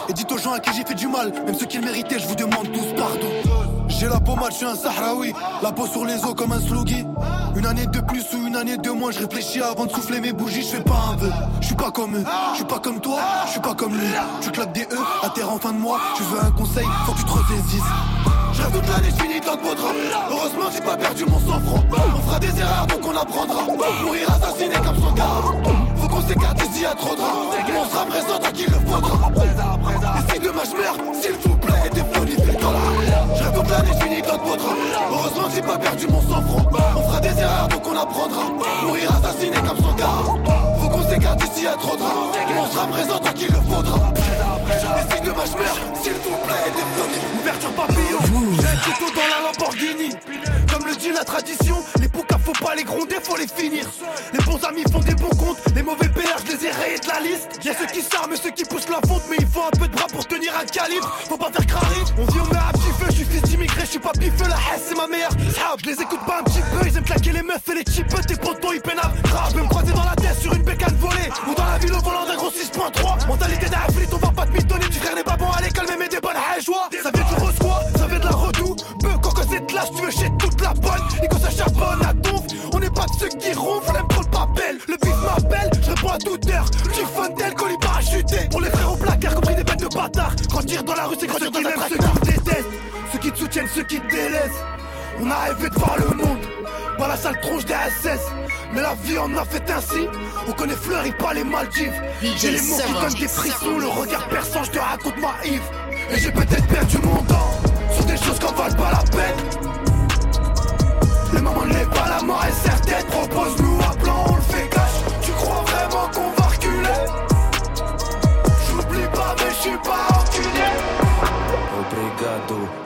Et 0.09 0.13
dites 0.13 0.31
aux 0.31 0.39
gens 0.39 0.53
à 0.53 0.61
qui 0.61 0.71
j'ai 0.77 0.85
fait 0.85 0.95
du 0.95 1.09
mal, 1.09 1.33
même 1.47 1.55
ceux 1.55 1.67
qui 1.67 1.79
le 1.79 1.85
méritaient, 1.85 2.19
je 2.19 2.27
vous 2.27 2.35
demande. 2.35 2.69
J'ai 2.75 2.82
la 4.13 4.21
pommade, 4.21 4.53
je 4.53 4.57
suis 4.57 4.67
un 4.67 4.77
Sahraoui. 4.77 5.33
La 5.63 5.73
peau 5.73 5.87
sur 5.87 6.05
les 6.05 6.23
os 6.25 6.35
comme 6.35 6.53
un 6.53 6.61
sluggy. 6.61 7.05
Une 7.57 7.67
année 7.67 7.87
de 7.87 8.01
plus 8.01 8.25
ou 8.35 8.47
une 8.47 8.57
année 8.57 8.77
de 8.77 8.91
moins, 8.91 9.11
je 9.11 9.21
réfléchis 9.21 9.63
avant 9.63 9.87
de 9.87 9.91
souffler 9.91 10.21
mes 10.21 10.33
bougies, 10.33 10.63
je 10.63 10.77
fais 10.77 10.83
pas 10.83 11.13
un 11.13 11.17
vœu. 11.17 11.31
Je 11.61 11.75
pas 11.75 11.91
comme 11.91 12.17
eux, 12.17 12.25
je 12.53 12.57
suis 12.57 12.65
pas 12.65 12.79
comme 12.79 13.01
toi, 13.01 13.19
je 13.47 13.51
suis 13.53 13.61
pas 13.61 13.75
comme 13.75 13.95
lui. 13.95 14.07
Tu 14.41 14.51
claques 14.51 14.73
des 14.73 14.83
E 14.83 14.99
à 15.23 15.31
terre 15.31 15.51
en 15.51 15.59
fin 15.59 15.73
de 15.73 15.79
mois, 15.79 15.99
tu 16.17 16.23
veux 16.25 16.41
un 16.41 16.51
conseil, 16.51 16.87
faut 17.07 17.13
que 17.13 17.19
tu 17.19 17.25
te 17.25 17.31
ressaisisses. 17.31 17.83
Je 18.53 18.63
toute 18.63 18.89
l'année, 18.89 19.09
je 19.17 19.23
finis 19.23 19.41
dans 19.41 19.55
le. 19.55 20.31
Heureusement, 20.31 20.71
j'ai 20.73 20.83
pas 20.83 20.97
perdu 20.97 21.25
mon 21.25 21.39
sang-froid. 21.41 21.83
On 22.15 22.21
fera 22.21 22.39
des 22.39 22.59
erreurs, 22.61 22.87
donc 22.87 23.01
on 23.05 23.17
apprendra. 23.17 23.63
Mourir 24.05 24.29
assassiné 24.31 24.75
comme 24.85 24.97
son 24.97 25.13
gars. 25.13 25.25
Faut 25.97 26.09
qu'on 26.09 26.21
s'écarte 26.21 26.63
ici, 26.63 26.85
à 26.85 26.95
trop 26.95 27.15
de. 27.15 27.21
On 27.21 27.91
sera 27.91 28.05
présent 28.05 28.39
tant 28.39 28.51
le 28.51 28.91
faudra. 28.91 29.31
Demain 30.63 30.93
je 31.17 31.21
s'il 31.21 31.33
vous 31.39 31.57
plaît, 31.57 31.91
défonifez 31.93 32.57
dans 32.61 32.71
la 32.71 32.79
Je 33.37 33.51
toute 33.53 33.69
l'année, 33.69 33.91
je 33.99 34.05
finis 34.05 34.23
drap. 34.23 34.41
Heureusement, 35.11 35.49
j'ai 35.53 35.63
pas 35.63 35.77
perdu 35.77 36.07
mon 36.07 36.21
sang-froid. 36.21 36.63
On 36.97 37.03
fera 37.03 37.21
des 37.21 37.41
erreurs, 37.41 37.69
donc 37.69 37.83
on 37.85 37.97
apprendra. 37.97 38.45
Mourir 38.85 39.11
assassiné 39.11 39.57
comme 39.57 39.79
son 39.79 39.93
gars. 39.95 40.23
Faut 40.81 40.89
qu'on 40.89 41.03
s'écarte 41.09 41.43
ici, 41.43 41.67
à 41.67 41.73
trop 41.73 41.97
de. 41.97 42.03
On 42.03 42.67
sera 42.71 42.87
présent 42.87 43.19
tant 43.19 43.33
qu'il 43.33 43.49
le 43.49 43.61
faudra. 43.75 44.13
Et 44.15 45.15
si 45.15 45.21
demain 45.23 45.45
je 45.47 45.57
meurs, 45.59 45.79
s'il 46.01 46.13
vous 46.13 46.39
plaît, 46.47 46.71
défonifez. 46.77 47.27
Ouverture 47.41 47.73
papillon. 47.73 48.19
J'ai 48.61 48.69
un 48.69 48.93
couteau 48.93 49.11
dans 49.17 49.29
la 49.35 49.51
Lamborghini. 49.51 50.15
Comme 50.73 50.87
le 50.87 50.95
dit 50.95 51.11
la 51.13 51.25
tradition, 51.25 51.77
poucas 52.13 52.39
faut 52.39 52.65
pas 52.65 52.75
les 52.75 52.85
gronder, 52.85 53.17
faut 53.23 53.37
les 53.37 53.49
finir. 53.49 53.87
Les 54.33 54.41
bons 54.41 54.63
amis 54.65 54.85
font 54.91 55.01
des 55.01 55.15
bons 55.15 55.35
comptes, 55.37 55.59
les 55.75 55.83
mauvais 55.83 56.09
je 56.45 56.53
les 56.53 56.67
ai 56.67 56.71
rayés 56.71 56.99
de 56.99 57.09
la 57.09 57.21
liste. 57.21 57.65
Y'a 57.65 57.75
ceux 57.75 57.87
qui 57.87 58.03
s'arment 58.03 58.33
et 58.33 58.37
ceux 58.37 58.51
qui 58.51 58.65
poussent 58.65 58.89
la 58.89 59.01
fonte, 59.09 59.23
mais 59.29 59.37
il 59.39 59.47
faut 59.47 59.63
un 59.63 59.77
peu 59.79 59.87
de 59.87 59.95
bras 59.95 60.07
pour 60.07 60.27
tenir 60.27 60.53
un 60.57 60.65
calibre. 60.65 61.09
Faut 61.29 61.37
pas 61.37 61.51
faire 61.51 61.67
crari. 61.67 62.01
On 62.19 62.25
vit, 62.25 62.41
on 62.41 62.53
met 62.53 62.61
un 62.61 62.73
petit 62.73 62.93
feu, 62.99 63.07
je 63.11 63.17
suis 63.17 63.25
fils 63.25 63.43
d'immigré, 63.43 63.81
je 63.83 63.91
suis 63.91 63.99
pas 63.99 64.13
pifeux, 64.13 64.49
la 64.49 64.57
haine 64.57 64.81
c'est 64.87 64.97
ma 64.97 65.07
meilleure. 65.07 65.31
Je 65.79 65.87
les 65.87 66.01
écoute 66.01 66.21
pas 66.27 66.41
un 66.41 66.45
petit 66.45 66.61
peu, 66.61 66.87
ils 66.87 66.97
aiment 66.97 67.05
claquer 67.05 67.33
les 67.33 67.43
meufs 67.43 67.69
et 67.69 67.75
les 67.75 67.85
cheap 67.93 68.09
tes 68.27 68.37
potos 68.37 68.75
ils 68.75 68.81
peinent. 68.81 69.01
Je 69.49 69.55
peux 69.55 69.63
me 69.63 69.69
croiser 69.69 69.93
dans 69.93 70.05
la 70.05 70.17
tête 70.17 70.39
sur 70.41 70.53
une 70.53 70.63
bécane 70.63 70.97
volée, 70.97 71.31
ou 71.49 71.55
dans 71.55 71.67
la 71.67 71.79
ville 71.79 71.93
au 71.93 72.01
volant 72.01 72.27
d'un 72.27 72.37
gros 72.37 72.51
6.3. 72.51 73.27
Mentalité 73.27 73.67
flit, 73.67 74.07
on 74.13 74.17
va 74.17 74.33
pas 74.33 74.47
te 74.47 74.53
mitonner, 74.53 74.87
tu 74.87 74.99
frère 74.99 75.15
n'est 75.15 75.25
pas 75.25 75.37
bon 75.37 75.51
à 75.51 75.61
l'école, 75.61 75.87
mais 75.99 76.09
des 76.09 76.21
bonnes 76.21 76.37
joie. 76.65 76.89
Ça 77.03 77.11
vient 77.11 77.25
du 77.25 77.35
reçoit, 77.35 77.81
ça 77.97 78.07
vient 78.07 78.19
de 78.19 78.25
la 78.25 78.31
redoute. 78.31 78.62
De 79.53 79.75
l'âge, 79.75 79.91
tu 79.95 80.03
veux 80.03 80.11
chez 80.11 80.31
toute 80.39 80.61
la 80.63 80.73
bonne. 80.73 81.03
Et 81.23 81.29
quand 81.29 81.39
ça 81.39 81.51
charbonne 81.51 82.03
à 82.07 82.15
donf, 82.15 82.43
on 82.73 82.79
n'est 82.79 82.91
pas 82.91 83.05
de 83.05 83.13
ceux 83.21 83.29
qui 83.29 83.53
ronflent, 83.53 83.97
aime 83.97 84.09
trop 84.09 84.23
le 84.23 84.31
papel. 84.31 84.79
Le 84.89 84.97
bif 84.97 85.15
m'appelle, 85.23 85.71
je 85.83 85.91
réponds 85.91 86.09
à 86.09 86.19
toute 86.19 86.47
heure. 86.49 86.71
Tu 86.71 87.05
fontaine, 87.05 87.55
colis 87.55 87.77
parachuté. 87.79 88.49
Pour 88.51 88.63
les 88.63 88.71
frères 88.71 88.93
au 88.93 88.97
placard, 88.97 89.35
compris 89.35 89.55
des 89.55 89.65
bêtes 89.65 89.81
de 89.81 89.95
bâtards. 89.95 90.35
Grandir 90.49 90.83
dans 90.83 90.95
la 90.95 91.05
rue, 91.05 91.17
c'est 91.21 91.27
grandir 91.27 91.51
dans 91.51 91.61
la 91.61 91.89
ceux 91.89 91.97
qui 91.97 92.03
me 92.03 92.25
détestent, 92.25 92.69
ceux 93.13 93.19
qui 93.19 93.31
te 93.31 93.39
soutiennent, 93.39 93.69
ceux 93.75 93.83
qui 93.83 94.01
te 94.01 94.11
délaissent. 94.11 94.63
On 95.25 95.31
a 95.31 95.37
rêvé 95.37 95.69
de 95.69 95.79
voir 95.79 95.97
le 95.99 96.17
monde, 96.17 96.41
pas 96.99 97.07
la 97.07 97.17
sale 97.17 97.41
tronche 97.41 97.65
des 97.65 97.75
SS. 97.75 98.21
Mais 98.75 98.81
la 98.81 98.95
vie 99.05 99.17
en 99.19 99.33
a 99.37 99.45
fait 99.45 99.63
ainsi. 99.71 100.09
On 100.49 100.53
connaît 100.53 100.75
Fleury, 100.75 101.13
pas 101.13 101.33
les 101.33 101.45
Maldives. 101.45 102.03
J'ai 102.21 102.51
les 102.51 102.61
mots 102.61 102.77
qui 102.85 102.93
donnent 102.93 103.21
des 103.21 103.29
frissons, 103.29 103.79
le 103.79 103.87
regard 103.87 104.27
perçant, 104.29 104.65
je 104.65 104.73
te 104.73 104.79
raconte 104.81 105.17
ma 105.19 105.35
Yves. 105.45 105.63
Et 106.11 106.19
j'ai 106.19 106.33
peut-être 106.33 106.67
perdu 106.67 106.99
mon 107.05 107.23
temps 107.23 107.51
sur 107.95 108.05
des 108.05 108.17
choses 108.17 108.41
qu'on 108.41 108.53
valent 108.53 108.75
pas 108.75 108.91
la 108.91 109.11
peine. 109.17 109.37
Le 111.35 111.41
moment 111.41 111.67
n'est 111.67 111.87
pas 111.87 112.09
la 112.09 112.23
mort 112.25 112.45
est 112.45 112.69
certaine. 112.69 113.07
Propose-nous 113.07 113.72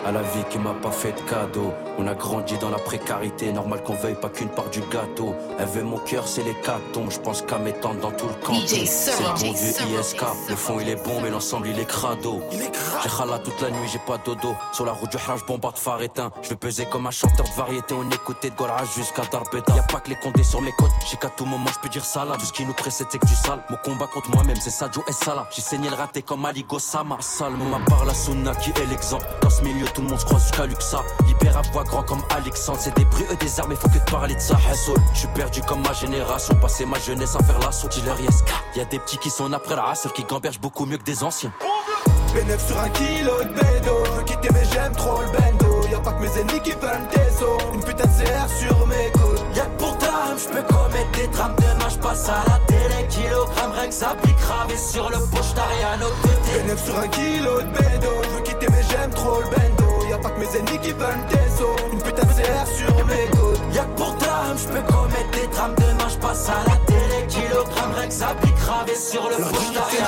J'oublie 0.07 0.13
pas, 0.13 0.13
mais 0.13 0.25
je 0.25 0.31
suis 0.31 0.45
pas 0.45 0.91
enculé. 0.91 1.07
Obrigado, 1.07 1.27
cadeaux. 1.29 1.75
On 1.99 2.07
a 2.07 2.15
grandi 2.15 2.59
dans 2.59 2.71
la 2.71 2.79
précarité, 2.79 3.53
normal 3.53 3.83
qu'on 3.83 3.95
veuille 3.95 4.15
pas 4.15 4.29
qu'une 4.29 4.49
part 4.49 4.69
du 4.71 4.81
gâteau. 4.81 5.35
Elle 5.59 5.67
veut 5.67 5.83
mon 5.83 5.99
cœur, 5.99 6.29
c'est 6.29 6.43
les 6.43 6.55
tombes 6.93 7.11
Je 7.11 7.19
pense 7.19 7.43
qu'à 7.43 7.59
m'étendre 7.59 8.01
dans 8.01 8.11
tout 8.11 8.27
le 8.27 8.35
camp. 8.47 8.55
C'est 8.67 9.13
le 9.13 9.29
bon 9.41 9.53
vieux 9.53 10.01
ISK. 10.01 10.23
Le 10.51 10.57
fond 10.57 10.79
il 10.81 10.89
est 10.89 11.03
bon, 11.03 11.21
mais 11.23 11.31
l'ensemble 11.31 11.69
il 11.69 11.79
est 11.79 11.87
crado. 11.87 12.43
J'ai 13.03 13.09
râla 13.09 13.39
toute 13.39 13.61
la 13.63 13.71
nuit, 13.71 13.89
j'ai 13.91 13.99
pas 14.01 14.19
dodo. 14.19 14.55
Sur 14.73 14.85
la 14.85 14.93
route 14.93 15.11
du 15.11 15.17
Hajj, 15.17 15.45
bombarde 15.47 15.79
phare 15.79 16.03
éteint. 16.03 16.31
Je 16.43 16.51
vais 16.51 16.57
peser 16.57 16.87
comme 16.87 17.07
un 17.07 17.11
chanteur 17.11 17.47
de 17.47 17.57
variété. 17.57 17.95
On 17.95 18.11
écoutait 18.11 18.51
de 18.51 18.57
Gorage 18.57 18.89
jusqu'à 18.95 19.23
Darbeta. 19.31 19.75
Y'a 19.75 19.83
pas 19.83 20.01
que 20.01 20.11
les 20.11 20.17
condés 20.17 20.45
sur 20.45 20.61
mes 20.61 20.73
côtes. 20.73 20.91
J'ai 21.11 21.17
qu'à 21.17 21.31
tout 21.31 21.47
moment, 21.47 21.71
je 21.73 21.81
peux 21.81 21.89
dire 21.89 22.05
ça 22.05 22.25
là. 22.25 22.35
Tout 22.39 22.47
ce 22.47 22.53
qui 22.53 22.65
nous 22.67 22.75
précède, 22.75 23.07
c'est 23.11 23.19
que 23.19 23.27
du 23.27 23.35
sale. 23.35 23.63
Mon 23.71 23.77
combat 23.79 24.07
contre 24.07 24.31
moi-même, 24.31 24.57
c'est 24.61 24.71
Sadio 24.71 25.03
et 25.09 25.13
Salah. 25.13 25.49
J'ai 25.51 25.63
saigné 25.63 25.89
le 25.89 25.97
raté 25.97 26.23
comme 26.23 26.45
Ali 26.45 26.63
Gossama. 26.63 27.17
Salmo, 27.21 27.65
ma 27.65 27.81
part 27.87 28.05
la 28.05 28.15
sunna 28.15 28.55
qui 28.55 28.71
est 28.71 28.87
l'exemple. 28.87 29.25
Dans 29.41 29.51
ce 29.51 29.63
milieu, 29.63 29.87
tout 29.97 30.03
le 30.03 30.09
monde 30.09 30.21
se 30.21 30.27
croise 30.27 30.43
jusqu'à 30.43 30.67
Luxa. 30.67 31.03
Libère 31.27 31.57
à 31.57 31.63
voix 31.73 31.83
grand 31.83 32.03
comme 32.03 32.23
Alexandre. 32.37 32.79
C'est 32.81 32.95
des 32.97 33.07
bruits 33.07 33.25
et 33.33 33.37
des 33.37 33.59
armes, 33.59 33.75
faut 33.77 33.89
que 33.89 33.95
de 33.95 34.11
parler 34.11 34.35
de 34.35 34.41
ça. 34.41 34.59
Je 35.15 35.19
suis 35.19 35.29
perdu 35.29 35.63
comme 35.63 35.81
ma 35.81 35.95
génération. 35.95 36.55
Passé 36.57 36.85
ma 36.85 36.99
jeunesse 36.99 37.35
à 37.35 37.43
faire 37.43 37.59
l'assaut. 37.61 37.89
Dealer 37.89 38.21
Yeska. 38.21 38.53
Y 38.77 38.81
a 38.81 38.85
des 38.85 38.99
petits 38.99 39.17
qui 39.17 39.31
sont 39.31 39.51
après 39.55 39.75
la 39.75 39.83
race, 39.83 40.07
qui 40.15 40.25
gambergent 40.25 40.61
beaucoup 40.61 40.85
mieux 40.85 40.99
que 40.99 41.05
des 41.05 41.25
anciens. 41.25 41.51
Bénéf 42.35 42.67
sur 42.67 42.79
un 42.79 42.91
kilo 42.91 43.43
de 43.43 43.49
bédo. 43.49 44.25
Quitter 44.27 44.49
mais 44.53 44.65
j'aime 44.71 44.95
trop 44.95 45.23
le 45.23 45.29
bendo. 45.29 45.89
Y'a 45.91 45.99
pas 46.01 46.13
que 46.13 46.21
mes 46.21 46.41
ennemis 46.41 46.61
qui 46.61 46.73
veulent 46.73 47.09
tes 47.11 47.43
os. 47.43 47.63
Une 47.73 47.81
putain 47.83 48.05
de 48.05 48.25
CR 48.25 48.49
sur 48.51 48.87
mes 48.87 49.11
coudes. 49.13 49.36
Ta 50.37 50.43
je 50.43 50.49
peux 50.49 50.63
commettre 50.63 51.11
des 51.13 51.27
drames. 51.29 51.55
Demain, 51.57 51.89
je 51.89 51.99
passe 51.99 52.29
à 52.29 52.45
la 52.49 52.59
télé. 52.67 53.09
Kilogramme, 53.09 53.73
rien 53.73 53.89
que 53.89 53.95
ça 53.95 54.17
pique 54.23 54.39
gravé 54.39 54.77
sur 54.77 55.09
le 55.09 55.19
poche, 55.31 55.55
t'as 55.55 55.63
rien 55.63 55.99
côté. 56.23 56.63
Bénéf 56.63 56.85
sur 56.85 56.99
un 56.99 57.09
kilo 57.09 57.61
de 57.63 57.67
bédo. 57.67 58.11
Veux 58.35 58.43
quitter 58.43 58.67
mais 58.71 58.83
j'aime 58.91 59.11
trop 59.11 59.41
le 59.41 59.47
bendo. 59.47 60.07
Y'a 60.11 60.19
pas 60.19 60.31
que 60.31 60.41
mes 60.41 60.57
ennemis 60.57 60.79
qui 60.81 60.93
veulent 60.93 61.27
tes 61.29 61.63
os. 61.63 61.93
Une 61.93 62.03
putain 62.03 62.23
de 62.23 62.33
CR 62.33 62.67
sur 62.67 63.07
mes 63.07 63.27
coudes. 63.31 63.75
Y'a 63.75 63.85
que 63.85 63.97
pour 63.97 64.17
je 64.57 64.69
peux 64.69 64.93
commettre 64.93 65.31
des 65.33 65.47
drames. 65.49 65.75
Demain, 65.77 66.09
je 66.09 66.17
passe 66.19 66.49
à 66.49 66.69
la 66.69 66.77
télé. 66.87 67.27
Kilogramme, 67.29 67.93
pique 68.43 68.55
gravé 68.57 68.95
sur 68.95 69.29
le 69.29 69.37
poche, 69.37 69.53
au 69.53 69.73
côté. 69.73 69.99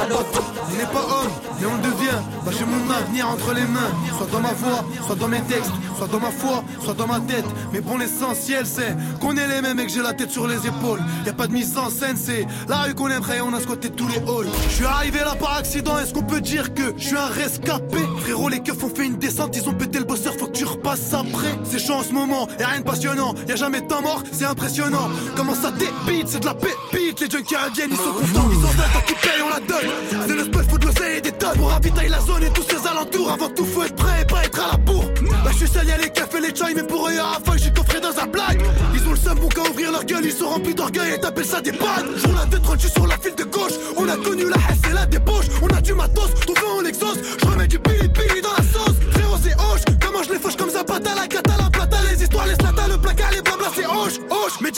On 0.71 0.77
n'est 0.77 0.87
pas 0.87 1.01
homme, 1.01 1.31
mais 1.61 1.67
on 1.67 1.75
le 1.75 1.83
devient. 1.83 2.19
Bah 2.45 2.53
j'ai 2.57 2.65
mon 2.65 2.91
avenir 2.91 3.29
entre 3.29 3.53
les 3.53 3.63
mains. 3.63 3.91
Soit 4.17 4.31
dans 4.31 4.41
ma 4.41 4.53
voix, 4.53 4.85
soit 5.05 5.17
dans 5.17 5.29
mes 5.29 5.41
textes, 5.43 5.73
soit 5.97 6.07
dans 6.07 6.21
ma 6.21 6.31
foi, 6.31 6.63
soit 6.83 6.95
dans 6.95 7.07
ma 7.07 7.21
tête. 7.21 7.45
Mais 7.73 7.81
bon, 7.81 7.99
l'essentiel 7.99 8.65
c'est 8.67 8.97
qu'on 9.21 9.37
est 9.37 9.49
les 9.49 9.61
mêmes 9.61 9.79
et 9.81 9.87
que 9.87 9.93
j'ai 9.93 10.03
la 10.03 10.13
tête 10.13 10.31
sur 10.31 10.47
les 10.47 10.67
épaules. 10.67 11.01
Y 11.27 11.31
a 11.31 11.33
pas 11.33 11.47
de 11.49 11.53
mise 11.53 11.77
en 11.77 11.91
scène, 11.91 12.17
c'est 12.17 12.47
la 12.69 12.83
rue 12.83 12.95
qu'on 12.95 13.09
aimerait, 13.09 13.41
on 13.41 13.53
a 13.53 13.61
squatté 13.61 13.91
tous 13.91 14.09
les 14.09 14.19
halls. 14.19 14.49
Je 14.69 14.75
suis 14.75 14.87
arrivé 14.87 15.21
là 15.21 15.35
par 15.35 15.57
accident, 15.57 15.99
est-ce 15.99 16.15
qu'on 16.15 16.23
peut 16.23 16.41
dire 16.41 16.73
que 16.75 16.95
je 16.97 17.05
suis 17.09 17.17
un 17.17 17.27
rescapé? 17.27 17.99
Frérot, 18.21 18.49
les 18.49 18.61
keufs 18.61 18.83
ont 18.83 18.95
fait 18.95 19.07
une 19.07 19.17
descente, 19.17 19.57
ils 19.57 19.69
ont 19.69 19.75
pété 19.75 19.99
le 19.99 20.05
bosseur, 20.05 20.35
faut 20.39 20.47
que 20.47 20.53
tu 20.53 20.65
repasses 20.65 21.13
après. 21.13 21.59
C'est 21.65 21.81
chaud 21.81 21.95
en 21.95 22.03
ce 22.03 22.13
moment, 22.13 22.49
y'a 22.61 22.69
rien 22.69 22.81
de 22.81 22.85
passionnant, 22.85 23.35
y 23.49 23.53
a 23.53 23.57
jamais 23.57 23.81
de 23.81 23.89
temps 23.89 24.03
mort, 24.03 24.23
c'est 24.33 24.45
impressionnant. 24.45 25.09
Comment 25.37 25.55
ça 25.55 25.71
débite, 25.71 26.29
c'est 26.29 26.41
de 26.41 26.47
la 26.47 26.55
pépite, 26.55 27.21
les 27.21 27.31
junkies 27.31 27.57
indiennes, 27.57 27.91
ils 27.91 27.97
sont 27.97 28.13
contents, 28.13 28.49
ils 28.51 28.65
en 28.65 28.71
veulent, 28.71 28.93
tant 28.93 29.01
qu'ils 29.07 29.17
payent, 29.17 29.43
on 29.45 29.49
la 29.49 29.61
donne. 29.61 29.91
C'est 30.27 30.35
le 30.35 30.45
spot, 30.45 30.71
faut 30.71 30.79
de 30.79 30.87
l'oseille 30.87 31.19
et 31.19 31.21
des 31.21 31.33
tonnes 31.33 31.59
pour 31.59 31.71
ravitailler 31.71 32.09
la 32.09 32.21
zone 32.21 32.45
et 32.45 32.51
tous 32.51 32.63
ses 32.63 32.87
alentours. 32.87 33.31
Avant 33.31 33.49
tout, 33.51 33.65
faut 33.65 33.85
être 33.85 33.97
prêt 33.97 34.23
et 34.23 34.25
pas 34.25 34.45
être 34.45 34.61
à 34.61 34.73
la 34.73 34.79
bourre. 34.79 35.11
Là, 35.45 35.51
je 35.53 35.57
suis 35.59 35.69
seul, 35.69 35.87
y'a 35.87 35.97
les 35.99 36.11
cafés, 36.11 36.41
les 36.41 36.55
chai, 36.55 36.75
mais 36.75 36.83
pour 36.83 37.09
eux, 37.09 37.13
y'a 37.13 37.23
la 37.23 37.53
je 37.57 37.63
suis 37.63 37.73
coffré 37.73 38.01
dans 38.01 38.17
un 38.19 38.27
blague. 38.27 38.63
Ils 38.95 39.07
ont 39.09 39.13
le 39.13 39.17
seum, 39.17 39.39
bon 39.39 39.49
qu'à 39.49 39.63
ouvrir 39.63 39.93
leur 39.93 40.05
gueule, 40.05 40.25
ils 40.25 40.33
sont 40.33 40.49
remplis 40.49 40.75
d'orgueil 40.75 41.15
et 41.15 41.21
t'appelles 41.21 41.45
ça 41.45 41.61
des 41.61 41.73
pannes. 41.73 42.07
Jour 42.17 42.33
la 42.37 42.47
2 42.47 42.59
je 42.75 42.81
suis 42.81 42.91
sur 42.91 43.07
la 43.07 43.19
file 43.19 43.35
de 43.35 43.45
gauche. 43.45 43.73
On 43.97 44.09
a 44.09 44.17
connu 44.17 44.45
la 44.45 44.57
haine 44.57 44.91
et 44.91 44.95
la 44.95 45.07
débauche. 45.07 45.47
On 45.63 45.69
a 45.69 45.81
du 45.81 45.95
matos, 45.95 46.31
tout 46.47 46.55
fait 46.55 46.67
on 46.77 46.81
l'exauce. 46.81 47.19
Je 47.41 47.47
remets 47.47 47.67
du 47.67 47.79
pili 47.79 48.08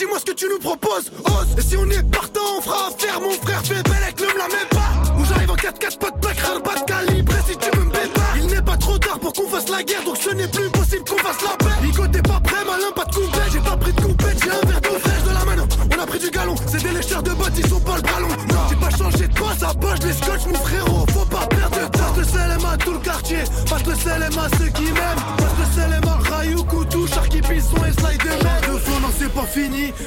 dis-moi 0.01 0.17
ce 0.19 0.25
que 0.25 0.35
tu 0.35 0.45
nous 0.49 0.57
proposes, 0.57 1.11
ose. 1.25 1.49
Et 1.57 1.61
si 1.61 1.77
on 1.77 1.87
est 1.89 2.01
partant, 2.09 2.57
on 2.57 2.61
fera 2.61 2.87
affaire, 2.87 3.21
mon 3.21 3.31
frère 3.31 3.61
fait 3.61 3.83
belle 3.83 4.03
avec 4.03 4.19
ne 4.19 4.25
me 4.25 4.37
la 4.37 4.47
mets 4.47 4.69
pas. 4.71 4.91
Où 5.17 5.25
j'arrive 5.25 5.51
en 5.51 5.55
4-4, 5.55 5.97
pas 5.99 6.11
de 6.11 6.17
plaque, 6.17 6.63
pas 6.63 6.75
de 6.79 6.85
calibre. 6.85 7.33
Si 7.47 7.55
tu 7.57 7.77
me 7.77 7.85
bêta, 7.85 8.21
il 8.37 8.47
n'est 8.47 8.61
pas 8.61 8.77
trop 8.77 8.97
tard 8.97 9.19
pour 9.19 9.31
qu'on 9.33 9.47
fasse 9.47 9.69
la 9.69 9.83
guerre, 9.83 10.03
donc 10.03 10.17
ce 10.17 10.31
n'est 10.31 10.47
plus 10.47 10.69
possible 10.71 11.03
qu'on 11.07 11.17
fasse 11.17 11.41
la 11.43 11.55
paix. 11.57 11.75
Nico, 11.83 12.07
t'es 12.07 12.21
pas 12.21 12.39
prêt, 12.39 12.65
malin, 12.65 12.91
pas 12.95 13.05
de 13.05 13.13
coupette. 13.13 13.51
J'ai 13.53 13.59
pas 13.59 13.77
pris 13.77 13.93
de 13.93 14.01
coupette, 14.01 14.37
j'ai 14.43 14.49
un 14.49 14.67
verre 14.67 14.81
d'eau 14.81 14.99
fraîche 14.99 15.23
de 15.23 15.33
la 15.33 15.45
mano. 15.45 15.63
On 15.93 16.01
a 16.01 16.05
pris 16.07 16.19
du 16.19 16.31
galon, 16.31 16.55
c'est 16.65 16.83
des 16.83 16.91
lécheurs 16.91 17.23
de 17.23 17.31
bottes, 17.31 17.57
ils 17.57 17.69
sont 17.69 17.81
pas 17.81 17.95
le 17.97 18.01
ballon. 18.01 18.29
Non, 18.49 18.61
j'ai 18.69 18.75
pas 18.77 18.97
changé 18.97 19.27
de 19.27 19.39
passe 19.39 19.61
à 19.61 19.73
poche, 19.75 19.99
les 20.03 20.13
scotch, 20.13 20.45
mon 20.47 20.55
frérot, 20.65 21.05
faut 21.13 21.25
pas 21.25 21.45
perdre 21.45 21.77
de 21.77 21.85
temps. 21.85 21.99
Passe 22.01 22.17
le 22.17 22.25
CLM 22.25 22.65
à 22.65 22.77
tout 22.77 22.93
le 22.93 22.99
quartier, 22.99 23.43
passe 23.69 23.85
le 23.85 23.93
CLM 23.93 24.39
à 24.39 24.49
ceux 24.57 24.69
qui 24.69 24.85
m'aiment. 24.85 25.21
Passe 25.37 25.55
le 25.59 25.65
CLM 25.75 26.10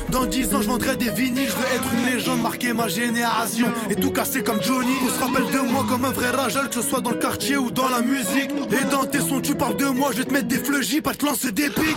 Dans 0.09 0.24
10 0.24 0.54
ans, 0.54 0.62
je 0.62 0.68
vendrai 0.68 0.96
des 0.96 1.11
vinyles. 1.11 1.48
Je 1.48 1.52
veux 1.52 1.74
être 1.74 1.88
une 1.92 2.14
légende, 2.14 2.40
marquer 2.40 2.72
ma 2.72 2.88
génération. 2.88 3.66
Et 3.90 3.94
tout 3.94 4.11
casser 4.11 4.42
comme 4.42 4.62
Johnny. 4.62 4.94
On 5.04 5.09
se 5.09 5.20
rappelle 5.20 5.50
de 5.52 5.70
moi 5.70 5.85
comme 5.87 6.07
un 6.07 6.12
vrai 6.12 6.30
ragel, 6.30 6.68
que 6.68 6.76
ce 6.76 6.83
soit 6.83 7.02
dans 7.02 7.11
le 7.11 7.18
quartier 7.18 7.59
ou 7.59 7.70
dans 7.70 7.88
la 7.90 8.00
musique. 8.00 8.50
Et 8.72 8.85
dans 8.90 9.04
tes 9.04 9.20
sons, 9.20 9.42
tu 9.42 9.54
parles 9.54 9.76
de 9.76 9.87
moi, 9.87 10.11
je 10.12 10.18
vais 10.18 10.24
te 10.24 10.33
mettre 10.33 10.48
des 10.48 10.57
fleugis, 10.57 11.02
pas 11.02 11.12
te 11.12 11.26
lancer 11.26 11.52
des 11.52 11.68
pics. 11.68 11.96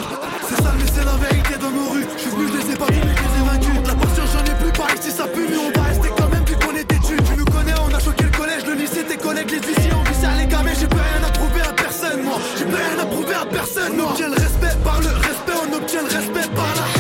C'est 0.50 0.62
ça, 0.62 0.74
mais 0.78 0.84
c'est 0.94 1.06
la 1.06 1.16
vérité 1.16 1.54
dans 1.62 1.72
nos 1.72 1.90
rues. 1.90 2.06
Je 2.18 2.22
suis 2.22 2.32
venu, 2.32 2.48
je 2.52 2.58
les 2.58 2.74
ai 2.74 2.76
pas 2.76 2.88
vus, 2.88 3.00
les 3.00 3.42
ai 3.42 3.46
vaincus. 3.46 3.88
La 3.88 3.96
patience, 3.96 4.30
j'en 4.34 4.44
ai 4.44 4.56
plus 4.64 4.74
pas 4.74 4.94
ici, 4.98 5.12
ça 5.12 5.28
pue, 5.28 5.48
mais 5.50 5.58
on 5.58 5.80
va 5.80 5.88
rester 5.88 6.10
quand 6.18 6.30
même 6.30 6.44
vu 6.44 6.56
qu'on 6.56 6.76
est 6.76 6.84
têtu. 6.84 7.16
Tu 7.16 7.38
nous 7.38 7.46
connais, 7.46 7.74
on 7.80 7.96
a 7.96 8.00
choqué 8.00 8.24
le 8.26 8.38
collège, 8.38 8.66
le 8.66 8.74
lycée, 8.74 9.04
tes 9.08 9.18
collègues, 9.18 9.52
les 9.52 9.66
huissiers, 9.66 9.94
on 9.94 10.04
ça 10.22 10.36
les 10.38 10.48
gamins. 10.48 10.76
J'ai 10.78 10.88
plus 10.88 11.00
rien 11.00 11.24
à 11.26 11.32
prouver 11.32 11.62
à 11.62 11.72
personne, 11.72 12.24
moi. 12.24 12.40
J'ai 12.58 12.66
plus 12.66 12.76
rien 12.76 13.00
à 13.00 13.06
prouver 13.06 13.36
à 13.36 13.46
personne, 13.46 13.94
On 13.96 14.12
obtient 14.12 14.28
le 14.28 14.36
respect 14.36 14.76
par 14.84 15.00
le 15.00 15.08
respect, 15.08 15.58
on 15.64 15.78
obtient 15.78 16.02
le 16.02 16.12
respect 16.12 16.50
par 16.54 16.72
la 16.76 16.97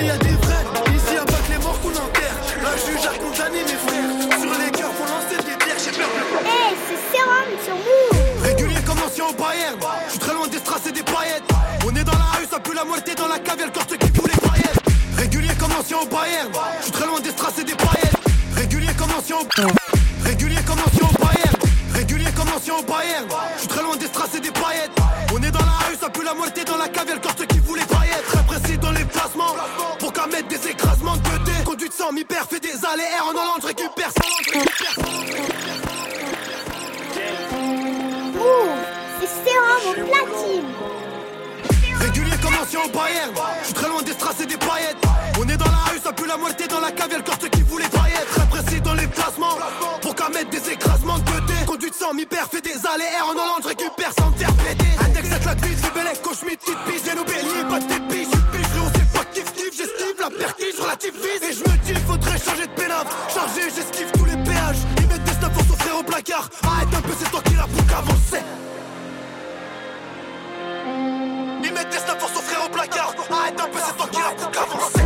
crapulés, 0.00 0.06
y'a 0.06 0.18
des 0.18 0.36
vrais. 0.36 0.94
Ici, 0.94 1.14
y'a 1.14 1.24
pas 1.24 1.32
que 1.32 1.52
les 1.52 1.58
morts 1.58 1.80
qu'on 1.80 1.90
enterre. 1.90 2.36
Je 2.76 2.92
juge 2.92 3.06
à 3.06 3.18
condamner 3.18 3.62
mes 3.62 3.78
frères. 3.86 4.40
Sur 4.40 4.58
les 4.58 4.70
cœurs, 4.70 4.92
faut 4.94 5.04
lancer 5.04 5.36
des 5.36 5.56
pierres, 5.64 5.78
j'ai 5.78 5.90
peur 5.92 6.08
de 6.08 6.22
Eh, 6.44 6.76
c'est 6.86 7.16
sérum 7.16 7.50
sur 7.64 7.74
vous. 7.76 8.44
Régulier 8.44 8.80
comme 8.86 8.98
ancien 8.98 9.24
au 9.26 9.32
Bayern 9.32 9.76
Je 10.06 10.10
suis 10.10 10.18
très 10.18 10.34
loin 10.34 10.48
des 10.48 10.58
strass 10.58 10.86
et 10.86 10.92
des 10.92 11.02
paillettes. 11.02 11.44
On 11.86 11.94
est 11.94 12.04
dans 12.04 12.12
la 12.12 12.38
rue, 12.38 12.46
ça 12.50 12.60
pue 12.60 12.74
la 12.74 12.84
moitié 12.84 13.14
dans 13.14 13.28
la 13.28 13.38
cave, 13.38 13.58
y'a 13.58 13.66
le 13.66 13.72
corps 13.72 13.86
qui 13.86 14.08
fout 14.08 14.30
les 14.30 14.48
paillettes. 14.48 14.80
Régulier 15.16 15.54
comme 15.58 15.72
ancien 15.72 15.98
au 15.98 16.06
Bayern 16.06 16.48
Je 16.78 16.84
suis 16.84 16.92
très 16.92 17.06
loin 17.06 17.20
des 17.20 17.30
strass 17.30 17.58
et 17.58 17.64
des 17.64 17.74
paillettes. 17.74 18.16
Régulier 18.56 18.94
comme 18.98 19.10
ancien 19.12 19.36
au 19.36 20.24
Régulier 20.24 20.62
comme 20.66 20.78
ancien 20.78 21.06
au 21.08 21.24
Bayern 21.24 21.56
Régulier 21.94 22.32
comme 22.36 22.48
ancien 22.54 22.74
au 22.74 22.82
Bayern 22.82 23.26
Je 23.54 23.60
suis 23.60 23.68
très 23.68 23.82
loin 23.82 23.96
des 23.96 24.06
strass 24.06 24.34
et 24.36 24.40
des 24.40 24.50
paillettes. 24.50 24.96
On 25.32 25.42
est 25.42 25.50
dans 25.50 25.60
la 25.60 25.78
rue, 25.88 25.96
ça 26.00 26.08
pue 26.08 26.24
la 26.24 26.34
moitié 26.34 26.64
dans 26.64 26.76
la 26.76 26.88
cave, 26.88 27.08
y'a 27.08 27.14
le 27.14 27.20
corps 27.20 27.34
Pour 29.98 30.12
qu'à 30.12 30.26
mettre 30.26 30.48
des 30.48 30.68
écrasements 30.68 31.16
de 31.16 31.22
côté. 31.28 31.52
Conduite 31.64 31.92
sans 31.92 32.12
mi-père, 32.12 32.46
fait 32.48 32.58
des 32.58 32.84
allers-air 32.84 33.26
en 33.26 33.30
allant, 33.30 33.56
je 33.60 33.66
récupère 33.66 34.10
récupère 34.44 34.94
Ouh, 38.34 38.68
c'est 39.20 39.26
sérum 39.26 39.82
au 39.88 40.10
platine. 40.10 40.64
Régulier 42.00 42.36
comme 42.42 42.54
ancien 42.60 42.80
au 42.80 42.88
Bayern 42.88 43.30
Je 43.60 43.66
suis 43.66 43.74
très 43.74 43.88
loin 43.88 44.02
des 44.02 44.12
strass 44.12 44.40
et 44.40 44.46
des 44.46 44.56
paillettes. 44.56 44.96
On 45.38 45.48
est 45.48 45.56
dans 45.56 45.66
la 45.66 45.92
rue, 45.92 46.00
ça 46.02 46.12
pue 46.12 46.26
la 46.26 46.36
moitié 46.36 46.66
dans 46.66 46.80
la 46.80 46.90
cave, 46.90 47.10
y'a 47.12 47.18
le 47.18 47.22
corps 47.22 47.38
qui 47.38 47.46
les 47.60 47.88
paillettes 47.88 48.28
Très 48.30 48.46
précis 48.46 48.80
dans 48.80 48.94
les 48.94 49.06
placements. 49.06 49.58
Pour 50.02 50.14
qu'à 50.14 50.28
mettre 50.30 50.50
des 50.50 50.70
écrasements 50.70 51.18
de 51.18 51.30
côté. 51.30 51.54
Conduite 51.66 51.94
sans 51.94 52.14
mi-père, 52.14 52.48
fait 52.50 52.62
des 52.62 52.74
allers-air 52.86 53.26
en 53.28 53.32
allant, 53.32 53.58
je 53.62 53.68
récupère 53.68 54.12
sans 54.18 54.30
me 54.30 54.36
faire 54.36 54.52
péter. 54.54 54.90
Index 55.04 55.28
la 55.44 55.54
vie, 55.54 55.76
c'est 55.80 55.94
belle 55.94 56.20
cauchemite, 56.22 56.60
petite 56.60 56.78
piste 56.86 57.06
Et 61.02 61.52
je 61.54 61.60
me 61.60 61.76
dis, 61.78 61.94
faudrait 62.06 62.38
changer 62.38 62.66
de 62.66 62.72
pénave. 62.72 63.06
Chargé, 63.32 63.62
j'esquive 63.74 64.10
tous 64.12 64.26
les 64.26 64.36
péages. 64.36 64.84
Ils 64.98 65.08
mettent 65.08 65.24
des 65.24 65.32
snaps 65.32 65.54
pour 65.54 65.64
s'offrir 65.64 65.98
au 65.98 66.02
placard. 66.02 66.50
Arrête 66.62 66.94
un 66.94 67.00
peu, 67.00 67.12
c'est 67.18 67.30
toi 67.30 67.40
qui 67.42 67.54
l'as 67.54 67.66
pour 67.66 67.86
qu'avancer. 67.86 68.42
Ils 71.64 71.72
mettent 71.72 71.88
des 71.88 71.96
snaps 71.96 72.18
pour 72.18 72.28
s'offrir 72.28 72.66
au 72.66 72.68
placard. 72.68 73.14
Arrête 73.30 73.58
un 73.58 73.64
peu, 73.64 73.78
c'est 73.82 73.96
toi 73.96 74.08
qui 74.12 74.18
l'as 74.20 74.34
pour 74.36 74.50
qu'avancer. 74.50 75.00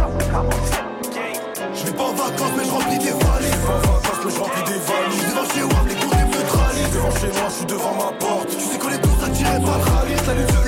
Je 1.72 1.84
vais 1.84 1.92
pas 1.92 2.03
en 2.03 2.14
vacances 2.14 2.53
mais 2.57 2.64
je 2.64 2.70
remplis 2.70 2.99
des 2.99 3.11
valises. 3.11 3.55
Je 3.55 3.66
vais 3.66 3.72
en 3.72 3.78
vacances 3.78 4.22
mais 4.24 4.30
je 4.30 4.72
des 4.72 4.80
valises. 4.82 5.20
Je 5.20 5.30
devant 5.30 5.47
chez 5.47 5.61
les 5.61 6.01
cours 6.01 6.11
des 6.11 6.24
Devant 6.95 7.11
chez 7.11 7.28
moi, 7.38 7.49
je 7.49 7.55
suis 7.55 7.66
devant 7.66 7.95
ma 7.95 8.12
porte. 8.18 8.49
Tu 8.49 8.64
sais 8.64 8.78
qu'on 8.78 8.90
est 8.90 9.01
tous 9.01 9.24
attirés 9.24 9.61
par 9.64 9.78
le 9.78 9.84
rallye 9.84 10.64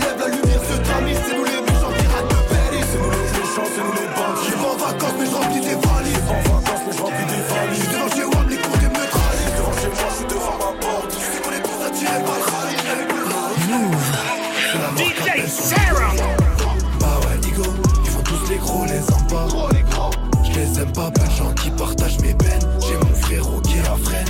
Aime 20.87 20.93
pas, 20.93 21.11
plein 21.11 21.24
de 21.24 21.30
gens 21.30 21.55
qui 21.55 21.70
partagent 21.70 22.18
mes 22.20 22.34
peines. 22.34 22.68
J'ai 22.80 22.97
mon 22.97 23.14
frérot 23.14 23.61
qui 23.62 23.76
freine. 24.05 24.26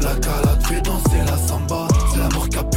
La 0.00 0.14
calade 0.14 0.62
fait 0.66 0.80
danser 0.80 1.18
la 1.26 1.36
samba. 1.36 1.88
C'est 2.12 2.18
la 2.18 2.28
mort 2.30 2.48
qu'appelle 2.48 2.76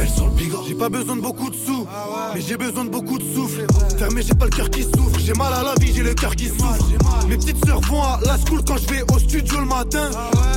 j'ai 2.36 2.56
besoin 2.56 2.84
de 2.86 2.90
beaucoup 2.90 3.18
de 3.18 3.24
souffle. 3.34 3.66
Fermé, 3.98 4.22
j'ai 4.22 4.34
pas 4.34 4.46
le 4.46 4.50
cœur 4.50 4.70
qui 4.70 4.82
souffre. 4.82 5.18
J'ai 5.18 5.34
mal 5.34 5.52
à 5.52 5.62
la 5.62 5.74
vie, 5.74 5.92
j'ai 5.94 6.02
le 6.02 6.14
cœur 6.14 6.34
qui 6.34 6.46
souffre. 6.46 6.86
Mes 7.28 7.36
petites 7.36 7.64
sœurs 7.66 7.80
vont 7.82 8.02
à 8.02 8.18
la 8.24 8.38
school 8.38 8.62
quand 8.66 8.78
je 8.78 8.86
vais 8.94 9.02
au 9.12 9.18
studio 9.18 9.60
le 9.60 9.66
matin. 9.66 10.10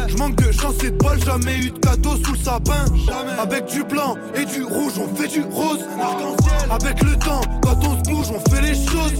Je 0.07 0.15
manque 0.15 0.35
de 0.35 0.51
chance 0.51 0.75
et 0.83 0.91
de 0.91 0.97
bol, 0.97 1.21
jamais 1.23 1.57
eu 1.57 1.71
de 1.71 1.79
cadeau 1.79 2.15
sous 2.23 2.33
le 2.33 2.37
sapin. 2.39 2.85
Avec 3.37 3.65
du 3.65 3.83
blanc 3.83 4.15
et 4.33 4.45
du 4.45 4.63
rouge, 4.63 4.93
on 4.97 5.13
fait 5.15 5.27
du 5.27 5.41
rose. 5.41 5.79
Avec 6.69 7.03
le 7.03 7.15
temps, 7.17 7.41
quand 7.61 7.77
on 7.85 7.97
se 7.97 8.09
bouge, 8.09 8.27
on 8.33 8.49
fait 8.49 8.61
les 8.61 8.75
choses. 8.75 9.13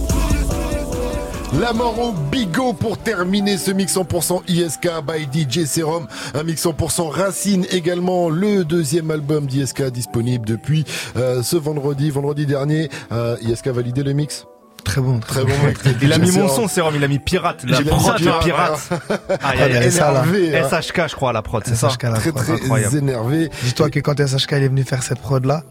La 1.60 1.72
mort 1.72 1.98
au 2.00 2.12
bigot 2.12 2.72
pour 2.72 2.98
terminer 2.98 3.58
ce 3.58 3.70
mix 3.70 3.94
100% 3.94 4.42
ISK 4.48 4.88
by 5.06 5.28
DJ 5.30 5.66
Serum. 5.66 6.06
Un 6.34 6.42
mix 6.42 6.64
100% 6.64 7.08
Racine 7.10 7.64
également. 7.70 8.28
Le 8.28 8.64
deuxième 8.64 9.10
album 9.10 9.46
d'ISK 9.46 9.82
disponible 9.90 10.46
depuis 10.46 10.84
euh, 11.16 11.42
ce 11.42 11.56
vendredi, 11.56 12.10
vendredi 12.10 12.46
dernier. 12.46 12.88
Euh, 13.12 13.36
ISK 13.42 13.68
validé 13.68 14.02
le 14.02 14.14
mix? 14.14 14.46
Très 14.84 15.00
bon, 15.00 15.20
très 15.20 15.44
bon. 15.44 15.52
il 16.02 16.12
a 16.12 16.18
mis 16.18 16.32
mon 16.32 16.48
son, 16.48 16.66
Serum, 16.66 16.94
il 16.96 17.04
a 17.04 17.08
mis 17.08 17.18
pirate. 17.18 17.64
La 17.66 17.80
prod 17.82 18.20
de 18.20 18.44
pirate. 18.44 18.88
Ah, 19.42 19.54
il 19.54 19.76
est 19.76 19.88
énervé. 19.88 20.58
Hein. 20.58 20.80
SHK, 20.80 21.08
je 21.08 21.14
crois, 21.14 21.32
la 21.32 21.42
prod, 21.42 21.62
c'est 21.66 21.76
ça. 21.76 21.88
Très, 21.88 22.32
très 22.32 22.96
énervé. 22.96 23.50
Dis-toi 23.62 23.90
que 23.90 24.00
quand 24.00 24.14
SHK 24.14 24.52
il 24.52 24.62
est 24.64 24.68
venu 24.68 24.82
faire 24.82 25.02
cette 25.02 25.20
prod 25.20 25.44
là, 25.44 25.62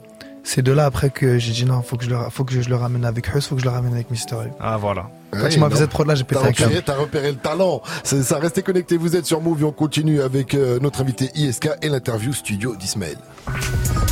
c'est 0.44 0.62
de 0.62 0.72
là 0.72 0.86
après 0.86 1.10
que 1.10 1.38
j'ai 1.39 1.52
dit 1.52 1.66
non, 1.66 1.82
faut 1.82 1.98
que 1.98 2.06
je 2.06 2.10
le, 2.10 2.18
faut 2.30 2.44
que 2.44 2.62
je 2.62 2.70
le 2.70 2.76
ramène 2.76 3.06
avec 3.06 3.34
Hus, 3.34 3.41
faut 3.41 3.56
que 3.56 3.62
je 3.62 3.66
le 3.66 3.72
ramène 3.72 3.94
avec 3.94 4.12
Mister 4.12 4.36
Ah 4.60 4.78
voilà. 4.78 5.10
Quand 5.32 5.50
tu 5.50 5.60
m'as 5.60 5.70
fait 5.70 5.78
cette 5.78 5.89
prod 5.89 6.06
là, 6.06 6.16
j'ai 6.16 6.24
pété 6.24 6.41
un 6.41 6.52
câble. 6.52 6.82
T'as 6.86 6.96
repéré 6.96 7.32
le 7.32 7.38
talent. 7.38 7.82
Ça, 8.04 8.38
restez 8.38 8.62
connectés, 8.62 8.98
vous 8.98 9.16
êtes 9.16 9.26
sur 9.26 9.41
Move 9.41 9.62
et 9.62 9.64
on 9.64 9.72
continue 9.72 10.22
avec 10.22 10.54
euh, 10.54 10.80
notre 10.80 11.02
invité 11.02 11.32
ISK 11.36 11.70
et 11.82 11.89
l'interview 11.89 12.34
studio 12.34 12.76
d'Ismaël. 12.76 13.18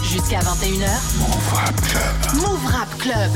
Jusqu'à 0.04 0.40
21h. 0.40 0.88
Move 1.20 1.54
Rap 1.54 1.82
Club. 1.82 2.42
Move 2.42 2.66
Rap 2.66 2.98
Club. 2.98 3.32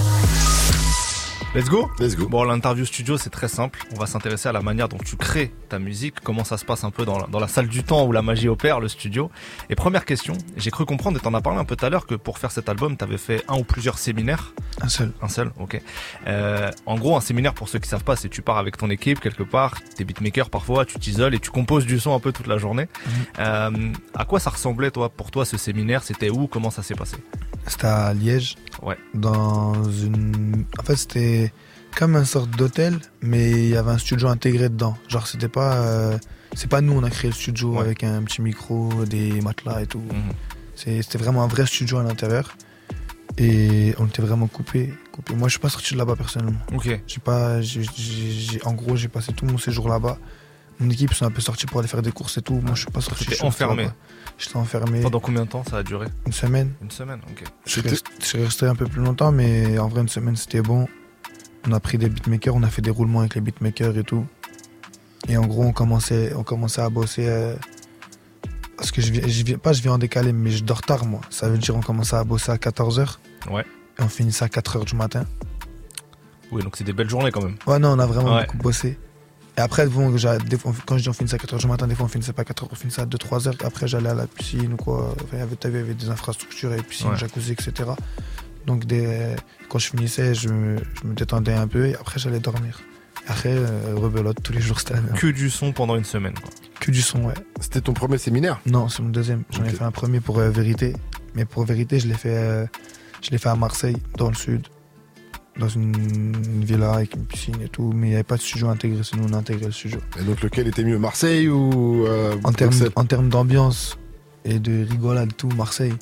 Let's 1.56 1.70
go 1.70 1.89
Let's 1.99 2.18
go. 2.18 2.28
Bon, 2.28 2.43
l'interview 2.43 2.84
studio, 2.84 3.18
c'est 3.18 3.30
très 3.30 3.47
simple. 3.47 3.80
On 3.95 3.97
va 3.97 4.08
s'intéresser 4.08 4.49
à 4.49 4.51
la 4.51 4.60
manière 4.60 4.89
dont 4.89 4.97
tu 4.97 5.16
crées 5.16 5.53
ta 5.70 5.80
musique, 5.80 6.16
comment 6.20 6.43
ça 6.43 6.58
se 6.58 6.66
passe 6.66 6.84
un 6.84 6.91
peu 6.91 7.06
dans 7.06 7.18
la, 7.18 7.28
dans 7.28 7.39
la 7.39 7.47
salle 7.47 7.70
du 7.70 7.82
temps 7.82 8.06
où 8.06 8.12
la 8.12 8.22
magie 8.22 8.49
opère, 8.49 8.82
le 8.82 8.89
studio. 8.89 9.32
Et 9.70 9.76
première 9.76 10.03
question, 10.03 10.34
j'ai 10.58 10.70
cru 10.70 10.84
comprendre, 10.84 11.18
et 11.18 11.22
t'en 11.22 11.34
as 11.34 11.39
parlé 11.39 11.58
un 11.58 11.64
peu 11.64 11.78
tout 11.78 11.86
à 11.86 11.89
l'heure, 11.89 12.08
que 12.08 12.16
pour 12.16 12.39
faire 12.39 12.51
cet 12.51 12.68
album, 12.68 12.97
t'avais 12.97 13.18
fait 13.18 13.41
un 13.47 13.58
ou 13.58 13.64
plusieurs 13.64 13.99
séminaires. 13.99 14.53
Un 14.82 14.89
seul. 14.89 15.14
Un 15.22 15.30
seul, 15.30 15.53
ok. 15.58 15.82
Euh, 16.28 16.72
en 16.86 16.97
gros, 16.97 17.16
un 17.16 17.22
séminaire, 17.22 17.53
pour 17.53 17.70
ceux 17.70 17.80
qui 17.80 17.88
savent 17.88 18.03
pas, 18.03 18.18
c'est 18.18 18.28
tu 18.28 18.41
pars 18.41 18.58
avec 18.58 18.76
ton 18.76 18.89
équipe 18.89 19.22
quelque 19.22 19.43
part, 19.43 19.76
t'es 19.95 20.03
beatmaker 20.03 20.49
parfois, 20.49 20.84
tu 20.84 20.99
t'isoles 20.99 21.36
et 21.36 21.39
tu 21.39 21.51
composes 21.51 21.86
du 21.86 22.01
son 22.01 22.14
un 22.14 22.20
peu 22.20 22.34
toute 22.34 22.47
la 22.47 22.58
journée. 22.58 22.89
Mhm. 23.06 23.14
Euh, 23.39 23.93
à 24.14 24.26
quoi 24.26 24.41
ça 24.41 24.49
ressemblait, 24.49 24.91
toi, 24.91 25.08
pour 25.08 25.32
toi, 25.32 25.45
ce 25.45 25.56
séminaire? 25.56 26.03
C'était 26.03 26.30
où? 26.30 26.47
Comment 26.47 26.70
ça 26.70 26.84
s'est 26.84 26.95
passé? 26.95 27.16
C'était 27.68 27.88
à 27.88 28.13
Liège. 28.13 28.55
Ouais. 28.82 28.97
Dans 29.13 29.74
une. 29.91 30.66
En 30.80 30.84
fait, 30.84 30.95
c'était 30.95 31.53
comme 31.97 32.16
une 32.16 32.26
sorte 32.26 32.49
d'hôtel, 32.51 32.99
mais 33.22 33.51
il 33.51 33.70
y 33.70 33.76
avait 33.78 33.91
un 33.91 33.97
studio 33.97 34.28
intégré 34.28 34.70
dedans. 34.70 34.95
Genre, 35.07 35.26
c'était 35.28 35.47
pas. 35.47 35.76
euh, 35.78 36.18
c'est 36.55 36.70
pas 36.70 36.82
nous, 36.82 36.93
on 36.93 37.03
a 37.03 37.09
créé 37.09 37.30
le 37.32 37.36
studio 37.36 37.80
avec 37.80 38.03
un 38.03 38.22
petit 38.24 38.41
micro, 38.41 39.05
des 39.05 39.41
matelas 39.41 39.82
et 39.82 39.88
tout. 39.88 39.99
Mhm. 39.99 40.32
C'était 40.76 41.18
vraiment 41.18 41.43
un 41.43 41.47
vrai 41.47 41.66
studio 41.66 41.97
à 41.97 42.03
l'intérieur. 42.03 42.55
Et 43.38 43.93
on 43.97 44.05
était 44.05 44.22
vraiment 44.22 44.47
coupé. 44.47 44.93
Moi, 45.36 45.47
je 45.47 45.51
suis 45.53 45.59
pas 45.59 45.70
sorti 45.70 45.93
de 45.93 45.97
là-bas 45.97 46.16
personnellement. 46.16 46.59
Ok. 46.74 46.88
J'ai 47.07 47.20
pas. 47.20 47.61
j'ai- 47.61 47.84
en 48.63 48.74
gros, 48.74 48.95
j'ai 48.95 49.07
passé 49.09 49.34
tout 49.34 49.45
mon 49.45 49.57
séjour 49.57 49.89
là-bas. 49.89 50.18
Mon 50.80 50.90
équipe 50.90 51.14
sont 51.14 51.26
un 51.26 51.32
peu 51.32 51.42
sortis 51.42 51.66
pour 51.68 51.80
aller 51.80 51.88
faire 51.88 52.02
des 52.02 52.12
courses 52.12 52.38
et 52.38 52.42
tout. 52.42 52.56
Moi, 52.56 52.76
je 52.76 52.82
suis 52.82 52.92
pas 52.92 53.00
sorti. 53.02 53.24
J'étais 53.24 53.32
je 53.32 53.36
suis 53.38 53.46
resté 53.46 53.64
enfermé. 53.64 53.90
J'étais 54.38 54.58
enfermé. 54.58 55.02
Pendant 55.02 55.20
combien 55.22 55.44
de 55.46 55.50
temps 55.50 55.64
ça 55.64 55.78
a 55.78 55.84
duré? 55.84 56.08
Une 56.26 56.34
semaine. 56.34 56.74
Une 56.82 56.92
semaine, 56.92 57.22
ok. 57.30 57.44
Je 57.66 57.72
suis 57.72 57.82
resté- 57.82 58.12
je 58.20 58.26
suis 58.26 58.44
resté 58.44 58.66
un 58.66 58.76
peu 58.76 58.86
plus 58.86 59.02
longtemps, 59.02 59.32
mais 59.32 59.80
en 59.80 59.88
vrai, 59.88 60.02
une 60.02 60.10
semaine, 60.10 60.36
c'était 60.36 60.62
bon. 60.62 60.88
On 61.68 61.72
a 61.72 61.80
pris 61.80 61.98
des 61.98 62.10
beatmakers, 62.10 62.54
on 62.56 62.64
a 62.64 62.68
fait 62.70 62.82
des 62.82 62.90
roulements 62.92 63.22
avec 63.22 63.36
les 63.36 63.42
beatmakers 63.42 63.98
et 63.98 64.04
tout. 64.04 64.26
Et 65.30 65.38
en 65.38 65.46
gros, 65.48 65.64
on 65.64 65.72
commençait, 65.72 66.34
on 66.36 66.44
commençait 66.44 66.82
à 66.82 66.90
bosser. 66.90 67.26
euh, 67.28 67.56
parce 68.78 68.92
que 68.92 69.02
je 69.02 69.12
viens, 69.14 69.26
je 69.26 69.44
viens- 69.44 69.58
pas 69.58 69.72
je 69.72 69.82
viens 69.82 69.94
en 69.94 69.98
décalé, 69.98 70.34
mais 70.34 70.52
je 70.52 70.64
dors 70.64 70.82
tard, 70.82 71.06
moi. 71.06 71.22
Ça 71.30 71.48
veut 71.48 71.58
dire 71.58 71.76
on 71.78 71.82
commençait 71.82 72.18
à 72.18 72.24
bosser 72.26 72.52
à 72.52 72.58
14h. 72.58 73.20
Ouais. 73.50 73.66
Et 73.98 74.04
on 74.04 74.10
finissait 74.10 74.44
à 74.44 74.50
4h 74.50 74.84
du 74.84 74.96
matin. 74.96 75.24
Oui, 76.52 76.62
donc 76.62 76.76
c'est 76.76 76.84
des 76.84 76.92
belles 76.94 77.10
journées 77.10 77.32
quand 77.32 77.42
même. 77.42 77.56
Ouais, 77.66 77.80
non, 77.80 77.92
on 77.94 78.00
a 78.00 78.06
vraiment 78.06 78.36
Ouais. 78.36 78.42
beaucoup 78.46 78.58
bossé. 78.58 79.00
Et 79.58 79.62
après, 79.62 79.88
bon, 79.88 80.16
j'ai- 80.18 80.38
des 80.49 80.58
fois, 80.58 80.74
quand 80.86 80.97
je 80.97 81.03
dis 81.03 81.10
on 81.10 81.14
finissait 81.14 81.36
à 81.36 81.38
4h 81.38 81.58
du 81.60 81.68
matin, 81.68 81.88
des 81.88 81.95
fois 81.95 82.06
on 82.06 82.10
finissait 82.10 82.34
pas 82.34 82.41
à 82.41 82.45
4h, 82.45 82.68
on 82.72 82.76
finissait 82.76 83.01
à 83.01 83.06
2-3h. 83.06 83.53
Après, 83.64 83.88
j'allais 83.88 84.10
à 84.10 84.14
la 84.14 84.28
piscine 84.28 84.74
ou 84.74 84.78
quoi. 84.78 85.14
Enfin, 85.16 85.26
il 85.34 85.39
y 85.39 85.41
avait, 85.41 85.56
t'as 85.56 85.70
vu, 85.70 85.76
il 85.76 85.82
y 85.82 85.84
avait 85.84 85.93
des 85.93 86.10
infrastructures, 86.10 86.74
et 86.74 86.82
piscine, 86.82 87.10
Ouais. 87.12 87.18
jacuzzi, 87.18 87.53
etc. 87.53 87.72
Donc, 88.66 88.86
des, 88.86 89.36
quand 89.70 89.80
je 89.80 89.88
finissais, 89.89 90.34
je 90.36 90.49
me, 90.49 90.78
je 91.01 91.08
me 91.08 91.14
détendais 91.14 91.53
un 91.53 91.68
peu 91.68 91.86
et 91.88 91.95
après, 91.95 92.20
j'allais 92.20 92.39
dormir. 92.39 92.82
Après, 93.28 93.49
euh, 93.56 93.93
rebelote, 93.95 94.38
tous 94.43 94.53
les 94.53 94.62
jours, 94.62 94.80
c'était. 94.80 94.95
Que 95.16 95.28
du 95.28 95.49
son 95.49 95.72
pendant 95.72 95.95
une 95.95 96.03
semaine, 96.03 96.34
quoi. 96.34 96.49
Que 96.80 96.91
du 96.91 97.01
son, 97.01 97.24
ouais. 97.24 97.34
C'était 97.62 97.82
ton 97.82 97.93
premier 97.93 98.18
séminaire? 98.18 98.60
Non, 98.66 98.89
c'est 98.89 99.01
mon 99.01 99.10
deuxième. 99.10 99.43
J'en 99.51 99.64
ai 99.64 99.70
fait 99.70 99.84
un 99.84 99.91
premier 99.91 100.20
pour 100.20 100.38
euh, 100.39 100.49
Vérité. 100.49 100.93
Mais 101.34 101.45
pour 101.45 101.64
Vérité, 101.66 101.99
je 101.99 102.08
l'ai 102.08 102.14
fait, 102.14 102.36
euh, 102.38 102.66
je 103.22 103.32
l'ai 103.32 103.38
fait 103.38 103.49
à 103.49 103.56
Marseille, 103.56 103.97
dans 104.18 104.28
le 104.30 104.36
sud. 104.36 104.68
Dans 105.58 105.70
une, 105.70 105.95
une 105.95 106.66
villa 106.66 106.93
avec 106.93 107.16
une 107.16 107.26
piscine 107.26 107.62
et 107.64 107.70
tout. 107.70 107.93
Mais 107.95 108.08
il 108.08 108.10
n'y 108.10 108.16
avait 108.16 108.24
pas 108.24 108.36
de 108.36 108.41
studio 108.41 108.68
intégré, 108.68 109.03
sinon 109.03 109.28
on 109.30 109.34
a 109.34 109.38
intégré 109.38 109.68
le 109.68 109.72
studio. 109.72 109.99
Et 110.20 110.24
donc 110.24 110.41
lequel 110.41 110.68
était 110.68 110.84
mieux, 110.84 110.99
Marseille 110.99 111.47
ou 111.47 112.06
euh, 112.06 112.36
En 112.43 112.51
termes, 112.51 112.72
Bruxelles? 112.72 112.91
en 112.95 113.06
termes 113.06 113.30
d'ambiance 113.30 113.97
et 114.43 114.60
de 114.60 114.86
rigolade, 114.86 115.36
tout, 115.36 115.49
Marseille. 115.49 115.93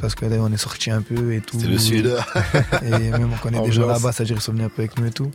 Parce 0.00 0.14
que 0.14 0.26
là, 0.26 0.36
on 0.40 0.52
est 0.52 0.56
sorti 0.56 0.90
un 0.90 1.02
peu 1.02 1.34
et 1.34 1.40
tout. 1.40 1.58
C'est 1.60 1.66
le 1.68 1.78
sud. 1.78 2.16
et 2.84 2.90
même 2.90 3.30
on 3.32 3.36
connaît 3.36 3.60
des 3.62 3.72
gens 3.72 3.86
là-bas, 3.86 4.12
c'est-à-dire 4.12 4.40
sont 4.42 4.52
venus 4.52 4.66
un 4.66 4.68
peu 4.68 4.82
avec 4.82 4.98
nous 4.98 5.06
et 5.06 5.10
tout. 5.10 5.30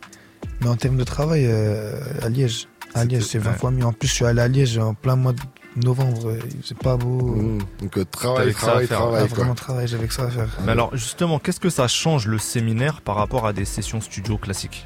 Mais 0.60 0.68
en 0.68 0.76
termes 0.76 0.96
de 0.96 1.04
travail, 1.04 1.46
euh, 1.46 2.00
à 2.22 2.28
Liège, 2.28 2.68
à 2.94 3.04
Liège, 3.04 3.24
c'est 3.24 3.38
20 3.38 3.50
ouais. 3.50 3.58
fois 3.58 3.70
mieux. 3.70 3.84
En 3.84 3.92
plus, 3.92 4.08
je 4.08 4.14
suis 4.14 4.24
allé 4.24 4.40
à 4.40 4.48
Liège 4.48 4.78
en 4.78 4.94
plein 4.94 5.16
mois 5.16 5.32
de 5.32 5.40
novembre. 5.84 6.34
C'est 6.64 6.78
pas 6.78 6.96
beau. 6.96 7.34
Mmh. 7.36 7.58
Donc 7.80 7.98
euh, 7.98 8.04
travail, 8.04 8.52
travail. 8.52 8.86
Ah, 8.90 8.94
travail. 8.94 9.28
quoi. 9.28 9.36
vraiment 9.38 9.54
travail, 9.54 9.88
j'avais 9.88 10.06
que 10.06 10.14
ça 10.14 10.24
à 10.24 10.30
faire. 10.30 10.48
Mais 10.64 10.72
alors, 10.72 10.90
justement, 10.96 11.38
qu'est-ce 11.38 11.60
que 11.60 11.70
ça 11.70 11.88
change 11.88 12.26
le 12.26 12.38
séminaire 12.38 13.00
par 13.02 13.16
rapport 13.16 13.46
à 13.46 13.52
des 13.52 13.64
sessions 13.64 14.00
studio 14.00 14.36
classiques? 14.38 14.84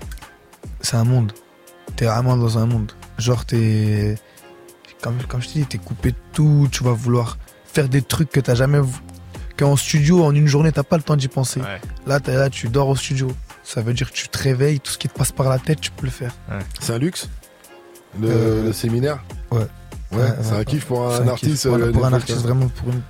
C'est 0.81 0.97
un 0.97 1.05
monde. 1.05 1.33
T'es 1.97 2.07
vraiment 2.07 2.37
dans 2.37 2.59
un 2.59 2.67
monde. 2.67 2.93
Genre, 3.19 3.45
t'es. 3.45 4.17
Comme, 5.03 5.17
comme 5.29 5.43
je 5.43 5.49
te 5.49 5.53
dis, 5.55 5.65
t'es 5.67 5.79
coupé 5.79 6.13
de 6.13 6.17
tout. 6.33 6.69
Tu 6.71 6.85
vas 6.85 6.93
vouloir 6.93 7.39
faire 7.65 7.89
des 7.89 8.03
trucs 8.03 8.31
que 8.31 8.41
t'as 8.41 8.55
jamais. 8.55 8.81
vu- 8.81 9.01
Qu'en 9.59 9.77
studio, 9.77 10.25
en 10.25 10.35
une 10.35 10.47
journée, 10.47 10.73
t'as 10.73 10.83
pas 10.83 10.97
le 10.97 11.03
temps 11.03 11.17
d'y 11.17 11.29
penser. 11.29 11.61
Ouais. 11.61 11.81
Là, 12.07 12.19
là, 12.27 12.49
tu 12.49 12.69
dors 12.69 12.89
au 12.89 12.97
studio. 12.97 13.31
Ça 13.63 13.83
veut 13.83 13.93
dire 13.95 14.11
que 14.11 14.17
tu 14.17 14.29
te 14.29 14.39
réveilles, 14.39 14.81
tout 14.81 14.91
ce 14.93 14.99
qui 14.99 15.09
te 15.09 15.17
passe 15.17 15.31
par 15.31 15.49
la 15.51 15.59
tête, 15.59 15.81
tu 15.81 15.91
peux 15.91 16.07
le 16.07 16.11
faire. 16.13 16.35
C'est 16.81 16.93
un 16.95 16.99
luxe 16.99 17.29
le, 18.21 18.29
Euh, 18.31 18.65
le 18.65 18.73
séminaire? 18.73 19.23
Ouais. 19.51 19.67
Ouais, 20.13 20.19
Ouais, 20.23 20.29
c'est 20.43 20.53
un 20.55 20.65
kiff 20.65 20.87
pour 20.87 21.11
un 21.11 21.29
artiste. 21.29 21.67
Euh, 21.67 21.93
pour 21.93 22.05
un 22.07 22.13
artiste, 22.13 22.39
hein. 22.39 22.43
vraiment, 22.43 22.69
pour 22.69 22.89
une. 22.91 23.01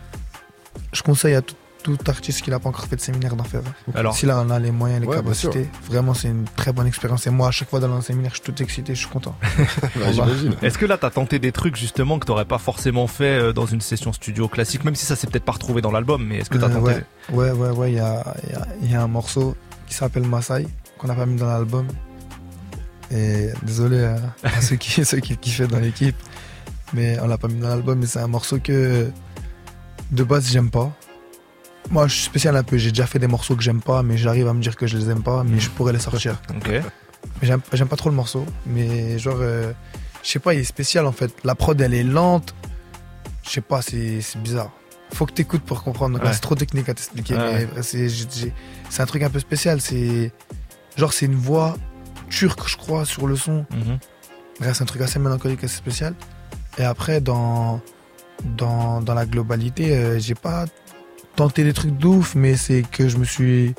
Je 0.92 1.02
conseille 1.02 1.34
à 1.34 1.42
tout, 1.42 1.56
tout 1.82 1.98
artiste 2.06 2.42
qui 2.42 2.50
n'a 2.50 2.60
pas 2.60 2.68
encore 2.68 2.84
fait 2.86 2.96
de 2.96 3.00
séminaire 3.00 3.34
d'en 3.34 3.44
faire. 3.44 3.62
Alors, 3.94 4.14
Si 4.14 4.24
là, 4.26 4.42
on 4.46 4.50
a 4.50 4.58
les 4.58 4.70
moyens, 4.70 5.00
les 5.00 5.06
Ouais, 5.08 5.16
capacités, 5.16 5.68
vraiment, 5.90 6.14
c'est 6.14 6.28
une 6.28 6.44
très 6.56 6.72
bonne 6.72 6.86
expérience. 6.86 7.26
Et 7.26 7.30
moi, 7.30 7.48
à 7.48 7.50
chaque 7.50 7.70
fois 7.70 7.80
dans 7.80 7.92
un 7.92 8.00
séminaire, 8.02 8.30
je 8.34 8.42
suis 8.42 8.52
tout 8.52 8.62
excité, 8.62 8.94
je 8.94 9.00
suis 9.00 9.08
content. 9.08 9.34
Bah, 9.96 10.12
J'imagine. 10.12 10.54
est-ce 10.62 10.78
que 10.78 10.86
là, 10.86 10.96
t'as 10.98 11.10
tenté 11.10 11.38
des 11.38 11.50
trucs 11.50 11.76
justement 11.76 12.18
que 12.18 12.26
t'aurais 12.26 12.44
pas 12.44 12.58
forcément 12.58 13.06
fait 13.06 13.24
euh, 13.40 13.52
dans 13.52 13.66
une 13.66 13.80
session 13.80 14.12
studio 14.12 14.48
classique, 14.48 14.84
même 14.84 14.94
si 14.94 15.06
ça 15.06 15.16
s'est 15.16 15.26
peut-être 15.26 15.44
pas 15.44 15.52
retrouvé 15.52 15.80
dans 15.82 15.90
l'album, 15.90 16.24
mais 16.24 16.38
est-ce 16.38 16.50
que 16.50 16.58
t'as 16.58 16.68
Euh, 16.68 16.74
tenté? 16.74 16.92
ouais, 17.32 17.50
ouais, 17.50 17.50
ouais, 17.50 17.70
ouais, 17.70 17.92
il 17.92 17.96
y 17.96 18.00
a, 18.00 18.34
il 18.44 18.50
y 18.52 18.54
a- 18.54 18.66
il 18.82 18.90
y 18.92 18.94
a 18.94 19.02
un 19.02 19.08
morceau 19.08 19.56
qui 19.86 19.94
s'appelle 19.94 20.24
Masai, 20.26 20.66
qu'on 20.98 21.08
n'a 21.08 21.14
pas 21.14 21.26
mis 21.26 21.36
dans 21.36 21.46
l'album. 21.48 21.86
Et 23.10 23.48
désolé 23.62 23.98
euh, 23.98 24.16
à 24.44 24.60
ceux 24.60 24.76
qui, 24.76 25.04
ceux 25.04 25.18
qui 25.20 25.36
kiffaient 25.36 25.66
dans 25.66 25.80
l'équipe, 25.80 26.16
mais 26.94 27.18
on 27.20 27.26
l'a 27.26 27.38
pas 27.38 27.48
mis 27.48 27.60
dans 27.60 27.68
l'album, 27.68 27.98
mais 27.98 28.06
c'est 28.06 28.18
un 28.20 28.26
morceau 28.26 28.58
que 28.58 29.10
de 30.10 30.24
base 30.24 30.48
j'aime 30.50 30.70
pas. 30.70 30.92
Moi 31.90 32.06
je 32.06 32.14
suis 32.14 32.24
spécial 32.24 32.56
un 32.56 32.62
peu, 32.62 32.76
j'ai 32.78 32.90
déjà 32.90 33.06
fait 33.06 33.18
des 33.18 33.26
morceaux 33.26 33.56
que 33.56 33.62
j'aime 33.62 33.80
pas, 33.82 34.02
mais 34.02 34.16
j'arrive 34.16 34.48
à 34.48 34.52
me 34.54 34.62
dire 34.62 34.76
que 34.76 34.86
je 34.86 34.96
les 34.96 35.10
aime 35.10 35.22
pas, 35.22 35.44
mais 35.44 35.58
je 35.58 35.70
pourrais 35.70 35.92
les 35.92 35.98
sortir. 35.98 36.40
Ok. 36.56 36.70
J'aime 37.42 37.60
j'aime 37.72 37.88
pas 37.88 37.96
trop 37.96 38.08
le 38.10 38.14
morceau, 38.16 38.44
mais 38.66 39.18
genre, 39.18 39.38
euh, 39.40 39.72
je 40.22 40.28
sais 40.30 40.38
pas, 40.38 40.54
il 40.54 40.60
est 40.60 40.64
spécial 40.64 41.06
en 41.06 41.12
fait. 41.12 41.32
La 41.44 41.54
prod 41.54 41.80
elle 41.80 41.94
est 41.94 42.02
lente, 42.04 42.54
je 43.44 43.50
sais 43.50 43.60
pas, 43.60 43.82
c'est 43.82 44.20
c'est 44.20 44.40
bizarre. 44.40 44.70
Faut 45.14 45.26
que 45.26 45.32
t'écoutes 45.32 45.62
pour 45.62 45.82
comprendre. 45.84 46.14
Donc 46.14 46.22
là, 46.22 46.28
Ouais. 46.30 46.34
c'est 46.34 46.40
trop 46.40 46.54
technique 46.54 46.88
à 46.88 46.94
t'expliquer, 46.94 47.34
Ouais. 47.34 47.68
mais 47.76 47.82
c'est 47.82 48.08
j'ai- 48.08 48.26
j'ai- 48.34 48.52
c'est 48.88 49.02
un 49.02 49.06
truc 49.06 49.22
un 49.22 49.28
peu 49.30 49.40
spécial. 49.40 49.80
C'est 49.80 50.32
genre, 50.96 51.12
c'est 51.12 51.26
une 51.26 51.34
voix 51.34 51.76
turque, 52.30 52.66
je 52.68 52.76
crois, 52.76 53.04
sur 53.04 53.26
le 53.26 53.36
son. 53.36 53.66
Mhm. 53.70 53.98
Bref, 54.60 54.76
c'est 54.76 54.82
un 54.82 54.86
truc 54.86 55.02
assez 55.02 55.18
mélancolique, 55.18 55.62
assez 55.64 55.76
spécial. 55.76 56.14
Et 56.78 56.84
après, 56.84 57.20
dans, 57.20 57.80
dans, 58.44 59.00
dans 59.00 59.14
la 59.14 59.26
globalité, 59.26 59.94
euh, 59.96 60.18
j'ai 60.18 60.34
pas 60.34 60.64
tenté 61.36 61.64
des 61.64 61.72
trucs 61.72 61.96
de 61.96 62.06
ouf, 62.06 62.34
mais 62.34 62.56
c'est 62.56 62.82
que 62.82 63.08
je 63.08 63.16
me 63.18 63.24
suis, 63.24 63.74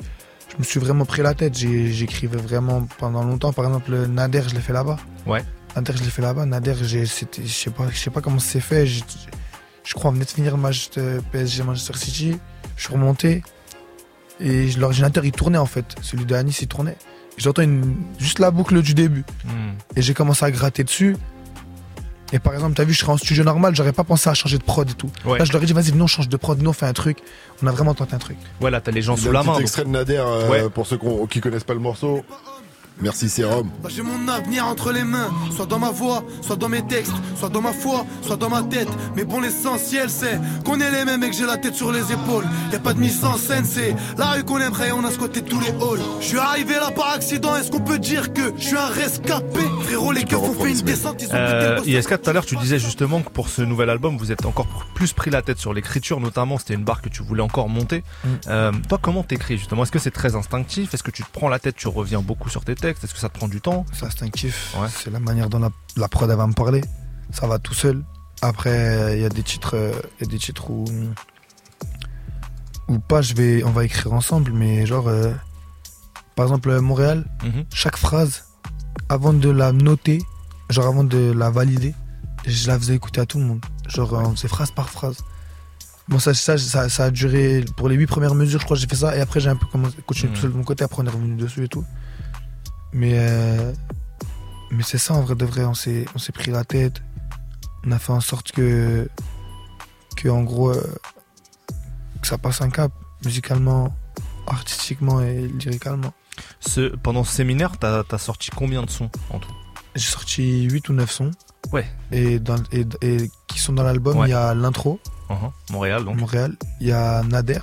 je 0.52 0.56
me 0.58 0.62
suis 0.64 0.80
vraiment 0.80 1.04
pris 1.04 1.22
la 1.22 1.34
tête. 1.34 1.56
J'écrivais 1.56 2.36
vraiment 2.38 2.86
pendant 2.98 3.22
longtemps. 3.24 3.52
Par 3.52 3.64
exemple, 3.66 3.92
Nader, 4.06 4.42
je 4.48 4.54
l'ai 4.54 4.60
fait 4.60 4.72
là-bas. 4.72 4.96
Ouais. 5.26 5.44
Nader, 5.76 5.92
je 5.96 6.02
l'ai 6.04 6.10
fait 6.10 6.22
là-bas. 6.22 6.46
Nader, 6.46 6.74
je 6.82 7.04
sais 7.04 7.70
pas, 7.70 7.88
je 7.90 7.96
sais 7.98 8.10
pas 8.10 8.20
comment 8.20 8.38
c'est 8.38 8.60
fait. 8.60 8.86
J'ai- 8.86 9.02
Je 9.84 9.92
crois, 9.94 10.10
venait 10.12 10.24
de 10.24 10.30
finir 10.30 10.56
le 10.56 10.62
match 10.62 10.88
PSG 11.30 11.62
Manchester 11.62 11.98
City. 11.98 12.38
Je 12.76 12.82
suis 12.84 12.92
remonté. 12.92 13.42
et 14.40 14.68
l'ordinateur 14.72 15.24
il 15.24 15.30
tournait 15.32 15.58
en 15.58 15.66
fait. 15.66 15.94
Celui 16.02 16.24
de 16.24 16.34
Anis 16.34 16.60
il 16.62 16.66
tournait. 16.68 16.96
J'entends 17.36 17.62
juste 18.18 18.38
la 18.40 18.50
boucle 18.50 18.80
du 18.82 18.94
début. 18.94 19.24
Hmm. 19.44 19.74
Et 19.94 20.02
j'ai 20.02 20.14
commencé 20.14 20.44
à 20.44 20.50
gratter 20.50 20.82
dessus. 20.84 21.16
Et 22.32 22.38
par 22.38 22.54
exemple, 22.54 22.74
t'as 22.74 22.84
vu, 22.84 22.92
je 22.92 22.98
serais 23.00 23.12
en 23.12 23.16
studio 23.16 23.44
normal, 23.44 23.76
j'aurais 23.76 23.92
pas 23.92 24.02
pensé 24.02 24.28
à 24.28 24.34
changer 24.34 24.58
de 24.58 24.62
prod 24.64 24.88
et 24.88 24.94
tout. 24.94 25.10
Ouais. 25.24 25.38
Là, 25.38 25.44
je 25.44 25.52
leur 25.52 25.62
ai 25.62 25.66
dit, 25.66 25.72
vas-y, 25.72 25.90
venons, 25.92 26.04
on 26.04 26.08
change 26.08 26.28
de 26.28 26.36
prod, 26.36 26.60
nous, 26.60 26.70
on 26.70 26.72
fait 26.72 26.86
un 26.86 26.92
truc. 26.92 27.18
On 27.62 27.66
a 27.66 27.70
vraiment 27.70 27.94
tenté 27.94 28.14
un 28.14 28.18
truc. 28.18 28.36
Voilà, 28.60 28.80
t'as 28.80 28.90
les 28.90 29.02
gens 29.02 29.16
sous 29.16 29.30
la 29.30 29.42
main. 29.42 29.52
donc- 29.52 29.60
extrait 29.60 29.84
de 29.84 29.90
Nader 29.90 30.16
euh, 30.18 30.48
Ouais. 30.48 30.68
pour 30.70 30.86
ceux 30.86 30.98
qui 31.30 31.40
connaissent 31.40 31.64
pas 31.64 31.74
le 31.74 31.80
morceau. 31.80 32.24
Merci 33.00 33.28
Sérum. 33.28 33.68
Bah, 33.82 33.88
J'ai 33.94 34.02
mon 34.02 34.28
avenir 34.28 34.66
entre 34.66 34.92
les 34.92 35.02
mains, 35.02 35.28
soit 35.54 35.66
dans 35.66 35.78
ma 35.80 35.90
voix, 35.90 36.22
soit 36.40 36.56
dans 36.56 36.68
mes 36.68 36.82
textes, 36.82 37.12
soit 37.36 37.48
dans 37.48 37.60
ma 37.60 37.72
foi, 37.72 38.06
soit 38.22 38.36
dans 38.36 38.48
ma 38.48 38.62
tête. 38.62 38.88
Mais 39.16 39.24
bon, 39.24 39.40
l'essentiel 39.40 40.08
c'est 40.08 40.40
qu'on 40.64 40.78
est 40.80 40.90
les 40.90 41.04
mêmes 41.04 41.22
et 41.24 41.30
que 41.30 41.36
j'ai 41.36 41.44
la 41.46 41.56
tête 41.56 41.74
sur 41.74 41.90
les 41.90 42.12
épaules. 42.12 42.44
Y 42.72 42.76
a 42.76 42.78
pas 42.78 42.94
de 42.94 43.00
mise 43.00 43.24
en 43.24 43.36
scène, 43.36 43.64
c'est 43.64 43.94
la 44.16 44.32
rue 44.32 44.44
qu'on 44.44 44.58
aimerait, 44.58 44.92
on 44.92 45.04
a 45.04 45.10
squatté 45.10 45.42
tous 45.42 45.58
les 45.60 45.68
halls. 45.68 46.00
Je 46.20 46.24
suis 46.26 46.38
arrivé 46.38 46.74
là 46.74 46.90
par 46.92 47.10
accident, 47.10 47.56
est-ce 47.56 47.70
qu'on 47.70 47.80
peut 47.80 47.98
dire 47.98 48.32
que 48.32 48.52
je 48.56 48.64
suis 48.64 48.76
un 48.76 48.86
rescapé? 48.86 49.60
Frérot, 49.82 50.12
les 50.12 50.24
keufs 50.24 50.38
ont 50.40 50.54
fait 50.54 50.70
une 50.70 50.80
descente, 50.82 51.20
ils 51.20 51.28
ont 51.28 51.34
Euh. 51.34 51.80
ISK, 51.84 52.22
tout 52.22 52.30
à 52.30 52.32
l'heure, 52.32 52.46
tu 52.46 52.56
disais 52.56 52.78
justement 52.78 53.20
que 53.22 53.30
pour 53.30 53.48
ce 53.48 53.62
nouvel 53.62 53.90
album, 53.90 54.16
vous 54.16 54.30
êtes 54.32 54.46
encore 54.46 54.66
plus 54.94 55.12
pris 55.12 55.30
la 55.30 55.42
tête 55.42 55.58
sur 55.58 55.74
l'écriture, 55.74 56.20
notamment. 56.20 56.58
C'était 56.58 56.74
une 56.74 56.84
barre 56.84 57.02
que 57.02 57.08
tu 57.08 57.22
voulais 57.22 57.42
encore 57.42 57.68
monter. 57.68 58.04
Mm. 58.24 58.28
Euh, 58.48 58.72
toi, 58.88 58.98
comment 59.02 59.22
t'écris 59.24 59.58
justement? 59.58 59.82
Est-ce 59.82 59.92
que 59.92 59.98
c'est 59.98 60.10
très 60.12 60.36
instinctif? 60.36 60.94
Est-ce 60.94 61.02
que 61.02 61.10
tu 61.10 61.22
te 61.24 61.30
prends 61.32 61.48
la 61.48 61.58
tête, 61.58 61.74
tu 61.76 61.88
reviens 61.88 62.20
beaucoup 62.22 62.48
sur 62.48 62.64
tes 62.64 62.74
textes? 62.74 62.83
Est-ce 62.90 63.12
que 63.14 63.18
ça 63.20 63.28
te 63.28 63.36
prend 63.38 63.48
du 63.48 63.60
temps 63.60 63.84
C'est 63.92 64.06
instinctif. 64.06 64.74
Ouais. 64.78 64.88
C'est 64.88 65.10
la 65.10 65.20
manière 65.20 65.48
dont 65.48 65.58
la, 65.58 65.70
la 65.96 66.08
prod 66.08 66.30
elle 66.30 66.36
va 66.36 66.46
me 66.46 66.52
parler. 66.52 66.82
Ça 67.32 67.46
va 67.46 67.58
tout 67.58 67.74
seul. 67.74 68.04
Après, 68.42 69.16
il 69.16 69.22
y 69.22 69.24
a 69.24 69.28
des 69.30 69.42
titres, 69.42 69.74
euh, 69.76 69.92
il 70.20 70.26
y 70.26 70.28
a 70.28 70.30
des 70.30 70.38
titres 70.38 70.70
où, 70.70 70.84
ou 72.88 72.98
pas, 72.98 73.22
je 73.22 73.34
vais, 73.34 73.64
on 73.64 73.70
va 73.70 73.84
écrire 73.84 74.12
ensemble, 74.12 74.52
mais 74.52 74.84
genre, 74.86 75.08
euh, 75.08 75.32
par 76.36 76.46
exemple, 76.46 76.68
euh, 76.70 76.80
Montréal, 76.80 77.24
Mhm. 77.42 77.64
chaque 77.72 77.96
phrase, 77.96 78.44
avant 79.08 79.32
de 79.32 79.48
la 79.48 79.72
noter, 79.72 80.22
genre 80.68 80.86
avant 80.86 81.04
de 81.04 81.32
la 81.32 81.50
valider, 81.50 81.94
je 82.46 82.66
la 82.68 82.78
faisais 82.78 82.94
écouter 82.94 83.20
à 83.20 83.26
tout 83.26 83.38
le 83.38 83.44
monde. 83.44 83.64
Genre, 83.88 84.12
on 84.12 84.36
faisait 84.36 84.48
phrase 84.48 84.70
par 84.70 84.90
phrase. 84.90 85.16
Bon, 86.08 86.18
ça, 86.18 86.34
ça, 86.34 86.58
ça, 86.58 86.90
ça 86.90 87.04
a 87.04 87.10
duré 87.10 87.64
pour 87.78 87.88
les 87.88 87.96
huit 87.96 88.06
premières 88.06 88.34
mesures, 88.34 88.60
je 88.60 88.66
crois 88.66 88.76
j'ai 88.76 88.86
fait 88.86 88.96
ça, 88.96 89.16
et 89.16 89.20
après 89.22 89.40
j'ai 89.40 89.48
un 89.48 89.56
peu 89.56 89.64
commencé, 89.66 89.96
continué 90.06 90.28
Mhm. 90.28 90.34
tout 90.34 90.40
seul 90.42 90.52
de 90.52 90.56
mon 90.58 90.64
côté, 90.64 90.84
après 90.84 91.02
on 91.02 91.06
est 91.06 91.10
revenu 91.10 91.36
dessus 91.36 91.64
et 91.64 91.68
tout. 91.68 91.84
Mais, 92.94 93.12
euh, 93.14 93.72
mais 94.70 94.82
c'est 94.84 94.98
ça 94.98 95.14
en 95.14 95.20
vrai 95.22 95.34
de 95.34 95.44
vrai, 95.44 95.64
on 95.64 95.74
s'est, 95.74 96.04
on 96.14 96.18
s'est 96.18 96.32
pris 96.32 96.50
la 96.52 96.64
tête, 96.64 97.02
on 97.84 97.90
a 97.90 97.98
fait 97.98 98.12
en 98.12 98.20
sorte 98.20 98.52
que, 98.52 99.10
que 100.16 100.28
en 100.28 100.42
gros, 100.44 100.70
euh, 100.70 100.94
que 102.22 102.26
ça 102.28 102.38
passe 102.38 102.60
un 102.62 102.70
cap, 102.70 102.92
musicalement, 103.24 103.94
artistiquement 104.46 105.20
et 105.20 105.48
lyricalement. 105.48 106.12
ce, 106.60 106.94
Pendant 106.96 107.24
ce 107.24 107.34
séminaire, 107.34 107.76
t'as 107.78 108.04
as 108.08 108.18
sorti 108.18 108.50
combien 108.54 108.82
de 108.84 108.90
sons 108.90 109.10
en 109.30 109.38
tout? 109.40 109.52
J'ai 109.96 110.10
sorti 110.10 110.62
8 110.62 110.88
ou 110.88 110.92
9 110.92 111.10
sons. 111.10 111.30
Ouais. 111.72 111.86
Et, 112.12 112.38
dans, 112.38 112.56
et, 112.72 112.86
et 113.02 113.30
qui 113.48 113.58
sont 113.58 113.72
dans 113.72 113.82
l'album, 113.82 114.16
il 114.16 114.20
Ouais. 114.20 114.30
y 114.30 114.34
a 114.34 114.54
l'intro, 114.54 115.00
Mhm. 115.30 115.50
Montréal, 115.70 116.04
donc. 116.04 116.16
Montréal, 116.20 116.54
il 116.80 116.88
y 116.88 116.92
a 116.92 117.22
Nader, 117.24 117.60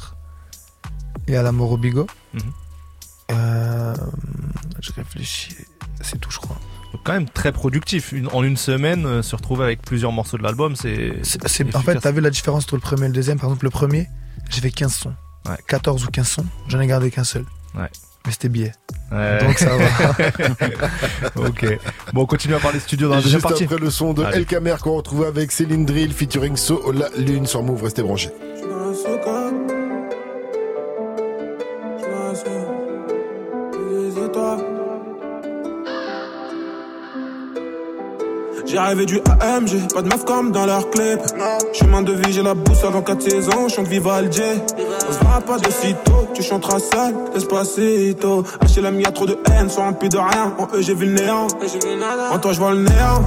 il 1.27 1.33
y 1.35 1.37
a 1.37 1.43
la 1.43 1.51
Moro 1.53 1.77
Bigo. 1.77 2.07
Mhm. 2.33 2.41
Euh, 3.31 3.95
je 4.81 4.91
réfléchis, 4.93 5.55
c'est 6.01 6.19
tout, 6.19 6.31
je 6.31 6.39
crois. 6.39 6.57
Donc, 6.93 7.01
quand 7.05 7.13
même 7.13 7.29
très 7.29 7.51
productif. 7.51 8.11
Une- 8.11 8.27
en 8.33 8.43
une 8.43 8.57
semaine, 8.57 9.05
euh, 9.05 9.21
se 9.21 9.35
retrouver 9.35 9.63
avec 9.63 9.81
plusieurs 9.81 10.11
morceaux 10.11 10.37
de 10.37 10.43
l'album, 10.43 10.75
c'est. 10.75 11.13
C'est- 11.23 11.47
c'est- 11.47 11.75
en 11.75 11.81
fait, 11.81 11.99
t'as 11.99 12.11
vu 12.11 12.19
la 12.21 12.29
différence 12.29 12.63
entre 12.65 12.75
le 12.75 12.81
premier 12.81 13.05
et 13.05 13.07
le 13.09 13.13
deuxième? 13.13 13.39
Par 13.39 13.49
exemple, 13.49 13.63
le 13.65 13.69
premier, 13.71 14.07
j'ai 14.49 14.59
fait 14.61 14.71
15 14.71 14.93
sons. 14.93 15.13
Ouais. 15.47 15.55
14 15.67 16.03
ou 16.05 16.07
15 16.09 16.27
sons, 16.27 16.45
j'en 16.67 16.79
ai 16.81 16.87
gardé 16.87 17.09
qu'un 17.09 17.23
seul. 17.23 17.45
Ouais. 17.75 17.89
Mais 18.25 18.31
c'était 18.31 18.49
billet. 18.49 18.73
Ouais. 19.11 19.39
Donc 19.43 19.57
ça 19.57 19.75
va. 19.75 20.15
ok. 21.47 21.79
Bon, 22.13 22.21
on 22.21 22.25
continue 22.27 22.53
à 22.53 22.59
parler 22.59 22.79
studio 22.79 23.07
dans 23.09 23.15
la 23.15 23.21
deuxième 23.21 23.39
Juste 23.39 23.49
partie. 23.49 23.63
après 23.63 23.79
le 23.79 23.89
son 23.89 24.13
de 24.13 24.23
Allez. 24.23 24.37
El 24.37 24.45
Kamer 24.45 24.75
qu'on 24.81 24.95
retrouve 24.95 25.23
avec 25.25 25.51
Céline 25.51 25.85
Drill 25.85 26.13
featuring 26.13 26.55
So 26.55 26.91
La 26.91 27.09
Lune 27.17 27.47
sur 27.47 27.63
Move, 27.63 27.81
restez 27.83 28.03
branchés. 28.03 28.29
J'ai 38.71 38.79
rêvé 38.79 39.05
du 39.05 39.19
AMG, 39.41 39.91
pas 39.93 40.01
de 40.01 40.07
meuf 40.07 40.23
comme 40.23 40.53
dans 40.53 40.65
leur 40.65 40.89
clip. 40.91 41.19
Chemin 41.73 42.03
de 42.03 42.13
vie, 42.13 42.31
j'ai 42.31 42.41
la 42.41 42.53
bousse 42.53 42.85
avant 42.85 43.01
4 43.01 43.21
saisons, 43.21 43.67
chante 43.67 43.87
Vivaldi. 43.87 44.41
On 45.09 45.11
se 45.11 45.19
verra 45.19 45.41
pas 45.41 45.57
de 45.57 45.69
sitôt, 45.69 46.29
tu 46.33 46.41
chanteras 46.41 46.79
seul, 46.79 47.13
Despacito. 47.33 48.45
Haché 48.61 48.79
la 48.79 48.91
y 48.91 49.05
a 49.05 49.11
trop 49.11 49.25
de 49.25 49.37
haine, 49.51 49.69
sois 49.69 49.83
rempli 49.83 50.07
de 50.07 50.17
rien. 50.17 50.53
En 50.57 50.73
eux, 50.73 50.81
j'ai 50.81 50.93
vu 50.93 51.05
le 51.07 51.21
néant. 51.21 51.47
En 52.31 52.39
toi, 52.39 52.53
je 52.53 52.59
vois 52.59 52.71
le 52.71 52.83
néant. 52.83 53.21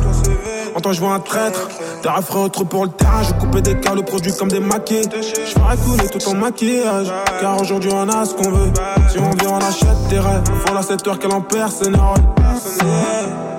En 0.75 0.81
toi, 0.81 0.93
je 0.93 1.01
vois 1.01 1.13
un 1.13 1.21
traître. 1.21 1.69
T'es 2.01 2.09
affreux 2.09 2.49
trop 2.49 2.65
pour 2.65 2.85
le 2.87 2.91
terrain, 2.93 3.23
je 3.23 3.35
coupais 3.35 3.61
des 3.61 3.79
câbles 3.79 4.03
produits 4.03 4.33
comme 4.35 4.49
des 4.49 4.61
maquis. 4.61 5.03
Je 5.13 5.61
ferai 5.61 5.77
couler 5.77 6.09
tout 6.09 6.27
en 6.27 6.37
maquillage, 6.37 7.13
car 7.43 7.61
aujourd'hui 7.61 7.91
on 7.93 8.09
a 8.09 8.25
ce 8.25 8.33
qu'on 8.33 8.51
veut. 8.51 8.73
Si 9.11 9.19
on 9.19 9.29
veut, 9.29 9.51
on 9.51 9.59
achète 9.59 10.09
tes 10.09 10.19
rêves. 10.19 10.43
La 10.73 10.83
7 10.83 11.07
heures 11.07 11.19
qu'elle 11.19 11.33
en 11.33 11.43
perd, 11.43 11.71
c'est 11.71 11.91
normal. 11.91 12.23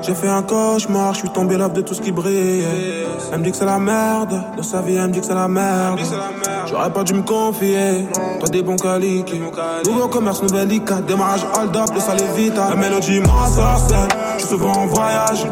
J'ai 0.02 0.14
fait 0.14 0.30
un 0.30 0.43
cauchemar, 0.43 1.14
je 1.14 1.20
suis 1.20 1.30
tombé 1.30 1.58
là 1.58 1.68
de 1.68 1.82
tout 1.82 1.93
ce 1.93 2.02
qui 2.02 2.12
brille. 2.12 2.64
Elle 3.32 3.39
me 3.39 3.43
dit 3.43 3.52
que 3.52 3.58
c'est 3.58 3.66
la 3.66 3.80
merde, 3.80 4.39
dans 4.56 4.64
sa 4.64 4.82
vie 4.82 4.96
elle 4.96 5.08
me 5.08 5.14
dit 5.14 5.20
que 5.20 5.26
c'est 5.26 5.34
la 5.34 5.48
merde. 5.48 6.00
J'aurais 6.68 6.91
pas 6.91 7.04
dû 7.04 7.14
me 7.14 7.24
confier, 7.24 8.08
toi 8.39 8.50
des 8.50 8.62
bons 8.62 8.76
caliques. 8.76 9.34
Nouveau 9.86 10.08
commerce, 10.08 10.43
nouvelle 10.43 10.72
ICA, 10.72 11.02
démarrage 11.02 11.46
hold 11.56 11.76
up, 11.76 11.89
laisse 11.93 12.10
aller 12.10 12.24
vite. 12.36 12.56
La 12.56 12.76
mélodie 12.76 13.20
m'ensorcelle, 13.20 14.10
je 14.36 14.41
suis 14.41 14.50
souvent 14.50 14.74
en 14.74 14.86
voyage. 14.86 15.46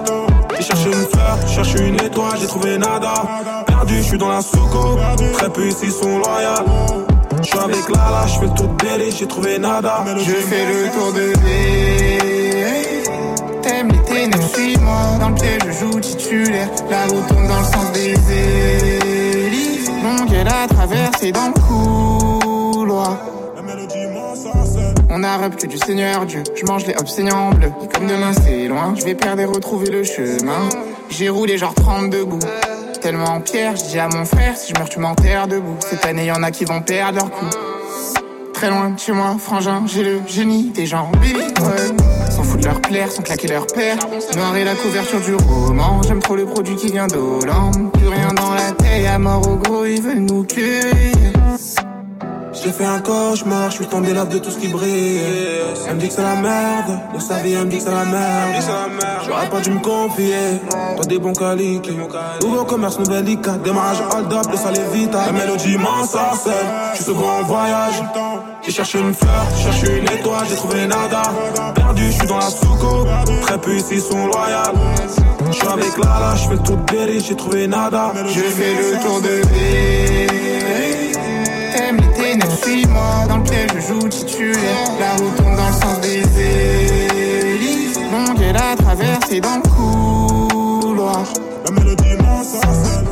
J'ai 0.58 0.64
cherché 0.64 0.88
une 0.88 0.94
fleur, 0.94 1.38
cherche 1.48 1.74
une 1.76 1.96
étoile, 1.96 2.38
j'ai 2.40 2.48
trouvé 2.48 2.78
nada. 2.78 3.14
Perdu, 3.66 3.98
je 3.98 4.04
suis 4.04 4.18
dans 4.18 4.30
la 4.30 4.42
soucoupe, 4.42 5.00
très 5.34 5.50
peu 5.50 5.66
ici 5.66 5.90
sont 5.90 6.20
loyaux. 6.20 7.06
Je 7.42 7.48
suis 7.48 7.60
avec 7.60 7.90
Lala, 7.90 8.28
je 8.28 8.40
fais 8.40 8.46
le 8.46 8.54
tour 8.54 8.68
de 8.68 8.86
Delhi, 8.86 9.12
j'ai 9.12 9.28
trouvé 9.28 9.58
nada. 9.58 10.06
Je 10.18 10.32
fais 10.32 10.66
le 10.66 10.92
tour 10.92 11.12
de 11.12 11.34
Delhi. 11.34 12.33
T'aimes 13.64 13.92
ténèbres, 14.06 14.44
suis-moi. 14.54 15.18
Dans 15.20 15.30
le 15.30 15.36
piège, 15.36 15.62
je 15.66 15.72
joue 15.72 16.00
titulaire. 16.00 16.70
La 16.90 17.06
route 17.08 17.28
tourne 17.28 17.48
dans 17.48 17.60
le 17.60 17.66
sens 17.66 17.92
des 17.94 18.14
hélices. 19.48 19.90
Mon 20.04 20.26
Dieu, 20.26 20.44
la 20.44 20.68
traversée 20.68 21.32
dans 21.32 21.48
le 21.48 22.74
couloir. 22.74 23.18
On 25.16 25.24
a 25.24 25.50
que 25.50 25.68
du 25.68 25.78
Seigneur 25.78 26.26
Dieu. 26.26 26.44
Je 26.56 26.66
mange 26.66 26.86
les 26.88 26.96
obscénients 26.96 27.52
bleus. 27.52 27.72
Et 27.84 27.88
comme 27.88 28.08
demain 28.08 28.34
c'est 28.34 28.68
loin, 28.68 28.94
je 28.98 29.06
vais 29.06 29.14
perdre 29.14 29.42
et 29.42 29.46
retrouver 29.46 29.90
le 29.90 30.04
chemin. 30.04 30.68
J'ai 31.10 31.30
roulé 31.30 31.58
genre 31.58 31.76
30 31.76 32.10
debout. 32.10 32.40
Tellement 33.00 33.26
en 33.26 33.40
pierre, 33.42 33.76
je 33.76 33.84
dis 33.84 34.00
à 34.00 34.08
mon 34.08 34.26
frère, 34.26 34.58
si 34.58 34.74
je 34.74 34.80
meurs, 34.80 34.90
tu 34.90 35.00
m'enterres 35.00 35.48
debout. 35.48 35.76
Cette 35.80 36.06
année, 36.06 36.26
y 36.26 36.32
en 36.32 36.42
a 36.42 36.52
qui 36.52 36.66
vont 36.66 36.82
perdre 36.82 37.20
leur 37.20 37.30
coup. 37.30 37.46
Très 38.54 38.70
loin 38.70 38.96
chez 38.98 39.12
moi, 39.12 39.36
frangin, 39.40 39.84
j'ai 39.86 40.04
le 40.04 40.22
génie 40.26 40.72
des 40.72 40.86
gens. 40.86 41.12
Baby, 41.22 41.36
ouais. 41.36 42.03
S'en 42.64 42.70
foutent 42.70 42.76
de 42.76 42.80
leur 42.80 42.82
plaire, 42.82 43.12
sans 43.12 43.24
claquer 43.24 43.48
leur 43.48 43.68
père. 43.68 43.98
Noir 44.36 44.56
et 44.56 44.64
la 44.64 44.76
couverture 44.76 45.20
du 45.20 45.36
roman. 45.36 46.02
J'aime 46.04 46.22
trop 46.22 46.36
le 46.36 46.46
produit 46.46 46.76
qui 46.76 46.88
vient 46.88 47.08
d'Hollande. 47.08 47.92
Plus 47.94 48.08
rien 48.08 48.34
dans 48.34 48.54
la 48.54 48.72
tête, 48.72 49.06
à 49.06 49.20
mort 49.20 49.48
au 49.48 49.56
gros, 49.56 49.86
ils 49.86 50.02
veulent 50.02 50.20
nous 50.20 50.44
cueillir. 50.44 51.34
J'ai 52.54 52.72
fait 52.72 52.86
un 52.86 53.00
cauchemar, 53.00 53.72
je 53.72 53.78
suis 53.78 53.88
tombé 53.88 54.14
là 54.14 54.26
de 54.26 54.38
tout 54.38 54.52
ce 54.52 54.58
qui 54.58 54.68
brille. 54.68 55.20
Elle 55.88 55.96
me 55.96 56.00
dit 56.00 56.08
que 56.08 56.14
c'est 56.14 56.22
la 56.22 56.36
merde, 56.36 57.00
de 57.16 57.20
sa 57.20 57.36
vie 57.40 57.54
elle 57.54 57.66
me 57.66 57.72
dit 57.72 57.78
que 57.78 57.84
c'est 57.84 57.92
la 57.92 58.06
merde. 58.06 58.64
J'aurais 59.26 59.50
pas 59.50 59.60
dû 59.60 59.72
me 59.72 59.80
confier, 59.80 60.62
toi 60.70 61.06
des 61.06 61.18
bons 61.18 61.34
caliques. 61.34 61.92
Nouveau 62.42 62.64
commerce, 62.66 63.00
nouvelle 63.00 63.28
ICA, 63.28 63.54
démarrage 63.64 64.04
hold 64.12 64.34
up, 64.34 64.46
laisse 64.52 64.66
aller 64.66 64.84
vite. 64.94 65.14
La 65.14 65.32
mélodie 65.32 65.78
m'ensorcelle, 65.78 66.54
je 66.92 66.96
suis 66.98 67.06
souvent 67.06 67.40
en 67.40 67.44
voyage. 67.44 68.04
J'ai 68.66 68.72
cherché 68.72 69.00
une 69.00 69.14
fleur, 69.14 69.46
j'ai 69.58 69.64
cherché 69.64 69.98
une 69.98 70.06
étoile, 70.06 70.46
j'ai 70.48 70.56
trouvé 70.56 70.88
nada. 70.88 71.24
Perdu, 71.76 72.06
je 72.06 72.12
suis 72.12 72.28
dans 72.28 72.38
la 72.38 72.50
soucoupe, 72.50 73.08
très 73.42 73.58
peu 73.58 73.76
ici 73.76 74.00
sont 74.00 74.28
loyaux. 74.28 74.78
Je 75.48 75.54
suis 75.54 75.68
avec 75.68 75.98
Lala, 75.98 76.36
je 76.36 76.44
fais 76.44 76.54
le 76.54 76.60
de 76.60 76.92
Berry, 76.92 77.20
j'ai 77.20 77.36
trouvé 77.36 77.68
nada. 77.68 78.14
Je 78.28 78.40
fais 78.40 78.74
le 78.76 79.00
tour 79.02 79.22
de 79.22 79.42
Berry. 79.48 80.53
Suis-moi. 82.64 83.26
Dans 83.28 83.38
le 83.38 83.44
piège, 83.44 83.72
je 83.76 83.82
joue 83.82 84.08
titulaire. 84.08 84.92
La 85.00 85.12
route 85.16 85.36
tourne 85.36 85.56
dans 85.56 85.68
le 85.68 85.74
sens 85.74 86.00
des 86.02 86.24
hélices. 87.56 88.00
Mon 88.10 88.34
Dieu, 88.36 88.54
la 88.54 88.76
traversée 88.78 89.42
dans 89.42 89.58
le 89.58 90.82
couloir. 90.82 91.24
La 91.66 91.72
mélodie 91.72 92.16
m'ensorcelle. 92.22 93.06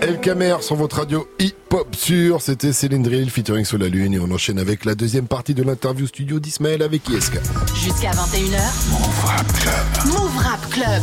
El 0.00 0.18
Kamer 0.18 0.56
sur 0.62 0.74
votre 0.76 0.96
radio 0.96 1.28
hip-hop 1.38 1.94
sûr, 1.94 2.40
c'était 2.42 2.72
Céline 2.72 3.02
Drill 3.04 3.30
featuring 3.30 3.64
sur 3.64 3.78
la 3.78 3.88
lune 3.88 4.14
et 4.14 4.18
on 4.18 4.30
enchaîne 4.32 4.58
avec 4.58 4.84
la 4.84 4.96
deuxième 4.96 5.26
partie 5.26 5.54
de 5.54 5.62
l'interview 5.62 6.06
studio 6.06 6.40
d'Ismaël 6.40 6.82
avec 6.82 7.08
ISK. 7.08 7.34
Jusqu'à 7.76 8.10
21h. 8.10 8.58
Move 8.90 9.24
Rap 9.24 9.52
Club. 9.52 10.06
Move 10.06 10.36
Rap 10.38 10.70
Club. 10.70 11.02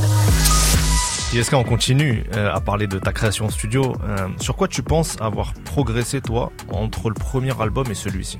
JSK, 1.32 1.54
on 1.54 1.64
continue 1.64 2.24
euh, 2.36 2.52
à 2.52 2.60
parler 2.60 2.88
de 2.88 2.98
ta 2.98 3.14
création 3.14 3.46
en 3.46 3.50
studio. 3.50 3.94
Euh, 4.04 4.28
sur 4.40 4.56
quoi 4.56 4.68
tu 4.68 4.82
penses 4.82 5.16
avoir 5.22 5.54
progressé, 5.54 6.22
toi, 6.22 6.52
entre 6.70 7.10
le 7.10 7.14
premier 7.14 7.60
album 7.62 7.86
et 7.92 7.94
celui-ci? 7.94 8.40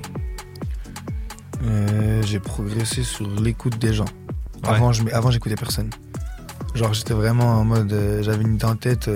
Euh, 1.62 2.20
J'ai 2.24 2.40
progressé 2.40 3.04
sur 3.04 3.28
l'écoute 3.28 3.78
des 3.78 3.94
gens. 3.94 4.06
Avant, 4.64 4.92
je, 4.92 5.04
avant 5.12 5.30
j'écoutais 5.30 5.54
personne. 5.54 5.90
Genre, 6.74 6.92
j'étais 6.92 7.14
vraiment 7.14 7.60
en 7.60 7.64
mode. 7.64 7.96
J'avais 8.22 8.42
une 8.42 8.54
idée 8.54 8.64
en 8.64 8.76
tête, 8.76 9.08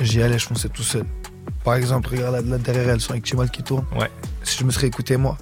j'y 0.00 0.22
allais, 0.22 0.38
je 0.38 0.46
fonçais 0.46 0.68
tout 0.68 0.82
seul. 0.82 1.04
Par 1.64 1.74
exemple, 1.74 2.08
regarde 2.10 2.46
là, 2.46 2.58
derrière 2.58 2.88
elle, 2.88 3.00
son 3.00 3.12
avec 3.12 3.26
Chimal 3.26 3.50
qui 3.50 3.64
tourne. 3.64 3.84
Ouais. 3.98 4.10
Si 4.44 4.58
je 4.58 4.64
me 4.64 4.70
serais 4.70 4.86
écouté 4.86 5.16
moi, 5.16 5.36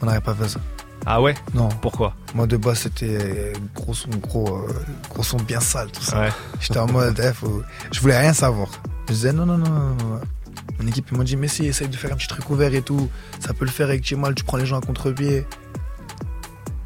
on 0.00 0.06
n'aurait 0.06 0.20
pas 0.22 0.34
fait 0.34 0.48
ça. 0.48 0.60
Ah 1.06 1.20
ouais 1.20 1.34
Non. 1.54 1.68
Pourquoi 1.80 2.14
Moi 2.34 2.46
de 2.46 2.56
base 2.56 2.80
c'était 2.80 3.52
gros 3.74 3.94
son, 3.94 4.10
gros, 4.10 4.66
gros 5.10 5.22
son 5.22 5.38
bien 5.38 5.60
sale, 5.60 5.90
tout 5.90 6.02
ça. 6.02 6.26
J'étais 6.60 6.78
en 6.78 6.90
mode 6.90 7.20
F, 7.20 7.44
je 7.90 8.00
voulais 8.00 8.18
rien 8.18 8.32
savoir. 8.32 8.68
Je 9.08 9.14
disais 9.14 9.32
non, 9.32 9.46
non, 9.46 9.58
non, 9.58 9.70
non. 9.70 10.20
Mon 10.80 10.88
équipe 10.88 11.12
m'a 11.12 11.24
dit 11.24 11.36
mais 11.36 11.48
si, 11.48 11.66
essaye 11.66 11.88
de 11.88 11.96
faire 11.96 12.12
un 12.12 12.16
petit 12.16 12.28
truc 12.28 12.48
ouvert 12.50 12.74
et 12.74 12.82
tout. 12.82 13.10
Ça 13.40 13.52
peut 13.52 13.64
le 13.64 13.70
faire 13.70 13.88
avec 13.88 14.04
Chimal, 14.04 14.34
tu 14.34 14.44
prends 14.44 14.56
les 14.56 14.66
gens 14.66 14.78
à 14.78 14.80
contre-pied. 14.80 15.46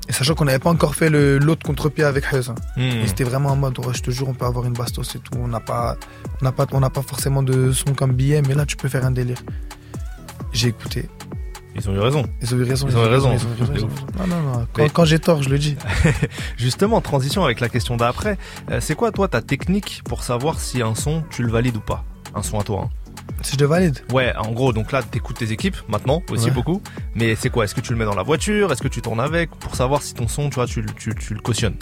Et 0.08 0.12
sachant 0.12 0.34
qu'on 0.34 0.44
n'avait 0.44 0.60
pas 0.60 0.70
encore 0.70 0.94
fait 0.94 1.10
l'autre 1.10 1.66
contre-pied 1.66 2.04
avec 2.04 2.32
Huzz. 2.32 2.50
Hein. 2.50 2.54
Hmm. 2.76 3.06
c'était 3.06 3.24
vraiment 3.24 3.50
en 3.50 3.56
mode, 3.56 3.76
je 3.92 4.00
te 4.00 4.10
jure, 4.10 4.28
on 4.28 4.34
peut 4.34 4.44
avoir 4.44 4.64
une 4.64 4.72
bastos 4.72 5.16
et 5.16 5.18
tout. 5.18 5.32
On 5.36 5.48
n'a 5.48 5.60
pas, 5.60 5.96
on 6.40 6.44
n'a 6.44 6.52
pas, 6.52 6.66
on 6.72 6.80
n'a 6.80 6.90
pas 6.90 7.02
forcément 7.02 7.42
de 7.42 7.72
son 7.72 7.94
comme 7.94 8.12
billet, 8.12 8.42
mais 8.46 8.54
là, 8.54 8.66
tu 8.66 8.76
peux 8.76 8.88
faire 8.88 9.04
un 9.04 9.10
délire. 9.10 9.42
J'ai 10.52 10.68
écouté. 10.68 11.08
Ils 11.76 11.90
ont 11.90 11.94
eu 11.94 11.98
raison. 11.98 12.24
Ils 12.42 12.54
ont 12.54 12.58
eu 12.58 12.62
raison. 12.62 12.88
Ils, 12.88 12.96
ont, 12.96 13.04
eu 13.04 13.08
raison. 13.08 13.30
Non, 14.18 14.26
non, 14.26 14.40
non. 14.40 14.88
Quand, 14.92 15.04
j'ai 15.04 15.18
tort, 15.18 15.42
je 15.42 15.50
le 15.50 15.58
dis. 15.58 15.76
Justement, 16.56 17.00
transition 17.00 17.44
avec 17.44 17.60
la 17.60 17.68
question 17.68 17.96
d'après. 17.96 18.38
Euh, 18.70 18.80
c'est 18.80 18.94
quoi, 18.94 19.12
toi, 19.12 19.28
ta 19.28 19.42
technique 19.42 20.02
pour 20.04 20.22
savoir 20.22 20.58
si 20.58 20.82
un 20.82 20.94
son, 20.94 21.22
tu 21.30 21.42
le 21.42 21.50
valides 21.50 21.76
ou 21.76 21.80
pas? 21.80 22.04
Un 22.34 22.42
son 22.42 22.58
à 22.58 22.64
toi. 22.64 22.82
Hein 22.84 22.90
si 23.42 23.54
je 23.54 23.60
le 23.60 23.66
valide 23.66 23.98
Ouais, 24.12 24.34
en 24.36 24.52
gros, 24.52 24.72
donc 24.72 24.92
là, 24.92 25.02
t'écoutes 25.02 25.38
tes 25.38 25.52
équipes 25.52 25.76
maintenant 25.88 26.22
aussi 26.30 26.50
beaucoup. 26.50 26.80
Mais 27.14 27.34
c'est 27.34 27.50
quoi? 27.50 27.64
Est-ce 27.64 27.74
que 27.74 27.80
tu 27.80 27.92
le 27.92 27.98
mets 27.98 28.04
dans 28.04 28.14
la 28.14 28.22
voiture? 28.22 28.72
Est-ce 28.72 28.82
que 28.82 28.88
tu 28.88 29.02
tournes 29.02 29.20
avec? 29.20 29.50
Pour 29.50 29.74
savoir 29.74 30.02
si 30.02 30.14
ton 30.14 30.28
son, 30.28 30.48
tu 30.48 30.56
vois, 30.56 30.66
tu, 30.66 30.84
tu, 30.96 31.14
tu 31.14 31.34
le 31.34 31.40
cautionnes 31.40 31.76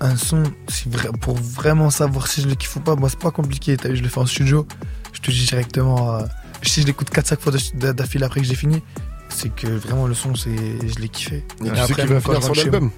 Un 0.00 0.16
son, 0.16 0.42
si 0.68 0.88
pour 1.20 1.36
vraiment 1.36 1.90
savoir 1.90 2.26
si 2.26 2.42
je 2.42 2.48
le 2.48 2.54
kiffe 2.54 2.76
ou 2.76 2.80
pas, 2.80 2.96
moi, 2.96 3.08
c'est 3.08 3.18
pas 3.18 3.30
compliqué. 3.30 3.76
As 3.84 3.88
vu, 3.88 3.96
je 3.96 4.02
le 4.02 4.08
fais 4.08 4.20
en 4.20 4.26
studio. 4.26 4.66
Je 5.12 5.20
te 5.20 5.30
dis 5.30 5.46
directement. 5.46 6.16
Euh, 6.16 6.22
si 6.68 6.82
je 6.82 6.86
l'écoute 6.86 7.10
4-5 7.10 7.38
fois 7.38 7.52
d'affilée 7.92 8.24
après 8.24 8.40
que 8.40 8.46
j'ai 8.46 8.54
fini, 8.54 8.82
c'est 9.28 9.54
que 9.54 9.66
vraiment 9.66 10.06
le 10.06 10.14
son, 10.14 10.34
c'est 10.34 10.50
je 10.50 10.98
l'ai 11.00 11.08
kiffé. 11.08 11.44
Et, 11.64 11.70
tu 11.70 11.76
sais 11.76 11.94
qu'il 11.94 12.06
va 12.06 12.20
finir 12.20 12.40
l'album 12.54 12.90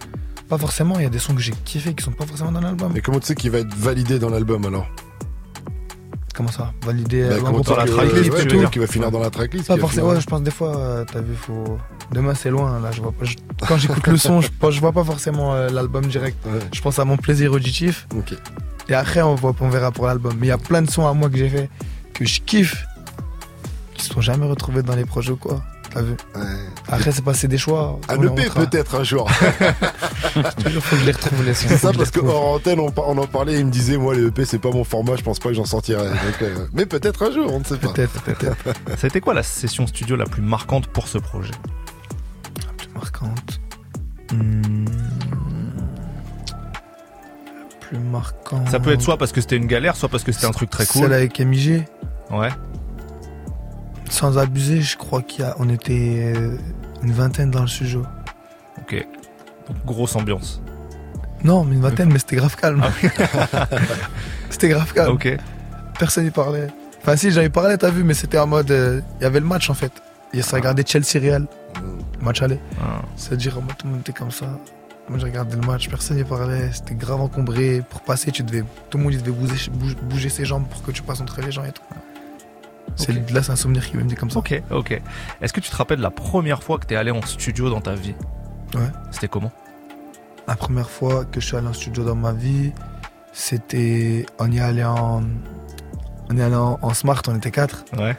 Pas 0.48 0.58
forcément, 0.58 0.98
il 0.98 1.02
y 1.02 1.06
a 1.06 1.10
des 1.10 1.18
sons 1.18 1.34
que 1.34 1.40
j'ai 1.40 1.52
kiffé 1.64 1.94
qui 1.94 2.04
sont 2.04 2.12
pas 2.12 2.26
forcément 2.26 2.52
dans 2.52 2.60
l'album. 2.60 2.92
Mais 2.94 3.00
comment 3.00 3.20
tu 3.20 3.26
sais 3.26 3.34
qu'il 3.34 3.50
va 3.50 3.58
être 3.58 3.74
validé 3.74 4.18
dans 4.18 4.30
l'album 4.30 4.64
alors? 4.66 4.86
Comment 6.34 6.52
ça? 6.52 6.72
Valider 6.86 7.28
bah, 7.42 7.50
dans 7.50 7.76
la 7.76 7.84
tracklist 7.84 8.30
ouais, 8.32 8.46
tout 8.46 8.70
Qui 8.70 8.78
va 8.78 8.86
finir 8.86 9.10
dans 9.10 9.18
la 9.18 9.28
tracklist 9.28 9.66
Pas 9.66 9.76
forcément, 9.76 10.10
ouais, 10.10 10.20
je 10.20 10.26
pense 10.26 10.40
des 10.40 10.52
fois, 10.52 10.76
euh, 10.76 11.04
t'as 11.10 11.20
vu, 11.20 11.34
faut. 11.34 11.78
Demain 12.12 12.34
c'est 12.34 12.50
loin, 12.50 12.78
là, 12.78 12.92
je 12.92 13.02
vois 13.02 13.10
pas. 13.12 13.26
Quand 13.66 13.76
j'écoute 13.76 14.06
le 14.06 14.16
son, 14.16 14.40
je, 14.40 14.48
je 14.70 14.80
vois 14.80 14.92
pas 14.92 15.02
forcément 15.02 15.54
euh, 15.54 15.68
l'album 15.68 16.06
direct. 16.06 16.38
Je 16.72 16.80
pense 16.80 16.98
à 17.00 17.04
mon 17.04 17.16
plaisir 17.16 17.52
auditif. 17.52 18.06
Et 18.88 18.94
après, 18.94 19.20
on, 19.20 19.34
voit, 19.34 19.54
on 19.60 19.68
verra 19.68 19.90
pour 19.90 20.06
l'album. 20.06 20.34
Mais 20.38 20.46
il 20.46 20.50
y 20.50 20.52
a 20.52 20.58
plein 20.58 20.80
de 20.80 20.90
sons 20.90 21.06
à 21.06 21.12
moi 21.12 21.28
que 21.28 21.36
j'ai 21.36 21.48
fait 21.48 21.68
que 22.14 22.24
je 22.24 22.40
kiffe, 22.40 22.84
qui 23.98 24.06
se 24.06 24.14
sont 24.14 24.20
jamais 24.20 24.46
retrouvés 24.46 24.82
dans 24.82 24.96
les 24.96 25.04
projets 25.04 25.32
ou 25.32 25.36
quoi. 25.36 25.62
T'as 25.92 26.02
vu 26.02 26.14
Après, 26.88 27.12
c'est 27.12 27.24
passé 27.24 27.48
des 27.48 27.58
choix. 27.58 27.98
Un 28.08 28.22
EP 28.22 28.48
peut-être 28.50 28.94
un 28.94 29.04
jour. 29.04 29.28
Toujours 30.64 30.82
faut 30.82 30.96
que 30.96 31.02
je 31.02 31.06
les 31.06 31.12
retrouve 31.12 31.44
les 31.44 31.54
C'est 31.54 31.76
ça 31.76 31.92
parce 31.92 32.10
qu'en 32.10 32.54
antenne, 32.54 32.78
on, 32.80 32.88
en 32.88 33.26
parlait, 33.26 33.58
il 33.58 33.66
me 33.66 33.70
disait, 33.70 33.96
moi, 33.96 34.14
les 34.14 34.26
EP, 34.26 34.44
c'est 34.44 34.58
pas 34.58 34.70
mon 34.70 34.84
format, 34.84 35.16
je 35.16 35.22
pense 35.22 35.38
pas 35.38 35.48
que 35.48 35.54
j'en 35.54 35.64
sortirai. 35.64 36.06
Euh, 36.42 36.66
mais 36.72 36.86
peut-être 36.86 37.22
un 37.24 37.32
jour, 37.32 37.52
on 37.52 37.60
ne 37.60 37.64
sait 37.64 37.76
pas. 37.76 37.88
Peut-être, 37.88 38.22
peut-être. 38.22 38.56
Ça 38.96 39.04
a 39.04 39.06
été 39.06 39.20
quoi 39.20 39.34
la 39.34 39.42
session 39.42 39.86
studio 39.86 40.16
la 40.16 40.26
plus 40.26 40.42
marquante 40.42 40.86
pour 40.88 41.08
ce 41.08 41.18
projet? 41.18 41.54
La 42.66 42.72
plus 42.74 42.88
marquante. 42.94 43.60
La 44.30 44.36
plus 47.80 47.98
marquante. 47.98 48.68
Ça 48.68 48.78
peut 48.78 48.92
être 48.92 49.02
soit 49.02 49.16
parce 49.16 49.32
que 49.32 49.40
c'était 49.40 49.56
une 49.56 49.66
galère, 49.66 49.96
soit 49.96 50.08
parce 50.10 50.22
que 50.22 50.32
c'était 50.32 50.46
un 50.46 50.52
truc 50.52 50.70
très 50.70 50.86
cool. 50.86 51.02
Celle 51.02 51.12
avec 51.14 51.40
MIG 51.40 51.84
Ouais. 52.30 52.50
Sans 54.10 54.38
abuser, 54.38 54.80
je 54.80 54.96
crois 54.96 55.22
qu'on 55.22 55.68
était 55.68 56.32
euh, 56.34 56.56
une 57.02 57.12
vingtaine 57.12 57.50
dans 57.50 57.62
le 57.62 57.68
studio. 57.68 58.04
Ok. 58.80 59.06
Donc, 59.66 59.76
grosse 59.84 60.16
ambiance. 60.16 60.62
Non, 61.44 61.64
mais 61.64 61.76
une 61.76 61.82
vingtaine, 61.82 62.10
mais 62.12 62.18
c'était 62.18 62.36
grave 62.36 62.56
calme. 62.56 62.82
Ah 62.82 63.66
c'était 64.50 64.68
grave 64.68 64.92
calme. 64.92 65.12
Ok. 65.12 65.36
Personne 65.98 66.24
n'y 66.24 66.30
parlait. 66.30 66.68
Enfin, 67.02 67.16
si, 67.16 67.30
j'avais 67.30 67.50
parlé, 67.50 67.78
t'as 67.78 67.90
vu, 67.90 68.02
mais 68.02 68.14
c'était 68.14 68.38
en 68.38 68.46
mode. 68.46 68.70
Euh, 68.70 69.00
il 69.20 69.22
y 69.22 69.26
avait 69.26 69.40
le 69.40 69.46
match 69.46 69.70
en 69.70 69.74
fait. 69.74 69.92
Et 70.32 70.42
ça 70.42 70.56
regardait 70.56 70.84
Chelsea 70.86 71.20
Real. 71.20 71.46
Match 72.20 72.42
aller. 72.42 72.58
Ah. 72.80 73.02
C'est-à-dire, 73.16 73.54
tout 73.78 73.86
le 73.86 73.92
monde 73.92 74.00
était 74.00 74.12
comme 74.12 74.30
ça. 74.30 74.46
Moi, 75.08 75.18
j'ai 75.18 75.24
regardé 75.26 75.56
le 75.56 75.66
match, 75.66 75.88
personne 75.88 76.18
n'y 76.18 76.24
parlait. 76.24 76.70
C'était 76.72 76.94
grave 76.94 77.20
encombré. 77.20 77.82
Pour 77.88 78.02
passer, 78.02 78.30
tu 78.30 78.42
devais, 78.42 78.62
tout 78.90 78.98
le 78.98 79.04
monde 79.04 79.12
devait 79.14 79.30
bouger, 79.30 79.70
bouger 80.02 80.28
ses 80.28 80.44
jambes 80.44 80.66
pour 80.68 80.82
que 80.82 80.90
tu 80.90 81.02
passes 81.02 81.20
entre 81.20 81.40
les 81.40 81.50
gens 81.50 81.64
et 81.64 81.72
tout. 81.72 81.82
C'est 82.98 83.30
là, 83.30 83.42
c'est 83.42 83.52
un 83.52 83.56
souvenir 83.56 83.88
qui 83.88 83.96
me 83.96 84.02
dit 84.02 84.16
comme 84.16 84.30
ça. 84.30 84.40
Ok, 84.40 84.60
ok. 84.70 85.00
Est-ce 85.40 85.52
que 85.52 85.60
tu 85.60 85.70
te 85.70 85.76
rappelles 85.76 86.00
la 86.00 86.10
première 86.10 86.62
fois 86.62 86.78
que 86.78 86.86
tu 86.86 86.94
es 86.94 86.96
allé 86.96 87.12
en 87.12 87.22
studio 87.22 87.70
dans 87.70 87.80
ta 87.80 87.94
vie? 87.94 88.14
Ouais. 88.74 88.90
C'était 89.12 89.28
comment? 89.28 89.52
La 90.46 90.56
première 90.56 90.90
fois 90.90 91.24
que 91.24 91.40
je 91.40 91.46
suis 91.46 91.56
allé 91.56 91.68
en 91.68 91.72
studio 91.72 92.04
dans 92.04 92.16
ma 92.16 92.32
vie, 92.32 92.72
c'était. 93.32 94.26
On 94.38 94.50
y 94.50 94.58
allait 94.58 94.84
en. 94.84 95.22
On 96.30 96.36
y 96.36 96.42
allait 96.42 96.56
en, 96.56 96.92
smart, 96.92 97.22
on 97.28 97.36
était 97.36 97.52
quatre. 97.52 97.84
Ouais. 97.96 98.16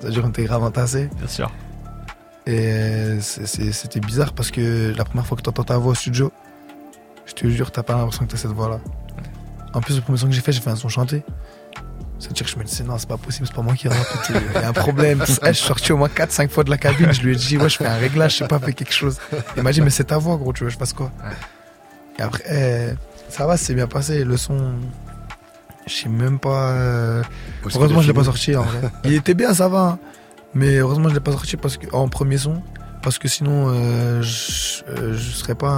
C'est-à-dire, 0.00 0.24
on 0.24 0.28
était 0.30 0.44
grave 0.44 0.62
entassés. 0.62 1.10
Bien 1.18 1.28
sûr. 1.28 1.50
Et 2.46 3.18
c'était 3.20 4.00
bizarre 4.00 4.32
parce 4.32 4.50
que 4.50 4.94
la 4.96 5.04
première 5.04 5.26
fois 5.26 5.36
que 5.36 5.42
tu 5.42 5.48
entends 5.50 5.64
ta 5.64 5.76
voix 5.76 5.92
au 5.92 5.94
studio, 5.94 6.32
je 7.26 7.34
te 7.34 7.46
jure, 7.48 7.70
t'as 7.70 7.82
pas 7.82 7.96
l'impression 7.96 8.24
que 8.24 8.30
t'as 8.30 8.38
cette 8.38 8.52
voix-là. 8.52 8.80
En 9.74 9.80
plus, 9.80 9.96
le 9.96 10.02
premier 10.02 10.18
son 10.18 10.26
que 10.26 10.32
j'ai 10.32 10.40
fait, 10.40 10.52
j'ai 10.52 10.60
fait 10.60 10.70
un 10.70 10.76
son 10.76 10.88
chanté. 10.88 11.22
C'est-à-dire 12.20 12.44
que 12.44 12.52
je 12.52 12.58
me 12.58 12.64
disais, 12.64 12.84
non, 12.84 12.98
c'est 12.98 13.08
pas 13.08 13.16
possible, 13.16 13.46
c'est 13.46 13.54
pas 13.54 13.62
moi 13.62 13.74
qui 13.74 13.88
rappe. 13.88 14.06
Il 14.28 14.60
y 14.60 14.64
a 14.64 14.68
un 14.68 14.72
problème. 14.74 15.24
je 15.26 15.52
suis 15.52 15.66
sorti 15.66 15.90
au 15.92 15.96
moins 15.96 16.08
4-5 16.08 16.50
fois 16.50 16.64
de 16.64 16.70
la 16.70 16.76
cabine. 16.76 17.12
Je 17.12 17.22
lui 17.22 17.32
ai 17.32 17.36
dit, 17.36 17.56
ouais, 17.56 17.68
je 17.68 17.78
fais 17.78 17.86
un 17.86 17.96
réglage, 17.96 18.32
je 18.32 18.38
sais 18.38 18.46
pas, 18.46 18.58
fais 18.58 18.74
quelque 18.74 18.92
chose. 18.92 19.18
Il 19.56 19.62
m'a 19.62 19.72
dit, 19.72 19.80
mais 19.80 19.90
c'est 19.90 20.04
ta 20.04 20.18
voix, 20.18 20.36
gros, 20.36 20.52
tu 20.52 20.64
veux, 20.64 20.70
je 20.70 20.76
fasse 20.76 20.92
quoi? 20.92 21.10
Et 22.18 22.22
après, 22.22 22.44
eh, 22.50 23.32
ça 23.32 23.46
va, 23.46 23.56
c'est 23.56 23.74
bien 23.74 23.86
passé. 23.86 24.24
Le 24.24 24.36
son, 24.36 24.74
je 25.86 25.94
sais 25.94 26.08
même 26.10 26.38
pas. 26.38 26.72
Euh, 26.72 27.22
heureusement, 27.74 28.02
je 28.02 28.08
l'ai 28.08 28.14
pas 28.14 28.24
sorti 28.24 28.54
en 28.54 28.62
vrai. 28.62 28.90
Il 29.04 29.14
était 29.14 29.34
bien, 29.34 29.54
ça 29.54 29.68
va. 29.68 29.80
Hein. 29.80 29.98
Mais 30.52 30.76
heureusement, 30.76 31.08
je 31.08 31.14
l'ai 31.14 31.20
pas 31.20 31.32
sorti 31.32 31.56
parce 31.56 31.78
que, 31.78 31.86
en 31.92 32.08
premier 32.08 32.36
son 32.36 32.62
parce 33.02 33.18
que 33.18 33.28
sinon 33.28 33.68
euh, 33.68 34.22
je, 34.22 34.84
euh, 34.88 35.14
je 35.14 35.30
serais 35.30 35.54
pas 35.54 35.68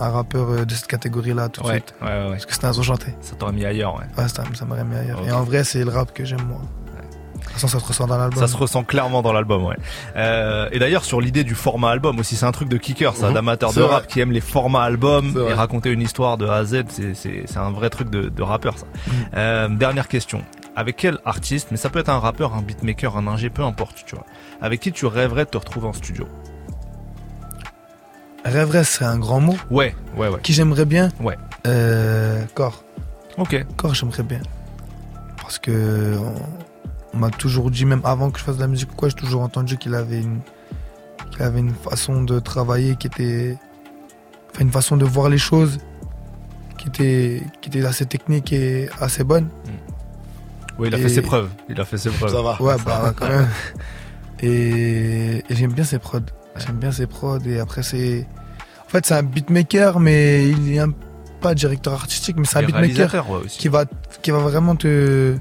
un, 0.00 0.10
rappeur 0.10 0.50
euh, 0.50 0.64
de 0.64 0.74
cette 0.74 0.86
catégorie-là 0.86 1.48
tout 1.48 1.62
de 1.62 1.68
suite. 1.68 1.94
Ouais, 2.00 2.08
ouais. 2.08 2.30
Parce 2.30 2.46
que 2.46 2.52
c'était 2.52 2.66
un 2.66 2.72
son 2.72 2.82
chanté. 2.82 3.14
Ça 3.20 3.36
t'aurait 3.36 3.52
mis 3.52 3.64
ailleurs, 3.64 3.94
ouais. 3.94 4.06
Ouais, 4.16 4.28
ça, 4.28 4.42
ça 4.54 4.64
m'aurait 4.64 4.84
mis 4.84 4.96
ailleurs. 4.96 5.20
Et 5.26 5.32
en 5.32 5.42
vrai, 5.42 5.64
c'est 5.64 5.84
le 5.84 5.90
rap 5.90 6.12
que 6.12 6.24
j'aime 6.24 6.44
moi. 6.46 6.60
De 6.60 7.44
toute 7.44 7.52
façon, 7.52 7.68
ça 7.68 7.80
se 7.80 7.84
ressent 7.84 8.06
dans 8.06 8.18
l'album. 8.18 8.38
Ça 8.38 8.46
se 8.46 8.56
ressent 8.56 8.84
clairement 8.84 9.22
dans 9.22 9.32
l'album, 9.32 9.64
ouais. 9.64 9.76
Euh, 10.16 10.68
et 10.70 10.78
d'ailleurs, 10.78 11.04
sur 11.04 11.20
l'idée 11.20 11.44
du 11.44 11.54
format 11.54 11.90
album 11.90 12.18
aussi, 12.18 12.36
c'est 12.36 12.46
un 12.46 12.52
truc 12.52 12.68
de 12.68 12.76
kicker, 12.76 13.16
ça, 13.16 13.28
mhm. 13.28 13.34
d'amateurs 13.34 13.72
de 13.72 13.80
rap 13.80 14.06
qui 14.06 14.20
aiment 14.20 14.32
les 14.32 14.40
formats 14.40 14.82
album 14.82 15.34
et 15.48 15.54
raconter 15.54 15.90
une 15.90 16.02
histoire 16.02 16.36
de 16.36 16.46
A 16.46 16.56
à 16.56 16.64
Z, 16.64 16.84
c'est 17.14 17.56
un 17.56 17.70
vrai 17.70 17.90
truc 17.90 18.10
de, 18.10 18.28
de 18.28 18.42
rappeur, 18.42 18.76
ça. 18.78 18.86
Mhm. 19.66 19.78
Dernière 19.78 20.08
question. 20.08 20.42
Avec 20.76 20.94
quel 20.94 21.18
artiste, 21.24 21.68
mais 21.72 21.76
ça 21.76 21.90
peut 21.90 21.98
être 21.98 22.08
un 22.08 22.20
rappeur, 22.20 22.54
un 22.54 22.62
beatmaker, 22.62 23.16
un 23.16 23.26
ingé, 23.26 23.50
peu 23.50 23.62
importe, 23.62 24.04
tu 24.06 24.14
vois. 24.14 24.24
Avec 24.60 24.78
qui 24.78 24.92
tu 24.92 25.06
rêverais 25.06 25.44
de 25.44 25.50
te 25.50 25.58
retrouver 25.58 25.88
en 25.88 25.92
studio? 25.92 26.28
Rêverait, 28.48 28.84
c'est 28.84 29.04
un 29.04 29.18
grand 29.18 29.40
mot. 29.40 29.56
Ouais, 29.70 29.94
ouais, 30.16 30.28
ouais. 30.28 30.40
Qui 30.42 30.52
j'aimerais 30.52 30.84
bien 30.84 31.10
Ouais. 31.20 31.36
Euh, 31.66 32.44
Corps. 32.54 32.84
Ok. 33.36 33.64
Corps, 33.76 33.94
j'aimerais 33.94 34.22
bien. 34.22 34.40
Parce 35.40 35.58
que 35.58 36.16
on, 37.14 37.16
m'a 37.16 37.30
toujours 37.30 37.70
dit, 37.70 37.84
même 37.84 38.02
avant 38.04 38.30
que 38.30 38.38
je 38.38 38.44
fasse 38.44 38.56
de 38.56 38.60
la 38.60 38.68
musique 38.68 38.92
ou 38.92 38.94
quoi, 38.96 39.08
j'ai 39.08 39.14
toujours 39.14 39.42
entendu 39.42 39.76
qu'il 39.76 39.94
avait 39.94 40.20
une, 40.20 40.40
qu'il 41.30 41.42
avait 41.42 41.60
une 41.60 41.74
façon 41.74 42.22
de 42.22 42.38
travailler 42.38 42.96
qui 42.96 43.06
était, 43.06 43.56
enfin 44.50 44.64
une 44.64 44.72
façon 44.72 44.96
de 44.96 45.04
voir 45.04 45.28
les 45.28 45.38
choses 45.38 45.78
qui 46.76 46.88
était, 46.88 47.42
qui 47.60 47.70
était 47.70 47.84
assez 47.84 48.06
technique 48.06 48.52
et 48.52 48.88
assez 49.00 49.24
bonne. 49.24 49.44
Hmm. 49.44 50.78
Oui, 50.78 50.88
il 50.88 50.94
a 50.94 50.98
fait 50.98 51.08
ses 51.08 51.22
preuves. 51.22 51.48
Il 51.68 51.80
a 51.80 51.84
fait 51.84 51.98
ses 51.98 52.10
preuves. 52.10 52.30
Ça 52.30 52.42
va. 52.42 52.60
Ouais, 52.62 52.76
bah 52.84 53.12
quand 53.16 53.28
même. 53.28 53.48
Et, 54.40 55.38
et 55.48 55.54
j'aime 55.56 55.72
bien 55.72 55.82
ses 55.82 55.98
prods. 55.98 56.20
J'aime 56.58 56.76
bien 56.76 56.92
ses 56.92 57.06
prods 57.06 57.38
et 57.46 57.58
après 57.60 57.82
c'est. 57.82 58.26
En 58.86 58.90
fait, 58.90 59.04
c'est 59.04 59.14
un 59.14 59.22
beatmaker, 59.22 60.00
mais 60.00 60.48
il 60.48 60.72
est 60.72 60.78
un... 60.78 60.90
pas 61.40 61.54
directeur 61.54 61.92
artistique, 61.92 62.36
mais 62.38 62.46
c'est 62.46 62.58
un 62.58 62.62
beatmaker 62.62 63.26
qui 63.48 63.68
va 63.68 63.84
qui 64.22 64.30
va 64.30 64.38
vraiment 64.38 64.76
te 64.76 65.36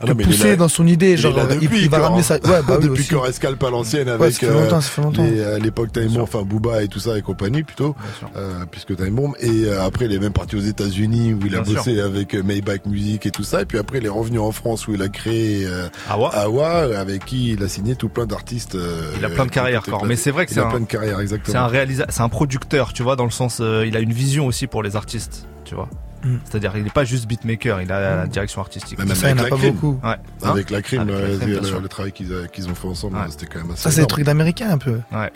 Ah 0.00 0.06
non, 0.06 0.12
est 0.18 0.24
pousser 0.24 0.48
là- 0.50 0.56
dans 0.56 0.68
son 0.68 0.86
idée. 0.86 1.16
Genre, 1.16 1.34
là 1.36 1.46
il, 1.50 1.60
depuis 1.60 1.80
il 1.82 1.88
va 1.88 1.98
ramener 2.00 2.22
ça. 2.22 2.34
Ouais, 2.34 2.40
bah 2.44 2.62
oui, 2.78 2.84
depuis 2.88 3.00
aussi. 3.02 3.14
qu'on 3.14 3.20
rescalpe 3.20 3.62
à 3.64 3.70
l'ancienne 3.70 4.08
Ouais, 4.08 4.14
avec 4.14 4.32
ça 4.34 4.40
fait 4.46 4.52
longtemps, 4.52 4.80
ça 4.80 4.90
fait 4.90 5.02
longtemps. 5.02 5.24
les- 5.24 5.42
à 5.42 5.58
l'époque 5.58 5.92
Time 5.92 6.08
Bomb, 6.08 6.20
enfin 6.22 6.42
Booba 6.42 6.82
et 6.82 6.88
tout 6.88 6.98
ça 7.00 7.16
et 7.16 7.22
compagnie 7.22 7.62
plutôt, 7.62 7.96
euh, 8.36 8.64
puisque 8.70 8.94
Time 8.96 9.14
Bomb. 9.14 9.32
Et 9.40 9.64
euh, 9.64 9.82
après, 9.84 10.04
il 10.04 10.12
est 10.12 10.18
même 10.18 10.32
parti 10.32 10.56
aux 10.56 10.60
États-Unis 10.60 11.32
où 11.34 11.40
il 11.46 11.56
a 11.56 11.62
Bien 11.62 11.74
bossé 11.74 11.98
avec 12.00 12.34
euh, 12.34 12.42
Maybach 12.42 12.84
Music 12.86 13.24
et 13.26 13.30
tout 13.30 13.42
ça. 13.44 13.62
Et 13.62 13.64
puis 13.64 13.78
après, 13.78 13.98
il 13.98 14.06
est 14.06 14.10
revenu 14.10 14.38
en 14.38 14.52
France 14.52 14.86
où 14.86 14.94
il 14.94 15.00
a 15.02 15.08
créé 15.08 15.64
euh, 15.66 15.88
Awa. 16.10 16.28
Awa, 16.34 16.98
avec 16.98 17.24
qui 17.24 17.52
il 17.52 17.62
a 17.62 17.68
signé 17.68 17.94
tout 17.96 18.08
plein 18.10 18.26
d'artistes. 18.26 18.74
euh, 18.74 19.12
Il 19.18 19.24
a 19.24 19.30
plein 19.30 19.46
de 19.46 19.50
carrières, 19.50 19.80
éclatés. 19.86 20.04
Mais 20.06 20.16
c'est 20.16 20.30
vrai 20.30 20.44
que 20.46 20.50
Il 20.50 20.54
c'est 20.54 20.60
a 20.60 20.66
un- 20.66 20.70
plein 20.70 20.80
de 20.80 20.84
carrières, 20.86 21.16
C'est 21.16 21.22
exactement. 21.22 21.58
un 21.60 21.66
réalisa 21.68 22.04
c'est 22.10 22.20
un 22.22 22.28
producteur, 22.28 22.92
tu 22.92 23.02
vois, 23.02 23.16
dans 23.16 23.24
le 23.24 23.30
sens, 23.30 23.58
euh, 23.60 23.84
il 23.86 23.96
a 23.96 24.00
une 24.00 24.12
vision 24.12 24.46
aussi 24.46 24.66
pour 24.66 24.82
les 24.82 24.94
artistes, 24.94 25.46
tu 25.64 25.74
vois. 25.74 25.88
Mm. 26.24 26.36
C'est-à-dire, 26.44 26.76
il 26.76 26.84
n'est 26.84 26.90
pas 26.90 27.04
juste 27.04 27.26
beatmaker, 27.26 27.80
il 27.82 27.92
a 27.92 28.16
la 28.18 28.26
direction 28.26 28.60
artistique. 28.60 28.98
Mais 28.98 29.04
même 29.04 29.14
Ça, 29.16 29.28
il 29.28 29.30
y 29.30 29.34
en 29.34 29.38
a 29.38 29.40
avec 29.42 29.50
pas 29.50 29.56
la 29.56 29.62
crime. 29.62 29.74
beaucoup. 29.74 30.00
Ouais. 30.06 30.14
Hein 30.42 30.50
Avec 30.50 30.70
la 30.70 30.82
crime, 30.82 31.00
Avec 31.02 31.14
la 31.14 31.20
euh, 31.20 31.38
crime, 31.38 31.82
le, 31.82 31.88
travail 31.88 32.12
qu'ils 32.12 32.32
ont 32.70 32.74
fait 32.74 32.88
ensemble, 32.88 33.16
Ouais. 33.16 33.22
c'était 33.30 33.46
quand 33.46 33.58
même 33.60 33.70
assez 33.72 33.82
Ça, 33.82 33.90
c'est 33.90 34.00
des 34.00 34.06
trucs 34.06 34.24
d'américain 34.24 34.70
un 34.70 34.78
peu. 34.78 35.00
Ouais. 35.12 35.30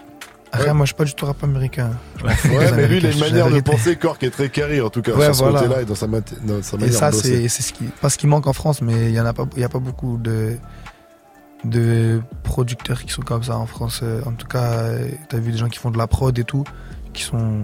Après, 0.53 0.67
Ouais. 0.69 0.75
moi, 0.75 0.85
je 0.85 0.89
suis 0.89 0.97
pas 0.97 1.05
du 1.05 1.15
tout 1.15 1.27
rap 1.27 1.45
américain. 1.45 1.91
Ouais, 2.25 2.33
mais 2.75 2.89
lui, 2.89 2.97
il 2.99 3.07
a 3.07 3.11
une 3.13 3.21
manière 3.21 3.51
de 3.51 3.61
penser 3.61 3.95
corps 3.95 4.19
qui 4.19 4.27
est 4.27 4.31
très 4.31 4.49
carré, 4.49 4.81
en 4.81 4.91
tout 4.91 5.01
cas, 5.01 5.13
Ouais, 5.13 5.27
sur 5.27 5.35
ce 5.37 5.43
voilà. 5.45 5.61
côté-là 5.61 5.83
et 5.83 5.85
dans 5.85 5.95
sa, 5.95 6.09
mat- 6.09 6.35
dans 6.45 6.61
sa 6.63 6.77
Et 6.77 6.81
manière 6.81 6.95
ça, 6.99 7.11
de 7.11 7.17
bosser. 7.17 7.43
c'est 7.43 7.49
c'est 7.49 7.63
ce 7.63 7.73
qui, 7.73 7.85
pas 7.85 8.11
ce 8.11 8.19
qui 8.19 8.27
manque 8.27 8.49
en 8.49 8.53
France, 8.53 8.83
mais 8.83 9.11
il 9.11 9.15
y 9.15 9.21
en 9.21 9.27
a 9.27 9.33
pas, 9.33 9.45
il 9.55 9.63
y 9.63 9.65
a 9.65 9.69
pas 9.69 9.79
beaucoup 9.79 10.17
de 10.19 10.57
de 11.65 12.21
producteurs 12.43 13.03
qui 13.03 13.13
sont 13.13 13.23
comme 13.23 13.43
ça 13.43 13.57
en 13.59 13.67
France. 13.67 14.01
Euh, 14.03 14.23
En 14.27 14.33
tout 14.33 14.47
cas, 14.47 14.65
euh, 14.73 15.09
t'as 15.29 15.39
vu 15.39 15.53
des 15.53 15.59
gens 15.59 15.69
qui 15.69 15.79
font 15.79 15.91
de 15.91 15.99
la 15.99 16.07
prod 16.07 16.37
et 16.39 16.45
tout, 16.45 16.65
qui 17.13 17.23
sont, 17.23 17.63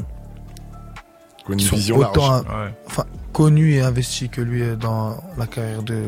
Qui 1.46 1.50
ont 1.50 1.54
une 1.54 1.58
qui 1.58 1.64
sont 1.64 1.76
vision 1.76 1.96
autant, 1.98 2.28
large. 2.28 2.44
Ouais. 2.44 2.74
enfin, 2.86 3.04
connus 3.32 3.74
et 3.74 3.80
investis 3.80 4.28
que 4.28 4.40
lui 4.40 4.76
dans 4.76 5.16
la 5.38 5.46
carrière 5.46 5.82
de 5.82 6.02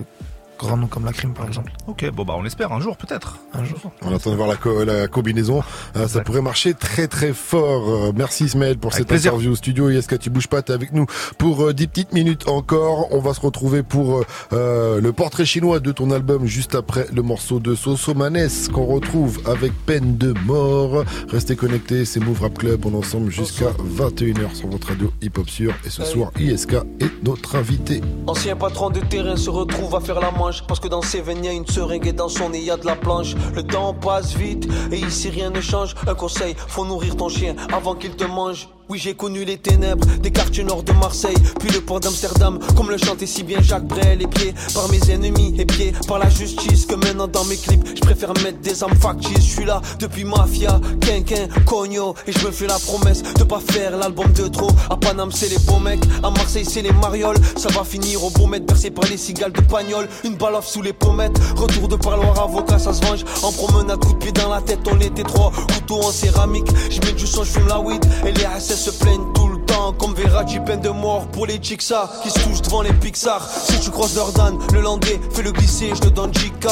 grands 0.59 0.77
noms 0.77 0.87
comme 0.87 1.05
la 1.05 1.13
crime, 1.13 1.33
par 1.35 1.47
exemple. 1.47 1.73
Ok, 1.87 2.09
bon 2.13 2.25
bah 2.25 2.35
on 2.37 2.45
espère 2.45 2.73
un 2.73 2.81
jour 2.81 2.97
peut-être. 2.97 3.39
Un 3.55 3.65
jour. 3.65 3.79
On 4.03 4.15
attend 4.15 4.31
de 4.31 4.37
voir 4.37 4.49
la, 4.49 4.57
co- 4.57 4.85
la 4.85 5.09
combinaison. 5.09 5.63
Euh, 5.97 6.09
ça 6.09 6.21
pourrait 6.21 6.43
marcher 6.43 6.75
très 6.75 7.07
très 7.09 7.33
fort. 7.33 7.89
Euh, 7.89 8.13
merci 8.15 8.45
Ismaël 8.45 8.77
pour 8.79 8.91
Avec 8.93 8.99
cette 9.01 9.09
plaisir. 9.09 9.33
interview 9.33 9.53
au 9.53 9.57
studio. 9.57 9.91
Yaska, 9.91 10.19
tu 10.19 10.31
bouges 10.31 10.49
pas, 10.49 10.63
t'es 10.63 10.73
avec 10.73 10.93
nous 10.93 11.07
pour 11.39 11.65
euh, 11.65 11.73
10 11.73 11.87
petites 11.89 12.13
minutes 12.13 12.49
encore? 12.49 13.09
On 13.13 13.21
va 13.21 13.35
se 13.35 13.41
retrouver 13.41 13.83
pour 13.83 14.19
euh, 14.19 14.25
euh, 14.53 15.01
le 15.01 15.13
portrait 15.13 15.45
chinois 15.47 15.81
de 15.81 15.93
ton 15.93 16.11
album 16.11 16.47
juste 16.47 16.75
après 16.75 17.07
le 17.13 17.23
morceau 17.23 17.59
de 17.61 17.75
Soso 17.75 18.15
Manes 18.15 18.49
qu'on 18.73 18.85
retrouve 18.87 19.41
avec 19.49 19.73
peine 19.87 20.17
de 20.19 20.35
mort. 20.45 21.05
Restez 21.29 21.57
connectés, 21.57 22.05
c'est 22.05 22.21
Move 22.21 22.43
Rap 22.43 22.59
Club. 22.59 22.85
On 22.87 22.93
est 22.93 22.97
ensemble 22.97 23.31
jusqu'à 23.31 23.71
21h 23.97 24.55
sur 24.55 24.69
votre 24.69 24.89
radio 24.89 25.13
hip 25.23 25.31
hop 25.39 25.49
sûr. 25.49 25.73
Et 25.87 25.91
ce 25.91 26.05
soir, 26.05 26.31
ISK 26.39 26.75
est 27.01 27.25
notre 27.25 27.57
invité. 27.57 28.01
Ancien 28.27 28.57
patron 28.57 28.91
de 28.91 29.01
terrain 29.01 29.37
se 29.37 29.51
retrouve 29.51 29.95
à 29.95 30.01
faire 30.01 30.21
la 30.21 30.31
Parce 30.67 30.81
que 30.81 30.89
dans 30.89 31.03
Seven 31.03 31.45
y 31.45 31.49
une 31.49 31.67
seringue 31.67 32.07
et 32.07 32.13
dans 32.13 32.29
son 32.29 32.51
nez 32.51 32.61
y 32.61 32.71
a 32.71 32.77
de 32.77 32.87
la 32.87 32.97
planche. 32.97 33.35
Le 33.55 33.63
temps 33.63 33.93
passe 33.95 34.35
vite 34.35 34.69
et 34.91 34.97
ici 34.97 35.29
rien 35.29 35.51
ne 35.51 35.61
change. 35.61 35.95
Un 36.07 36.15
conseil, 36.15 36.55
faut 36.57 36.85
nourrir 36.85 37.17
ton 37.17 37.29
chien 37.29 37.55
avant 37.73 37.95
qu'il 37.95 38.17
te 38.17 38.25
mange 38.25 38.69
oui 38.89 38.99
j'ai 38.99 39.15
connu 39.15 39.45
les 39.45 39.59
ténèbres 39.59 40.07
des 40.23 40.31
quartiers 40.31 40.65
nord 40.65 40.83
de 40.83 40.93
Marseille 40.93 41.37
Puis 41.61 41.71
le 41.71 41.81
port 41.81 42.01
d'Amsterdam 42.01 42.59
Comme 42.77 42.91
le 42.91 42.97
chantait 42.97 43.27
si 43.27 43.43
bien 43.43 43.61
Jacques 43.61 43.87
Brel 43.87 44.19
Les 44.19 44.27
pieds 44.27 44.55
par 44.75 44.89
mes 44.89 45.11
ennemis 45.11 45.55
et 45.59 45.65
pieds 45.65 45.93
par 46.07 46.19
la 46.19 46.29
justice 46.31 46.87
Que 46.87 46.95
maintenant 46.95 47.29
dans 47.29 47.45
mes 47.45 47.57
clips 47.57 47.87
Je 47.95 48.01
préfère 48.01 48.33
mettre 48.43 48.61
des 48.61 48.83
armes 48.83 48.97
factices. 48.97 49.37
Je 49.37 49.55
suis 49.55 49.65
là 49.65 49.81
depuis 49.99 50.25
Mafia, 50.25 50.81
Quinquin, 51.01 51.49
Cogno 51.67 52.15
Et 52.27 52.33
je 52.33 52.47
me 52.47 52.51
fais 52.51 52.67
la 52.67 52.79
promesse 52.79 53.23
de 53.23 53.45
pas 53.45 53.61
faire 53.61 53.97
l'album 53.97 54.33
de 54.33 54.49
trop. 54.49 54.71
À 54.91 54.97
Paname 54.97 55.33
c'est 55.33 55.49
les 55.49 55.59
beaux 55.59 55.79
mecs 55.79 56.05
À 56.23 56.31
Marseille 56.31 56.65
c'est 56.65 56.83
les 56.83 56.93
marioles. 56.93 57.37
Ça 57.57 57.69
va 57.71 57.85
finir 57.85 58.25
au 58.25 58.31
beau 58.31 58.47
maître 58.47 58.67
bercé 58.67 58.91
par 58.91 59.09
les 59.11 59.17
cigales 59.17 59.53
de 59.53 59.61
Pagnol. 59.61 60.09
Une 60.25 60.37
balle 60.37 60.55
off 60.55 60.67
sous 60.67 60.83
les 60.83 60.93
pommettes 60.93 61.39
Retour 61.57 61.89
de 61.89 61.97
parloir 61.97 62.41
avocat 62.41 62.79
ça 62.79 62.93
se 62.93 63.05
venge. 63.05 63.25
En 63.43 63.53
promenade 63.53 63.99
coup 63.99 64.15
de 64.15 64.19
pied 64.19 64.33
dans 64.33 64.49
la 64.49 64.61
tête 64.61 64.81
On 64.91 64.99
était 65.01 65.25
trois 65.25 65.53
couteaux 65.53 66.03
en 66.03 66.11
céramique 66.13 66.69
Je 66.91 67.01
mets 67.07 67.13
du 67.13 67.27
son 67.27 67.45
je 67.45 67.51
fume 67.53 67.69
la 67.69 67.81
weed. 67.81 68.05
Et 68.25 68.33
les 68.33 68.47
SS 68.59 68.78
se 68.79 68.91
plaignent 68.91 69.33
tout 69.33 69.49
le 69.49 69.58
Comme 69.99 70.15
Verratti 70.15 70.61
peine 70.61 70.81
de 70.81 70.91
mort 70.91 71.27
pour 71.29 71.47
les 71.47 71.59
Chixa 71.63 72.11
Qui 72.23 72.31
se 72.31 72.39
touchent 72.41 72.63
devant 72.63 72.83
les 72.83 72.93
Pixar. 72.93 73.47
Si 73.49 73.81
tu 73.81 73.91
croises 73.91 74.15
Jordan 74.15 74.59
Le 74.73 74.81
landais 74.81 75.21
fais 75.33 75.43
le 75.43 75.53
glisser 75.53 75.91
Je 75.95 76.01
te 76.01 76.09
donne 76.09 76.33
JK 76.35 76.67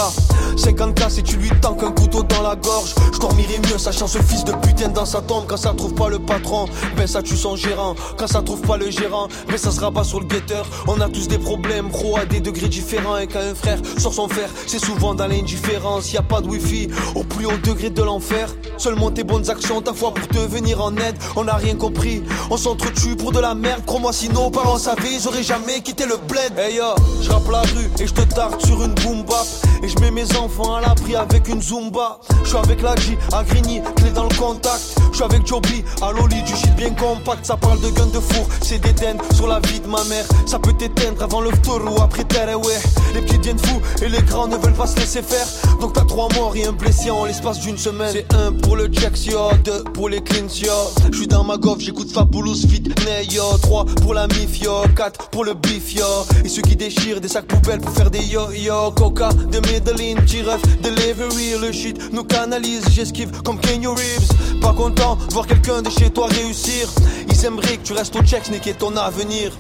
50k 0.57 1.11
si 1.11 1.23
tu 1.23 1.37
lui 1.37 1.51
tanques 1.61 1.83
un 1.83 1.93
couteau 1.93 2.23
dans 2.23 2.43
la 2.43 2.57
gorge 2.57 2.95
Je 3.13 3.19
dormirai 3.19 3.59
mieux 3.71 3.79
sachant 3.79 4.07
ce 4.07 4.19
fils 4.19 4.45
de 4.45 4.53
putain 4.53 4.89
dans 4.89 5.05
sa 5.05 5.21
tombe. 5.21 5.45
Quand 5.47 5.57
ça 5.57 5.73
trouve 5.75 5.95
pas 5.95 6.09
le 6.09 6.19
patron 6.19 6.67
Ben 6.97 7.07
ça 7.07 7.23
tue 7.23 7.37
son 7.37 7.57
gérant. 7.57 7.95
Quand 8.17 8.27
ça 8.27 8.43
trouve 8.43 8.61
pas 8.61 8.77
le 8.77 8.91
gérant 8.91 9.29
Ben 9.49 9.57
ça 9.57 9.71
se 9.71 9.81
rabat 9.81 10.05
sur 10.05 10.21
le 10.21 10.27
guetteur. 10.27 10.67
On 10.87 11.01
a 11.01 11.09
tous 11.09 11.29
des 11.29 11.39
problèmes 11.39 11.89
Bro 11.89 12.19
à 12.19 12.27
des 12.27 12.41
degrés 12.41 12.69
différents. 12.69 13.17
Et 13.19 13.27
quand 13.27 13.41
un 13.41 13.55
frère 13.55 13.79
sort 13.99 14.15
son 14.15 14.29
fer 14.29 14.49
C'est 14.67 14.85
souvent 14.85 15.15
dans 15.15 15.27
l'indifférence. 15.27 16.13
Y 16.13 16.19
a 16.19 16.23
pas 16.23 16.41
de 16.41 16.49
wifi 16.49 16.89
Au 17.15 17.23
plus 17.23 17.47
haut 17.47 17.59
degré 17.63 17.91
de 17.91 18.03
l'enfer. 18.03 18.49
Seulement 18.77 19.11
tes 19.11 19.25
bonnes 19.25 19.49
actions 19.51 19.81
Ta 19.81 19.95
foi 19.95 20.13
pour 20.13 20.27
te 20.29 20.39
venir 20.39 20.83
en 20.83 20.95
aide. 20.97 21.17
On 21.35 21.45
n'a 21.45 21.55
rien 21.57 21.77
compris 21.77 22.23
On 22.51 22.57
s'entretue 22.87 23.17
pour 23.17 23.33
de 23.33 23.41
la 23.41 23.55
merde 23.55 23.83
Crois-moi 23.87 24.13
si 24.13 24.29
nos 24.29 24.51
savaient 24.79 25.15
Ils 25.15 25.29
auraient 25.29 25.43
jamais 25.43 25.81
quitté 25.81 26.07
le 26.07 26.17
bled. 26.29 26.59
Hey 26.59 26.77
yo 26.77 26.85
Je 27.23 27.31
rappe 27.31 27.51
la 27.51 27.61
rue 27.63 27.91
et 27.99 28.07
je 28.07 28.13
te 28.13 28.23
tarte 28.23 28.65
sur 28.65 28.83
une 28.83 28.95
boom 28.95 29.23
bap 29.25 29.47
Et 29.83 29.89
je 29.89 29.99
mets 30.01 30.11
mes 30.11 30.37
enfants 30.37 30.75
à 30.77 30.81
l'abri 30.81 31.17
avec 31.17 31.49
une 31.49 31.63
zumba. 31.63 32.19
Je 32.43 32.49
suis 32.49 32.59
avec 32.59 32.83
la 32.83 32.95
G 32.97 33.19
à 33.33 33.45
Grigny 33.45 33.83
Clé 33.97 34.11
dans 34.11 34.25
le 34.25 34.35
contact. 34.37 34.97
Je 35.11 35.17
suis 35.17 35.25
avec 35.25 35.47
Joby 35.47 35.85
à 36.03 36.13
Loli 36.13 36.43
Du 36.43 36.55
shit 36.55 36.75
bien 36.77 36.91
compact. 36.91 37.45
Ça 37.47 37.57
parle 37.57 37.81
de 37.81 37.89
gun 37.91 38.07
de 38.07 38.21
four 38.21 38.47
C'est 38.63 38.79
d'Éden 38.79 39.19
sur 39.35 39.47
la 39.47 39.61
vie 39.61 39.81
de 39.81 39.89
ma 39.89 40.03
mère. 40.05 40.25
Ça 40.47 40.59
peut 40.59 40.73
t'éteindre 40.73 41.23
avant 41.23 41.41
le 41.41 41.51
ou 41.51 42.03
après 42.03 42.25
terre 42.25 42.61
ouais. 42.61 42.79
Les 43.15 43.21
petits 43.23 43.39
deviennent 43.39 43.59
fous 43.59 43.81
et 44.03 44.09
les 44.09 44.23
grands 44.23 44.47
ne 44.47 44.57
veulent 44.57 44.75
pas 44.75 44.87
se 44.87 44.97
laisser 44.97 45.23
faire. 45.23 45.47
Donc 45.81 45.95
t'as 45.95 46.05
trois 46.05 46.29
morts 46.35 46.55
et 46.57 46.67
un 46.67 46.73
blessé 46.73 47.11
en 47.11 47.25
l'espace 47.25 47.61
d'une 47.61 47.79
semaine. 47.79 48.11
C'est 48.13 48.33
un 48.35 48.53
pour 48.53 48.77
le 48.77 48.87
checks 48.89 49.27
yo 49.27 49.51
Deux 49.65 49.85
pour 49.95 50.09
les 50.09 50.23
cleans 50.23 50.49
yo 50.63 50.73
Je 51.11 51.17
suis 51.17 51.27
dans 51.27 51.45
ma 51.45 51.57
goffe 51.57 51.81
j'écoute 51.81 52.11
Fabulous 52.13 52.67
Fit 52.77 52.93
Nay 53.07 53.25
yo. 53.31 53.57
Trois 53.63 53.87
pour 54.03 54.13
la 54.13 54.27
mif 54.27 54.61
yo. 54.61 54.83
Quatre 54.95 55.31
pour 55.31 55.45
le 55.45 55.55
beef 55.55 55.95
yo. 55.95 56.05
Et 56.45 56.49
ceux 56.49 56.63
qui 56.63 56.77
déchirent 56.77 57.21
des 57.21 57.29
sacs 57.29 57.47
poubelles 57.47 57.81
pour 57.81 57.93
faire 57.93 58.11
des 58.11 58.23
yo 58.23 58.51
yo. 58.53 58.91
Coca 58.91 59.31
de 59.31 59.61
Medellin 59.61 60.17
T-Ref 60.27 60.61
Delivery 60.83 61.59
le 61.61 61.73
shit 61.73 62.13
nous 62.13 62.25
canalise 62.25 62.85
J'esquive 62.91 63.31
comme 63.43 63.59
Kenny 63.61 63.87
Reeves. 63.87 64.61
Pas 64.61 64.75
content 64.75 65.17
de 65.17 65.33
voir 65.33 65.47
quelqu'un 65.47 65.81
de 65.81 65.89
chez 65.91 66.11
toi 66.11 66.27
réussir. 66.27 66.89
Ils 67.29 67.45
aimeraient 67.47 67.79
que 67.79 67.87
tu 67.87 67.93
restes 67.95 68.15
au 68.15 68.23
checks 68.23 68.51
niquer 68.51 68.75
ton 68.75 68.95
avenir 68.97 69.53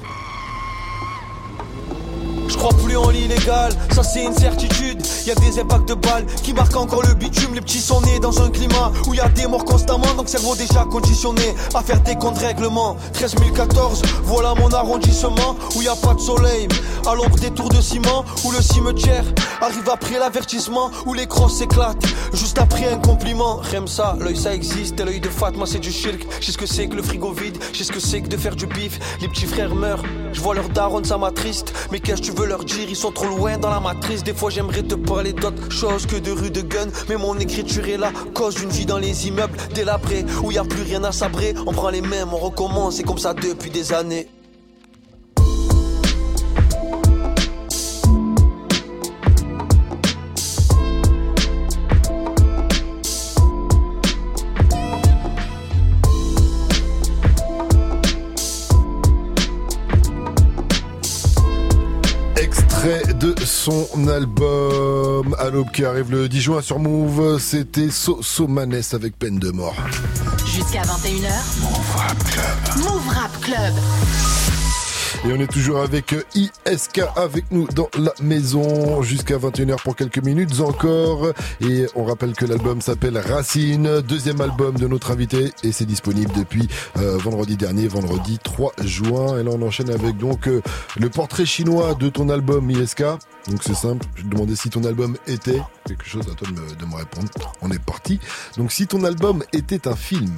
je 2.49 2.57
crois 2.57 2.73
plus 2.85 2.97
en 2.97 3.11
l'illégal, 3.11 3.73
ça 3.93 4.03
c'est 4.03 4.25
une 4.25 4.35
certitude. 4.35 5.05
Y 5.27 5.31
a 5.31 5.35
des 5.35 5.59
impacts 5.59 5.89
de 5.89 5.95
balles 5.95 6.27
qui 6.43 6.53
marquent 6.53 6.77
encore 6.77 7.03
le 7.03 7.15
bitume. 7.15 7.55
Les 7.55 7.61
petits 7.61 7.81
sont 7.81 8.01
nés 8.03 8.19
dans 8.21 8.43
un 8.43 8.51
climat 8.51 8.93
où 9.07 9.15
y 9.15 9.21
a 9.21 9.29
des 9.29 9.47
morts 9.47 9.65
constamment, 9.65 10.13
donc 10.17 10.29
cerveau 10.29 10.55
déjà 10.55 10.85
conditionné 10.85 11.55
à 11.75 11.83
faire 11.83 12.01
des 12.01 12.15
contre-règlements. 12.15 12.97
13014, 13.13 14.03
voilà 14.25 14.55
mon 14.55 14.73
arrondissement 14.73 15.57
où 15.75 15.83
y 15.83 15.89
a 15.89 15.97
pas 15.97 16.15
de 16.15 16.21
soleil. 16.21 16.69
À 17.07 17.15
l'ombre 17.15 17.37
des 17.39 17.51
tours 17.51 17.69
de 17.69 17.81
ciment, 17.81 18.25
où 18.45 18.51
le 18.51 18.61
cimetière 18.61 19.25
arrive 19.61 19.89
après 19.89 20.19
l'avertissement, 20.19 20.91
où 21.07 21.15
les 21.15 21.27
crosses 21.27 21.59
s'éclatent 21.59 22.05
juste 22.33 22.59
après 22.59 22.87
un 22.89 22.99
compliment. 22.99 23.61
ça, 23.87 24.17
l'œil 24.21 24.37
ça 24.37 24.55
existe, 24.55 25.01
et 25.01 25.05
l'œil 25.05 25.21
de 25.21 25.29
Fatma 25.29 25.67
c'est 25.67 25.79
du 25.79 25.93
shirk. 25.93 26.27
J'ai 26.41 26.53
ce 26.53 26.59
que 26.59 26.67
c'est 26.67 26.89
que 26.89 26.97
le 26.97 27.03
frigo 27.03 27.33
vide, 27.33 27.59
j'ai 27.73 27.85
ce 27.85 27.93
que 27.93 28.01
c'est 28.01 28.21
que 28.23 28.29
de 28.29 28.37
faire 28.37 28.57
du 28.57 28.67
bif. 28.67 28.99
Les 29.21 29.29
petits 29.29 29.47
frères 29.47 29.75
meurent, 29.75 30.03
je 30.33 30.41
vois 30.41 30.55
leur 30.55 30.69
daronne, 30.69 31.05
ça 31.05 31.17
m'attriste. 31.17 31.73
Mais 31.91 32.01
qu'est-ce 32.01 32.21
que 32.21 32.27
tu 32.27 32.33
veux 32.37 32.47
leur 32.47 32.65
dire, 32.65 32.87
ils 32.89 32.97
sont 32.97 33.13
trop 33.13 33.27
loin 33.27 33.59
dans 33.59 33.71
la 33.71 33.81
matrice. 33.81 34.23
Des 34.23 34.35
fois 34.35 34.51
j'aimerais 34.51 34.83
te 34.83 34.95
parler 34.95 35.33
d'autre 35.33 35.71
chose 35.71 36.07
que 36.07 36.17
de 36.17 36.31
rue 36.31 36.51
de 36.51 36.61
gun. 36.61 36.89
Mais 37.09 37.17
mon 37.17 37.39
écriture 37.39 37.89
est 37.89 37.97
là, 37.97 38.13
cause 38.35 38.55
d'une 38.57 38.71
vie 38.71 38.87
dans 38.87 38.99
les 38.99 39.27
immeubles 39.29 39.57
délabrés, 39.75 40.25
où 40.43 40.53
y 40.53 40.59
a 40.59 40.65
plus 40.65 40.83
rien 40.83 41.03
à 41.05 41.13
sabrer. 41.13 41.55
On 41.67 41.73
prend 41.73 41.91
les 41.91 42.03
mêmes, 42.03 42.33
on 42.33 42.39
recommence, 42.39 42.97
c'est 42.97 43.03
comme 43.03 43.19
ça 43.19 43.35
depuis 43.35 43.71
des 43.71 43.93
années. 43.93 44.29
Son 63.67 64.07
album 64.07 65.35
à 65.41 65.51
l'aube 65.51 65.73
qui 65.73 65.85
arrive 65.85 66.13
le 66.13 66.29
10 66.29 66.41
juin 66.41 66.63
sur 66.63 66.79
Move, 66.79 67.41
c'était 67.41 67.91
So 67.91 68.21
avec 68.93 69.19
peine 69.19 69.41
de 69.41 69.51
mort. 69.51 69.75
Jusqu'à 70.47 70.83
21h. 70.83 71.63
Move 71.63 71.97
Rap 71.97 72.25
Club. 72.31 72.85
Move 72.85 73.09
Rap 73.09 73.41
Club. 73.41 73.75
Et 75.25 75.33
on 75.33 75.41
est 75.41 75.51
toujours 75.51 75.81
avec 75.81 76.13
euh, 76.13 76.23
ISK 76.35 77.01
avec 77.17 77.51
nous 77.51 77.67
dans 77.69 77.89
la 77.99 78.13
maison 78.23 79.03
jusqu'à 79.03 79.39
21h 79.39 79.83
pour 79.83 79.97
quelques 79.97 80.23
minutes 80.23 80.61
encore. 80.61 81.29
Et 81.61 81.87
on 81.95 82.05
rappelle 82.05 82.35
que 82.35 82.45
l'album 82.45 82.81
s'appelle 82.81 83.19
Racine, 83.19 84.01
deuxième 84.03 84.41
album 84.41 84.77
de 84.77 84.87
notre 84.87 85.11
invité 85.11 85.53
et 85.63 85.73
c'est 85.73 85.87
disponible 85.87 86.33
depuis 86.37 86.69
euh, 86.99 87.17
vendredi 87.17 87.57
dernier, 87.57 87.89
vendredi 87.89 88.39
3 88.43 88.73
juin. 88.85 89.39
Et 89.39 89.43
là 89.43 89.51
on 89.55 89.63
enchaîne 89.63 89.91
avec 89.91 90.17
donc 90.19 90.49
euh, 90.49 90.61
le 90.99 91.09
portrait 91.09 91.47
chinois 91.47 91.95
de 91.95 92.09
ton 92.09 92.29
album 92.29 92.71
ISK. 92.71 93.03
Donc 93.49 93.63
c'est 93.63 93.75
simple, 93.75 94.07
je 94.17 94.23
te 94.23 94.29
demandais 94.29 94.57
si 94.57 94.71
ton 94.71 94.85
album 94.85 95.17
était 95.27 95.61
quelque 95.87 96.05
chose 96.05 96.29
à 96.31 96.35
toi 96.35 96.49
de 96.49 96.61
me, 96.61 96.75
de 96.75 96.85
me 96.85 96.97
répondre. 96.97 97.29
On 97.63 97.71
est 97.71 97.83
parti. 97.83 98.21
Donc 98.57 98.73
si 98.73 98.87
ton 98.87 99.03
album 99.05 99.43
était 99.53 99.89
un 99.89 99.97
film. 99.97 100.37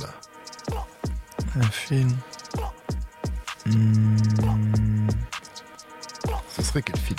Un 1.56 1.70
film. 1.70 2.10
Hmm. 3.70 4.16
Ce 6.56 6.62
serait 6.62 6.82
quel 6.82 6.96
film? 6.98 7.18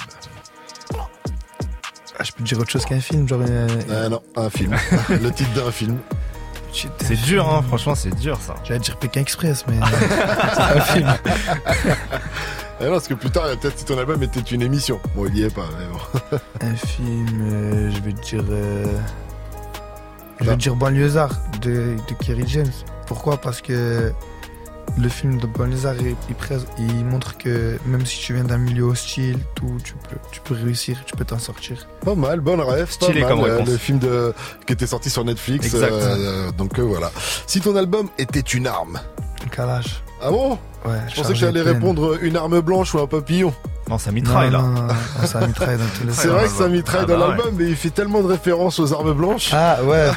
Ah, 2.17 2.23
Je 2.23 2.31
peux 2.33 2.43
te 2.43 2.49
dire 2.49 2.59
autre 2.59 2.69
chose 2.69 2.85
qu'un 2.85 2.99
film, 2.99 3.27
genre. 3.27 3.41
Euh, 3.47 3.67
ah 3.89 4.09
non, 4.09 4.21
un 4.35 4.49
film. 4.49 4.75
le 5.09 5.31
titre 5.31 5.53
d'un 5.53 5.71
film. 5.71 5.97
C'est 6.71 7.15
dur, 7.21 7.49
hein, 7.49 7.63
franchement, 7.67 7.95
c'est 7.95 8.13
dur 8.15 8.37
ça. 8.39 8.55
J'allais 8.63 8.79
dire 8.79 8.97
Pékin 8.97 9.21
Express, 9.21 9.65
mais 9.67 9.79
c'est 10.53 10.61
un 10.61 10.81
film. 10.81 11.07
Ah 12.79 12.85
non, 12.85 12.91
parce 12.91 13.07
que 13.07 13.13
plus 13.15 13.31
tard, 13.31 13.45
peut-être 13.59 13.77
si 13.77 13.85
ton 13.85 13.97
album 13.97 14.21
était 14.23 14.39
une 14.39 14.61
émission. 14.61 14.99
Bon, 15.15 15.25
il 15.27 15.37
y 15.37 15.43
est 15.43 15.53
pas, 15.53 15.65
mais 15.77 15.85
bon. 15.91 16.37
un 16.61 16.75
film, 16.75 17.41
euh, 17.41 17.91
je 17.91 18.01
vais 18.01 18.13
te 18.13 18.21
dire. 18.21 18.43
Euh, 18.49 18.85
je 20.39 20.45
vais 20.45 20.51
te 20.51 20.57
dire 20.61 20.75
Banlieusard 20.75 21.31
de, 21.61 21.95
de 22.07 22.13
Kerry 22.23 22.45
James. 22.47 22.71
Pourquoi? 23.07 23.37
Parce 23.37 23.61
que 23.61 24.13
le 24.97 25.09
film 25.09 25.37
de 25.39 25.47
Banlieusard, 25.47 25.95
il, 26.01 26.15
il, 26.77 27.05
montre 27.05 27.37
que 27.37 27.77
même 27.85 28.05
si 28.05 28.19
tu 28.19 28.33
viens 28.33 28.43
d'un 28.43 28.57
milieu 28.57 28.83
hostile, 28.83 29.37
tout, 29.55 29.77
tu 29.83 29.93
peux, 29.93 30.17
tu 30.31 30.41
peux 30.41 30.55
réussir, 30.55 30.97
tu 31.05 31.15
peux 31.15 31.25
t'en 31.25 31.39
sortir. 31.39 31.87
Pas 32.03 32.15
mal, 32.15 32.39
bonne 32.39 32.61
rêve. 32.61 32.89
Stylé 32.89 33.21
comme 33.21 33.43
euh, 33.43 33.63
Le 33.63 33.77
film 33.77 33.99
de, 33.99 34.33
qui 34.65 34.73
était 34.73 34.87
sorti 34.87 35.09
sur 35.09 35.23
Netflix. 35.23 35.73
Euh, 35.73 36.51
donc 36.51 36.79
euh, 36.79 36.83
voilà. 36.83 37.11
Si 37.47 37.61
ton 37.61 37.75
album 37.75 38.09
était 38.17 38.39
une 38.39 38.67
arme. 38.67 38.99
Un 39.43 39.47
calage. 39.47 40.03
Ah 40.21 40.29
bon 40.29 40.57
Ouais. 40.85 40.97
Je 41.09 41.15
pensais 41.15 41.33
que 41.33 41.39
j'allais 41.39 41.61
répondre 41.61 42.17
une 42.21 42.37
arme 42.37 42.61
blanche 42.61 42.93
ou 42.95 42.99
un 42.99 43.07
papillon. 43.07 43.53
Non, 43.89 43.97
ça 43.97 44.11
mitraille 44.11 44.51
là. 44.51 44.63
ça 45.25 45.45
mitraille 45.45 45.77
dans 45.77 45.85
tous 45.99 46.05
les 46.05 46.13
C'est 46.13 46.27
vrai 46.27 46.43
que 46.43 46.51
ça 46.51 46.67
mitraille 46.69 47.05
dans 47.05 47.17
l'album, 47.17 47.53
mais 47.57 47.65
il 47.65 47.75
fait 47.75 47.89
tellement 47.89 48.21
de 48.21 48.27
références 48.27 48.79
aux 48.79 48.93
armes 48.93 49.13
blanches. 49.13 49.49
Ah 49.53 49.79
ouais. 49.83 50.09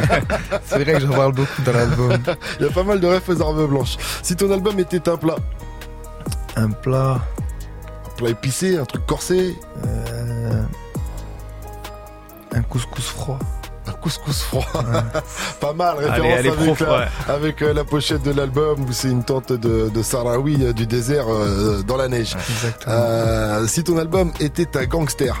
c'est 0.64 0.82
vrai 0.82 0.94
que 0.94 1.00
j'en 1.00 1.10
parle 1.10 1.32
beaucoup 1.32 1.62
dans 1.62 1.72
l'album. 1.72 2.12
il 2.60 2.66
y 2.66 2.68
a 2.68 2.72
pas 2.72 2.84
mal 2.84 3.00
de 3.00 3.06
refs 3.06 3.28
aux 3.28 3.42
armes 3.42 3.66
blanches. 3.66 3.96
Si 4.22 4.36
ton 4.36 4.50
album 4.50 4.78
était 4.78 5.06
un 5.08 5.16
plat. 5.16 5.36
Un 6.56 6.70
plat. 6.70 7.20
Un 8.06 8.16
plat 8.16 8.30
épicé, 8.30 8.78
un 8.78 8.84
truc 8.84 9.04
corsé. 9.06 9.56
Euh... 9.86 10.62
Un 12.52 12.62
couscous 12.62 13.06
froid 13.06 13.38
couscous 14.00 14.42
froid. 14.42 14.66
pas 15.60 15.72
mal, 15.72 15.96
référence 15.98 16.82
avec, 17.28 17.62
euh, 17.62 17.72
la, 17.72 17.84
pochette 17.84 18.22
de 18.22 18.32
l'album 18.32 18.84
où 18.88 18.92
c'est 18.92 19.10
une 19.10 19.24
tente 19.24 19.52
de, 19.52 19.88
de 19.88 20.02
Sarawi 20.02 20.58
euh, 20.60 20.72
du 20.72 20.86
désert 20.86 21.26
euh, 21.28 21.82
dans 21.82 21.96
la 21.96 22.08
neige. 22.08 22.36
si 23.66 23.84
ton 23.84 23.98
album 23.98 24.32
était 24.40 24.76
un 24.76 24.86
gangster. 24.86 25.40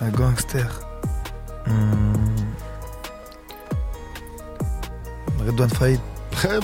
Un 0.00 0.10
gangster. 0.10 0.68
Hmm. 1.66 2.12
Redouane 5.46 5.70
Faïd. 5.70 6.00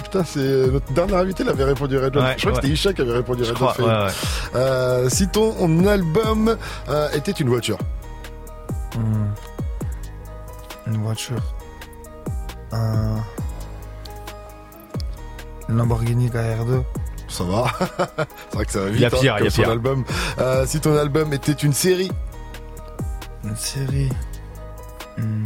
putain, 0.03 0.25
c'est 0.25 0.41
notre 0.73 0.93
dernier 0.93 1.15
invité, 1.15 1.43
il 1.43 1.49
avait 1.49 1.65
répondu 1.65 1.99
Redouane. 1.99 2.35
je 2.37 2.47
crois 2.47 2.53
que 2.53 2.57
c'était 2.63 2.75
Isha 2.75 2.93
qui 2.93 3.03
avait 3.03 3.13
répondu 3.13 3.45
Faïd. 3.45 5.11
si 5.11 5.29
ton 5.29 5.87
album 5.87 6.57
était 7.15 7.33
une 7.33 7.49
voiture. 7.49 7.79
Voiture. 11.09 11.41
Un. 12.71 13.23
Lamborghini 15.71 16.29
KR2. 16.29 16.83
Ça 17.29 17.45
va. 17.45 17.65
c'est 18.51 18.55
vrai 18.55 18.65
que 18.67 18.73
ça 18.73 18.81
va 18.81 18.87
vite. 18.91 18.97
Il 18.97 19.03
y 19.03 19.05
a 19.07 19.11
pire, 19.11 19.35
hein, 19.35 19.39
il 19.41 19.45
y 19.45 19.49
a 19.49 19.51
pire. 19.51 19.71
album. 19.71 20.05
Euh, 20.39 20.67
si 20.67 20.81
ton 20.81 20.97
album 20.97 21.33
était 21.33 21.53
une 21.53 21.73
série. 21.73 22.11
Une 23.45 23.57
série. 23.57 24.11
Hmm. 25.17 25.45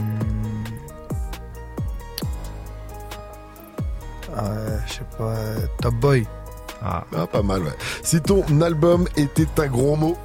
Ah 4.37 4.51
je 4.87 4.93
sais 4.95 5.01
pas. 5.17 5.35
Top 5.81 5.95
Boy. 5.95 6.27
Ah. 6.83 7.05
ah. 7.17 7.27
pas 7.29 7.43
mal, 7.43 7.63
ouais. 7.63 7.77
Si 8.03 8.21
ton 8.21 8.43
album 8.61 9.07
était 9.17 9.47
un 9.59 9.67
gros 9.69 9.95
mot. 9.95 10.19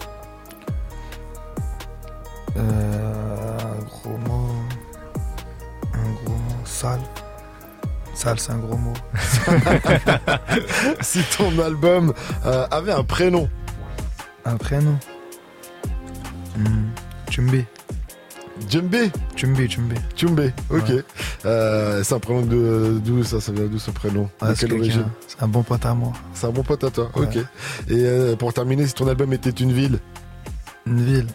Sale, 8.27 8.39
c'est 8.39 8.51
un 8.51 8.57
gros 8.57 8.75
mot. 8.75 8.93
si 11.01 11.21
ton 11.37 11.57
album 11.59 12.13
euh, 12.45 12.67
avait 12.71 12.91
un 12.91 13.05
prénom. 13.05 13.47
Un 14.43 14.57
prénom 14.57 14.97
hmm. 16.57 16.87
Chumbi. 17.29 17.63
Jumbi 18.69 19.11
Chumbi, 19.37 19.69
Chumbi. 19.69 19.95
Chumbi, 20.17 20.51
ok. 20.69 21.05
Euh, 21.45 22.03
c'est 22.03 22.15
un 22.15 22.19
prénom 22.19 22.41
de 22.41 22.99
d'où 23.01 23.23
ça, 23.23 23.39
ça 23.39 23.53
vient 23.53 23.63
d'où 23.63 23.79
ce 23.79 23.91
prénom? 23.91 24.29
Quelle 24.59 24.73
origine? 24.73 25.07
C'est 25.25 25.41
un 25.41 25.47
bon 25.47 25.63
pote 25.63 25.85
à 25.85 25.93
moi. 25.93 26.11
C'est 26.33 26.47
un 26.47 26.51
bon 26.51 26.63
pote 26.63 26.83
à 26.83 26.91
toi, 26.91 27.09
ok. 27.13 27.37
Et 27.37 27.45
euh, 27.91 28.35
pour 28.35 28.53
terminer, 28.53 28.87
si 28.87 28.93
ton 28.93 29.07
album 29.07 29.31
était 29.31 29.51
une 29.51 29.71
ville? 29.71 29.99
Une 30.85 31.01
ville. 31.01 31.27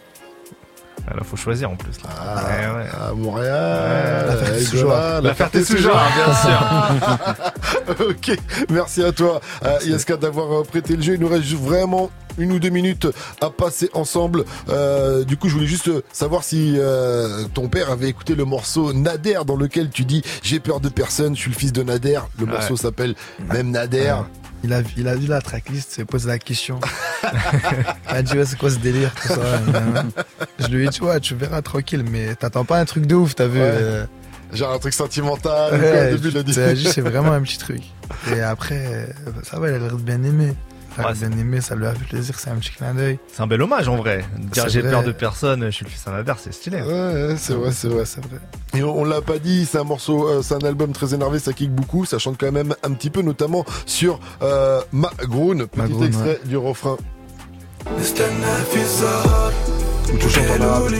Alors, 1.05 1.19
ah, 1.21 1.23
faut 1.25 1.35
choisir 1.35 1.69
en 1.69 1.75
plus. 1.75 2.01
Là. 2.01 2.09
Ah, 2.17 2.75
ouais, 2.75 3.09
À 3.09 3.13
Montréal, 3.13 4.39
la. 4.73 5.21
La 5.21 5.33
Ferté-sous-Joie, 5.33 6.01
bien 6.15 6.33
sûr. 6.33 8.05
ok, 8.09 8.37
merci 8.69 9.03
à 9.03 9.11
toi, 9.11 9.41
euh, 9.65 10.17
d'avoir 10.17 10.61
euh, 10.61 10.63
prêté 10.63 10.95
le 10.95 11.01
jeu. 11.01 11.15
Il 11.15 11.19
nous 11.19 11.27
reste 11.27 11.51
vraiment 11.53 12.09
une 12.37 12.51
ou 12.53 12.59
deux 12.59 12.69
minutes 12.69 13.07
à 13.41 13.49
passer 13.49 13.89
ensemble. 13.93 14.45
Euh, 14.69 15.23
du 15.23 15.37
coup, 15.37 15.49
je 15.49 15.55
voulais 15.55 15.67
juste 15.67 15.91
savoir 16.11 16.43
si 16.43 16.75
euh, 16.77 17.45
ton 17.53 17.67
père 17.67 17.91
avait 17.91 18.07
écouté 18.07 18.35
le 18.35 18.45
morceau 18.45 18.93
Nader 18.93 19.39
dans 19.45 19.55
lequel 19.55 19.89
tu 19.89 20.05
dis 20.05 20.21
j'ai 20.41 20.59
peur 20.59 20.79
de 20.79 20.89
personne, 20.89 21.35
je 21.35 21.41
suis 21.41 21.51
le 21.51 21.57
fils 21.57 21.73
de 21.73 21.83
Nader. 21.83 22.19
Le 22.39 22.45
morceau 22.45 22.77
s'appelle 22.77 23.15
même 23.51 23.71
Nader. 23.71 24.15
Il 24.63 24.71
a, 24.73 24.81
il 24.95 25.07
a 25.09 25.15
vu 25.15 25.27
la 25.27 25.41
tracklist, 25.41 25.91
il 25.91 25.95
s'est 25.95 26.05
posé 26.05 26.27
la 26.29 26.39
question. 26.39 26.79
il 28.09 28.15
a 28.15 28.21
dit, 28.21 28.37
ouais, 28.37 28.45
c'est 28.45 28.57
quoi 28.57 28.69
ce 28.69 28.77
délire, 28.77 29.13
tout 29.13 29.27
ça. 29.27 29.41
Je 30.59 30.67
lui 30.67 30.85
ai 30.85 30.89
dit, 30.89 31.01
ouais, 31.01 31.19
tu 31.19 31.35
verras 31.35 31.61
tranquille, 31.61 32.05
mais 32.09 32.35
t'attends 32.35 32.63
pas 32.63 32.79
un 32.79 32.85
truc 32.85 33.05
de 33.05 33.15
ouf, 33.15 33.35
t'as 33.35 33.47
vu. 33.47 33.59
Euh. 33.61 34.05
Genre 34.53 34.71
un 34.71 34.79
truc 34.79 34.93
sentimental, 34.93 35.81
ouais, 35.81 36.13
au 36.13 36.17
début, 36.17 36.29
il 36.29 36.37
a 36.37 36.43
dit. 36.43 36.53
C'est 36.85 37.01
vraiment 37.01 37.33
un 37.33 37.41
petit 37.43 37.57
truc. 37.57 37.81
Et 38.33 38.41
après, 38.41 39.09
ça 39.43 39.59
va, 39.59 39.69
il 39.69 39.75
a 39.75 39.79
l'air 39.79 39.97
de 39.97 40.01
bien 40.01 40.23
aimer. 40.23 40.53
Aimé, 41.23 41.61
ça 41.61 41.75
lui 41.75 41.85
a 41.85 41.93
fait 41.93 42.05
plaisir, 42.05 42.37
c'est 42.37 42.49
un 42.49 42.55
petit 42.55 42.71
clin 42.71 42.93
d'œil. 42.93 43.19
C'est 43.31 43.41
un 43.41 43.47
bel 43.47 43.61
hommage 43.61 43.87
en 43.87 43.95
vrai. 43.95 44.25
Dire 44.37 44.69
j'ai 44.69 44.81
peur 44.81 45.03
de 45.03 45.11
personne, 45.11 45.65
je 45.65 45.71
suis 45.71 45.85
le 45.85 45.91
fils 45.91 46.05
d'un 46.05 46.35
c'est 46.37 46.53
stylé. 46.53 46.81
Ouais, 46.81 47.35
c'est 47.37 47.53
vrai, 47.53 47.71
c'est 47.71 47.87
vrai, 47.87 48.05
c'est 48.05 48.23
vrai. 48.25 48.39
Et 48.75 48.83
on, 48.83 49.03
l'a 49.03 49.21
pas 49.21 49.39
dit, 49.39 49.65
c'est 49.65 49.77
un 49.77 49.83
morceau, 49.83 50.27
euh, 50.27 50.41
c'est 50.41 50.55
un 50.55 50.65
album 50.67 50.91
très 50.91 51.13
énervé, 51.13 51.39
ça 51.39 51.53
kick 51.53 51.71
beaucoup, 51.71 52.05
ça 52.05 52.17
chante 52.17 52.37
quand 52.39 52.51
même 52.51 52.75
un 52.83 52.91
petit 52.93 53.09
peu, 53.09 53.21
notamment 53.21 53.65
sur 53.85 54.19
euh, 54.41 54.81
Magroon, 54.91 55.67
petit 55.67 56.03
extrait 56.03 56.39
du 56.45 56.57
refrain. 56.57 56.97
tu 60.19 60.29
chantes 60.29 60.59
en 60.59 60.63
arabe. 60.63 60.91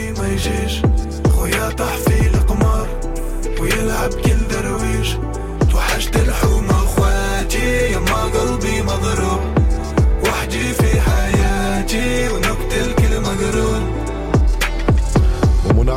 mon 8.83 9.22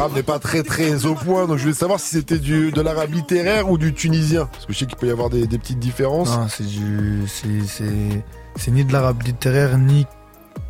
arabe 0.06 0.16
n'est 0.16 0.22
pas 0.22 0.38
très 0.38 0.62
très 0.62 1.04
au 1.04 1.14
point, 1.14 1.46
donc 1.46 1.58
je 1.58 1.62
voulais 1.62 1.74
savoir 1.74 2.00
si 2.00 2.16
c'était 2.16 2.38
du 2.38 2.70
de 2.70 2.80
l'arabe 2.80 3.12
littéraire 3.12 3.70
ou 3.70 3.78
du 3.78 3.92
tunisien, 3.92 4.46
parce 4.46 4.66
que 4.66 4.72
je 4.72 4.78
sais 4.78 4.86
qu'il 4.86 4.96
peut 4.96 5.08
y 5.08 5.10
avoir 5.10 5.30
des, 5.30 5.46
petites 5.46 5.78
différences. 5.78 6.30
Non, 6.30 6.48
c'est 6.48 6.66
du, 6.66 7.24
c'est 7.26 8.70
ni 8.70 8.84
de 8.84 8.92
l'arabe 8.92 9.22
littéraire 9.22 9.78
ni 9.78 10.06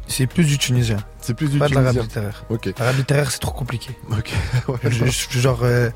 c'est 0.08 0.26
plus 0.26 0.44
du 0.44 0.56
tunisien. 0.56 0.98
C'est 1.20 1.34
plus 1.34 1.50
du 1.50 1.58
pas 1.58 1.66
tunisien. 1.66 1.82
de 1.82 1.86
l'arabe 1.86 2.08
littéraire. 2.08 2.44
Ok. 2.48 2.72
L'arabe 2.78 2.96
littéraire 2.96 3.30
c'est 3.30 3.40
trop 3.40 3.52
compliqué. 3.52 3.90
Ok. 4.10 4.32
genre 5.30 5.60
euh, 5.64 5.90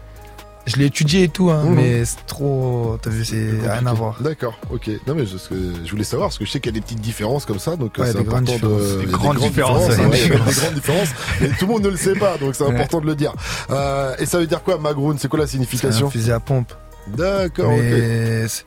je 0.67 0.77
l'ai 0.77 0.87
étudié 0.87 1.25
et 1.25 1.29
tout, 1.29 1.51
hein, 1.51 1.65
mhm. 1.65 1.75
mais 1.75 2.05
c'est 2.05 2.25
trop. 2.27 2.99
T'as 3.01 3.11
vu, 3.11 3.25
c'est 3.25 3.51
rien 3.63 3.87
à 3.87 3.93
voir. 3.93 4.21
D'accord, 4.21 4.59
ok. 4.71 4.91
Non, 5.07 5.15
mais 5.15 5.27
je, 5.27 5.37
je, 5.85 5.91
voulais 5.91 6.05
savoir, 6.05 6.29
parce 6.29 6.39
que 6.39 6.45
je 6.45 6.51
sais 6.51 6.61
qu'il 6.61 6.73
y 6.73 6.77
a 6.77 6.79
des 6.79 6.85
petites 6.85 7.01
différences 7.01 7.45
comme 7.45 7.59
ça, 7.59 7.77
donc 7.77 7.99
euh, 7.99 8.05
c'est 8.05 8.19
important 8.19 8.57
de. 8.57 9.01
Des 9.01 9.07
grandes, 9.07 9.39
différences. 9.39 9.89
des 9.89 10.29
grandes 10.29 10.75
différences. 10.75 11.09
Mais 11.41 11.49
tout 11.49 11.67
le 11.67 11.73
monde 11.73 11.83
ne 11.83 11.89
le 11.89 11.97
sait 11.97 12.15
pas, 12.15 12.37
donc 12.39 12.55
c'est 12.55 12.67
important 12.67 13.01
de 13.01 13.07
le 13.07 13.15
dire. 13.15 13.33
Euh, 13.71 14.15
et 14.19 14.27
ça 14.27 14.39
veut 14.39 14.47
dire 14.47 14.63
quoi, 14.63 14.79
Magroon 14.79 15.17
C'est 15.19 15.29
quoi 15.29 15.39
la 15.39 15.47
signification 15.47 16.09
un 16.09 16.11
fusil 16.11 16.33
à 16.33 16.41
pompe. 16.41 16.73
D'accord, 17.09 17.73
ok. 17.73 18.65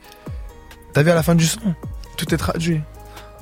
T'as 0.92 1.02
vu 1.02 1.10
à 1.10 1.14
la 1.14 1.22
fin 1.22 1.34
du 1.34 1.46
son? 1.46 1.60
Tout 2.16 2.32
est 2.32 2.38
traduit. 2.38 2.80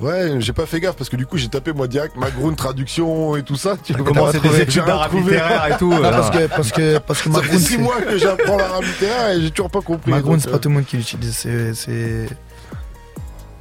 Ouais, 0.01 0.35
j'ai 0.39 0.53
pas 0.53 0.65
fait 0.65 0.79
gaffe 0.79 0.95
parce 0.95 1.09
que 1.09 1.15
du 1.15 1.25
coup 1.25 1.37
j'ai 1.37 1.47
tapé 1.49 1.71
moi 1.71 1.87
direct 1.87 2.15
Magroun 2.15 2.55
traduction 2.55 3.35
et 3.35 3.43
tout 3.43 3.55
ça. 3.55 3.75
Tu 3.81 3.93
comment 3.93 4.31
c'est 4.31 4.41
des 4.41 4.61
études 4.61 4.83
d'arabe 4.85 5.13
littéraire 5.13 5.67
et 5.73 5.77
tout. 5.77 5.91
Non, 5.93 6.01
parce 6.01 6.29
que 6.31 6.47
parce 6.47 6.71
que 6.71 6.97
parce 6.97 7.21
que 7.21 7.31
Ça 7.31 7.39
fait 7.39 7.41
Magroun, 7.41 7.59
6 7.59 7.65
c'est- 7.65 7.77
mois 7.77 8.01
que 8.01 8.17
j'apprends 8.17 8.57
l'arabe 8.57 8.83
littéraire 8.83 9.29
et 9.37 9.41
j'ai 9.41 9.51
toujours 9.51 9.69
pas 9.71 9.81
compris. 9.81 10.11
Magroun, 10.11 10.33
donc, 10.35 10.41
c'est 10.41 10.49
euh, 10.49 10.51
pas 10.53 10.59
tout 10.59 10.69
le 10.69 10.75
monde 10.75 10.85
qui 10.85 10.97
l'utilise. 10.97 11.35
C'est 11.35 11.73
c'est 11.75 12.27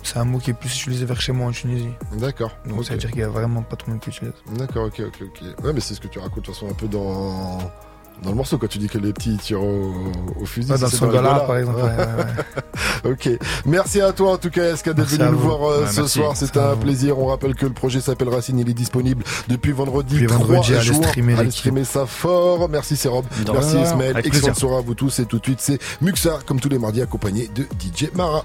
c'est 0.03 0.16
un 0.18 0.24
mot 0.24 0.39
qui 0.39 0.51
est 0.51 0.55
plus 0.55 0.74
utilisé 0.74 1.05
vers 1.05 1.20
chez 1.20 1.33
moi 1.33 1.49
en 1.49 1.53
Tunisie. 1.53 1.91
D'accord. 2.16 2.51
Donc 2.66 2.85
ça 2.85 2.95
veut 2.95 2.99
dire 2.99 3.11
qu'il 3.11 3.20
y 3.20 3.24
a 3.24 3.28
vraiment 3.28 3.62
pas 3.62 3.76
tout 3.76 3.87
le 3.87 3.93
monde 3.93 4.03
qui 4.03 4.11
l'utilise. 4.11 4.33
D'accord, 4.57 4.87
ok, 4.87 5.01
ok, 5.07 5.22
ok. 5.22 5.64
Ouais, 5.64 5.72
mais 5.72 5.80
c'est 5.80 5.95
ce 5.95 6.01
que 6.01 6.09
tu 6.09 6.18
racontes 6.18 6.39
de 6.41 6.47
toute 6.47 6.55
façon 6.55 6.68
un 6.68 6.74
peu 6.74 6.89
dans 6.89 7.59
dans 8.23 8.31
le 8.31 8.37
morceau 8.37 8.59
quand 8.59 8.68
tu 8.68 8.79
dis 8.79 8.89
que 8.89 8.99
les 8.99 9.12
petits 9.12 9.37
tirent 9.37 9.62
au, 9.62 9.93
au 10.41 10.45
fusil. 10.47 10.68
Ça, 10.68 10.79
dans 10.79 10.89
Songola, 10.89 11.18
Angola. 11.33 11.41
par 11.41 11.57
exemple. 11.59 11.79
ouais, 11.79 11.83
ouais, 11.91 13.05
ouais. 13.05 13.11
ok. 13.12 13.39
Merci 13.66 14.01
à 14.01 14.12
toi 14.12 14.33
en 14.33 14.37
tout 14.39 14.51
cas, 14.51 14.73
Eska, 14.73 14.93
d'être 14.93 15.09
venu 15.09 15.31
nous 15.31 15.39
voir 15.39 15.62
euh, 15.64 15.81
Ouais, 15.83 15.87
ce 15.91 16.01
merci. 16.01 16.18
soir. 16.18 16.37
C'était 16.37 16.61
un 16.61 16.75
vous. 16.75 16.81
plaisir. 16.83 17.18
On 17.18 17.27
rappelle 17.27 17.55
que 17.55 17.66
le 17.66 17.73
projet 17.73 18.01
s'appelle 18.01 18.29
Racine. 18.29 18.59
Il 18.59 18.68
est 18.68 18.75
disponible 18.75 19.25
depuis 19.49 19.73
vendredi. 19.73 20.14
Depuis 20.14 20.27
3 20.27 20.39
vendredi, 20.39 20.75
allez 20.75 20.83
juin. 20.83 21.03
streamer 21.03 21.35
Allez 21.39 21.51
streamer 21.51 21.85
ça 21.85 22.07
fort. 22.07 22.68
Merci, 22.68 22.97
c'est 22.97 23.09
Rob. 23.09 23.25
De 23.45 23.51
Merci. 23.53 23.77
Ismaël. 23.79 24.20
Excellente 24.25 24.57
soirée 24.57 24.77
à 24.79 24.81
vous 24.81 24.95
tous. 24.95 25.18
Et 25.18 25.25
tout 25.27 25.39
de 25.39 25.45
suite, 25.45 25.61
c'est 25.61 25.79
Muxa, 26.01 26.39
comme 26.47 26.61
tous 26.61 26.68
les 26.68 26.79
mardis, 26.79 27.03
accompagné 27.03 27.49
de 27.55 27.62
DJ 27.64 28.11
Mara. 28.14 28.45